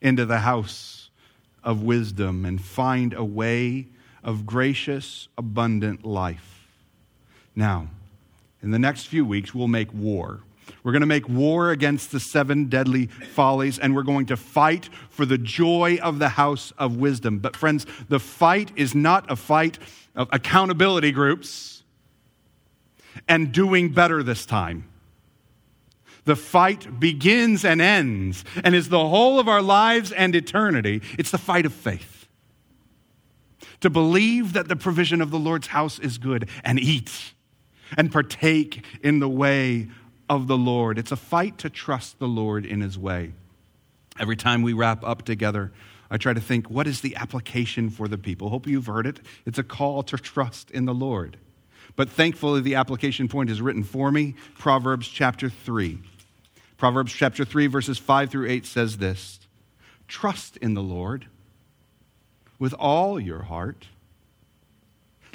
into 0.00 0.24
the 0.24 0.38
house 0.38 1.10
of 1.62 1.82
wisdom 1.82 2.44
and 2.44 2.60
find 2.60 3.12
a 3.12 3.24
way 3.24 3.86
of 4.22 4.46
gracious, 4.46 5.28
abundant 5.36 6.04
life. 6.04 6.66
Now, 7.54 7.88
in 8.62 8.70
the 8.70 8.78
next 8.78 9.06
few 9.06 9.24
weeks, 9.24 9.54
we'll 9.54 9.68
make 9.68 9.92
war 9.92 10.40
we're 10.82 10.92
going 10.92 11.00
to 11.00 11.06
make 11.06 11.28
war 11.28 11.70
against 11.70 12.12
the 12.12 12.20
seven 12.20 12.66
deadly 12.66 13.06
follies, 13.06 13.78
and 13.78 13.94
we're 13.94 14.02
going 14.02 14.26
to 14.26 14.36
fight 14.36 14.88
for 15.10 15.24
the 15.24 15.38
joy 15.38 15.98
of 16.02 16.18
the 16.18 16.30
house 16.30 16.72
of 16.78 16.96
wisdom. 16.96 17.38
But, 17.38 17.56
friends, 17.56 17.86
the 18.08 18.20
fight 18.20 18.70
is 18.76 18.94
not 18.94 19.30
a 19.30 19.36
fight 19.36 19.78
of 20.14 20.28
accountability 20.32 21.12
groups 21.12 21.82
and 23.28 23.52
doing 23.52 23.90
better 23.90 24.22
this 24.22 24.44
time. 24.44 24.88
The 26.24 26.36
fight 26.36 26.98
begins 26.98 27.64
and 27.64 27.80
ends 27.80 28.44
and 28.62 28.74
is 28.74 28.88
the 28.88 29.08
whole 29.08 29.38
of 29.38 29.48
our 29.48 29.62
lives 29.62 30.10
and 30.12 30.34
eternity. 30.34 31.02
It's 31.18 31.30
the 31.30 31.38
fight 31.38 31.66
of 31.66 31.72
faith. 31.72 32.26
To 33.80 33.90
believe 33.90 34.54
that 34.54 34.68
the 34.68 34.76
provision 34.76 35.20
of 35.20 35.30
the 35.30 35.38
Lord's 35.38 35.66
house 35.68 35.98
is 35.98 36.16
good 36.16 36.48
and 36.64 36.80
eat 36.80 37.34
and 37.96 38.10
partake 38.10 38.84
in 39.02 39.18
the 39.18 39.28
way 39.28 39.88
of 40.28 40.46
the 40.46 40.56
Lord. 40.56 40.98
It's 40.98 41.12
a 41.12 41.16
fight 41.16 41.58
to 41.58 41.70
trust 41.70 42.18
the 42.18 42.28
Lord 42.28 42.64
in 42.66 42.80
His 42.80 42.98
way. 42.98 43.32
Every 44.18 44.36
time 44.36 44.62
we 44.62 44.72
wrap 44.72 45.04
up 45.04 45.22
together, 45.22 45.72
I 46.10 46.16
try 46.16 46.32
to 46.32 46.40
think, 46.40 46.70
what 46.70 46.86
is 46.86 47.00
the 47.00 47.16
application 47.16 47.90
for 47.90 48.06
the 48.06 48.18
people? 48.18 48.50
Hope 48.50 48.66
you've 48.66 48.86
heard 48.86 49.06
it. 49.06 49.20
It's 49.46 49.58
a 49.58 49.64
call 49.64 50.02
to 50.04 50.16
trust 50.16 50.70
in 50.70 50.84
the 50.84 50.94
Lord. 50.94 51.36
But 51.96 52.08
thankfully, 52.08 52.60
the 52.60 52.76
application 52.76 53.28
point 53.28 53.50
is 53.50 53.60
written 53.60 53.82
for 53.82 54.10
me 54.10 54.34
Proverbs 54.58 55.08
chapter 55.08 55.48
3. 55.48 55.98
Proverbs 56.76 57.12
chapter 57.12 57.44
3, 57.44 57.66
verses 57.66 57.98
5 57.98 58.30
through 58.30 58.48
8 58.48 58.66
says 58.66 58.98
this 58.98 59.40
Trust 60.08 60.56
in 60.58 60.74
the 60.74 60.82
Lord 60.82 61.26
with 62.58 62.74
all 62.74 63.18
your 63.18 63.42
heart. 63.42 63.86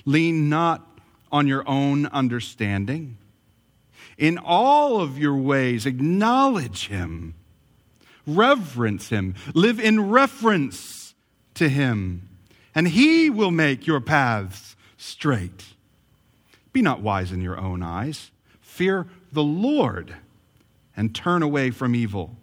Lean 0.05 0.49
not 0.49 0.85
on 1.31 1.47
your 1.47 1.67
own 1.67 2.05
understanding. 2.07 3.17
In 4.19 4.37
all 4.37 4.99
of 4.99 5.17
your 5.17 5.37
ways, 5.37 5.85
acknowledge 5.85 6.87
him, 6.87 7.35
reverence 8.27 9.07
him, 9.07 9.33
live 9.53 9.79
in 9.79 10.09
reference 10.09 11.15
to 11.53 11.69
him, 11.69 12.27
and 12.75 12.89
he 12.89 13.29
will 13.29 13.49
make 13.49 13.87
your 13.87 14.01
paths 14.01 14.75
straight. 14.97 15.67
Be 16.73 16.81
not 16.81 17.01
wise 17.01 17.31
in 17.31 17.41
your 17.41 17.57
own 17.57 17.81
eyes. 17.81 18.29
Fear 18.59 19.07
the 19.31 19.41
Lord 19.41 20.13
and 20.97 21.15
turn 21.15 21.41
away 21.41 21.71
from 21.71 21.95
evil. 21.95 22.35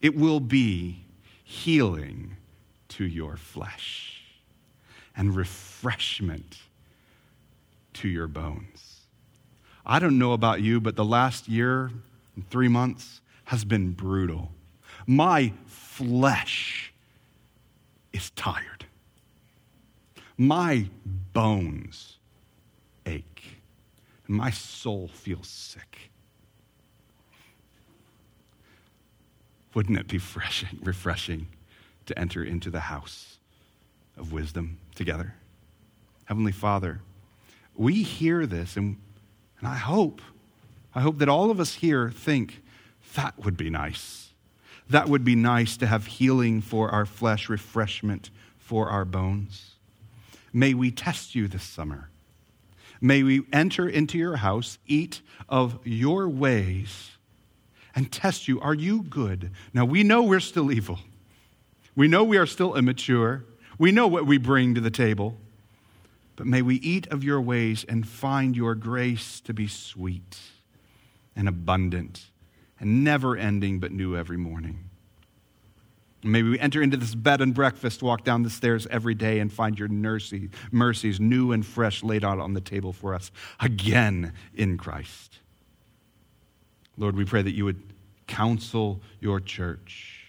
It 0.00 0.16
will 0.16 0.40
be 0.40 1.04
healing 1.44 2.36
to 2.88 3.04
your 3.04 3.36
flesh 3.36 4.22
and 5.14 5.36
refreshment 5.36 6.56
to 7.92 8.08
your 8.08 8.26
bones. 8.26 8.71
I 9.84 9.98
don't 9.98 10.18
know 10.18 10.32
about 10.32 10.62
you, 10.62 10.80
but 10.80 10.96
the 10.96 11.04
last 11.04 11.48
year 11.48 11.90
and 12.36 12.48
three 12.50 12.68
months 12.68 13.20
has 13.44 13.64
been 13.64 13.92
brutal. 13.92 14.52
My 15.06 15.52
flesh 15.66 16.92
is 18.12 18.30
tired. 18.30 18.86
My 20.38 20.86
bones 21.32 22.16
ache. 23.06 23.58
And 24.26 24.36
my 24.36 24.50
soul 24.50 25.08
feels 25.08 25.48
sick. 25.48 26.10
Wouldn't 29.74 29.98
it 29.98 30.08
be 30.08 30.18
refreshing, 30.18 30.78
refreshing 30.82 31.46
to 32.06 32.18
enter 32.18 32.44
into 32.44 32.70
the 32.70 32.80
house 32.80 33.38
of 34.16 34.32
wisdom 34.32 34.78
together? 34.94 35.34
Heavenly 36.26 36.52
Father, 36.52 37.00
we 37.74 38.02
hear 38.02 38.46
this, 38.46 38.76
and, 38.76 38.98
and 39.62 39.70
I 39.70 39.76
hope, 39.76 40.20
I 40.92 41.00
hope 41.00 41.18
that 41.18 41.28
all 41.28 41.52
of 41.52 41.60
us 41.60 41.74
here 41.74 42.10
think 42.10 42.60
that 43.14 43.38
would 43.44 43.56
be 43.56 43.70
nice. 43.70 44.30
That 44.90 45.08
would 45.08 45.24
be 45.24 45.36
nice 45.36 45.76
to 45.76 45.86
have 45.86 46.06
healing 46.06 46.60
for 46.60 46.90
our 46.90 47.06
flesh, 47.06 47.48
refreshment 47.48 48.30
for 48.58 48.90
our 48.90 49.04
bones. 49.04 49.70
May 50.52 50.74
we 50.74 50.90
test 50.90 51.36
you 51.36 51.46
this 51.46 51.62
summer. 51.62 52.08
May 53.00 53.22
we 53.22 53.42
enter 53.52 53.88
into 53.88 54.18
your 54.18 54.36
house, 54.36 54.78
eat 54.86 55.20
of 55.48 55.78
your 55.84 56.28
ways, 56.28 57.12
and 57.94 58.10
test 58.10 58.48
you. 58.48 58.60
Are 58.60 58.74
you 58.74 59.02
good? 59.02 59.50
Now, 59.72 59.84
we 59.84 60.02
know 60.02 60.22
we're 60.22 60.40
still 60.40 60.72
evil. 60.72 60.98
We 61.94 62.08
know 62.08 62.24
we 62.24 62.36
are 62.36 62.46
still 62.46 62.74
immature. 62.74 63.44
We 63.78 63.92
know 63.92 64.08
what 64.08 64.26
we 64.26 64.38
bring 64.38 64.74
to 64.74 64.80
the 64.80 64.90
table. 64.90 65.36
But 66.36 66.46
may 66.46 66.62
we 66.62 66.76
eat 66.76 67.06
of 67.08 67.22
your 67.22 67.40
ways 67.40 67.84
and 67.88 68.06
find 68.06 68.56
your 68.56 68.74
grace 68.74 69.40
to 69.40 69.52
be 69.52 69.68
sweet 69.68 70.38
and 71.36 71.48
abundant 71.48 72.26
and 72.80 73.04
never 73.04 73.36
ending 73.36 73.78
but 73.78 73.92
new 73.92 74.16
every 74.16 74.36
morning. 74.36 74.90
May 76.24 76.42
we 76.42 76.58
enter 76.58 76.80
into 76.80 76.96
this 76.96 77.14
bed 77.14 77.40
and 77.40 77.52
breakfast, 77.52 78.02
walk 78.02 78.22
down 78.22 78.44
the 78.44 78.50
stairs 78.50 78.86
every 78.90 79.14
day, 79.14 79.40
and 79.40 79.52
find 79.52 79.76
your 79.76 79.88
mercy, 79.88 80.50
mercies 80.70 81.18
new 81.18 81.50
and 81.50 81.66
fresh 81.66 82.04
laid 82.04 82.24
out 82.24 82.38
on 82.38 82.54
the 82.54 82.60
table 82.60 82.92
for 82.92 83.12
us 83.12 83.32
again 83.58 84.32
in 84.54 84.78
Christ. 84.78 85.38
Lord, 86.96 87.16
we 87.16 87.24
pray 87.24 87.42
that 87.42 87.54
you 87.54 87.64
would 87.64 87.82
counsel 88.28 89.00
your 89.20 89.40
church 89.40 90.26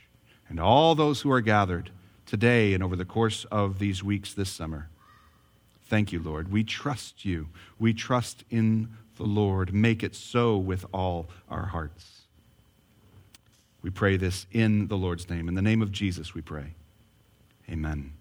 and 0.50 0.60
all 0.60 0.96
those 0.96 1.22
who 1.22 1.32
are 1.32 1.42
gathered 1.42 1.92
today 2.26 2.74
and 2.74 2.84
over 2.84 2.96
the 2.96 3.06
course 3.06 3.46
of 3.46 3.78
these 3.78 4.04
weeks 4.04 4.34
this 4.34 4.50
summer. 4.50 4.90
Thank 5.94 6.12
you, 6.12 6.24
Lord. 6.24 6.52
We 6.52 6.64
trust 6.64 7.24
you. 7.24 7.50
We 7.78 7.94
trust 7.94 8.46
in 8.50 8.90
the 9.18 9.26
Lord. 9.26 9.76
Make 9.76 10.02
it 10.02 10.16
so 10.16 10.58
with 10.58 10.88
all 10.92 11.28
our 11.52 11.68
hearts. 11.68 12.22
We 13.84 13.92
pray 13.92 14.18
this 14.18 14.48
in 14.52 14.88
the 14.88 14.98
Lord's 14.98 15.30
name. 15.30 15.48
In 15.48 15.54
the 15.54 15.62
name 15.62 15.84
of 15.84 15.92
Jesus, 15.92 16.34
we 16.34 16.42
pray. 16.42 16.74
Amen. 17.70 18.14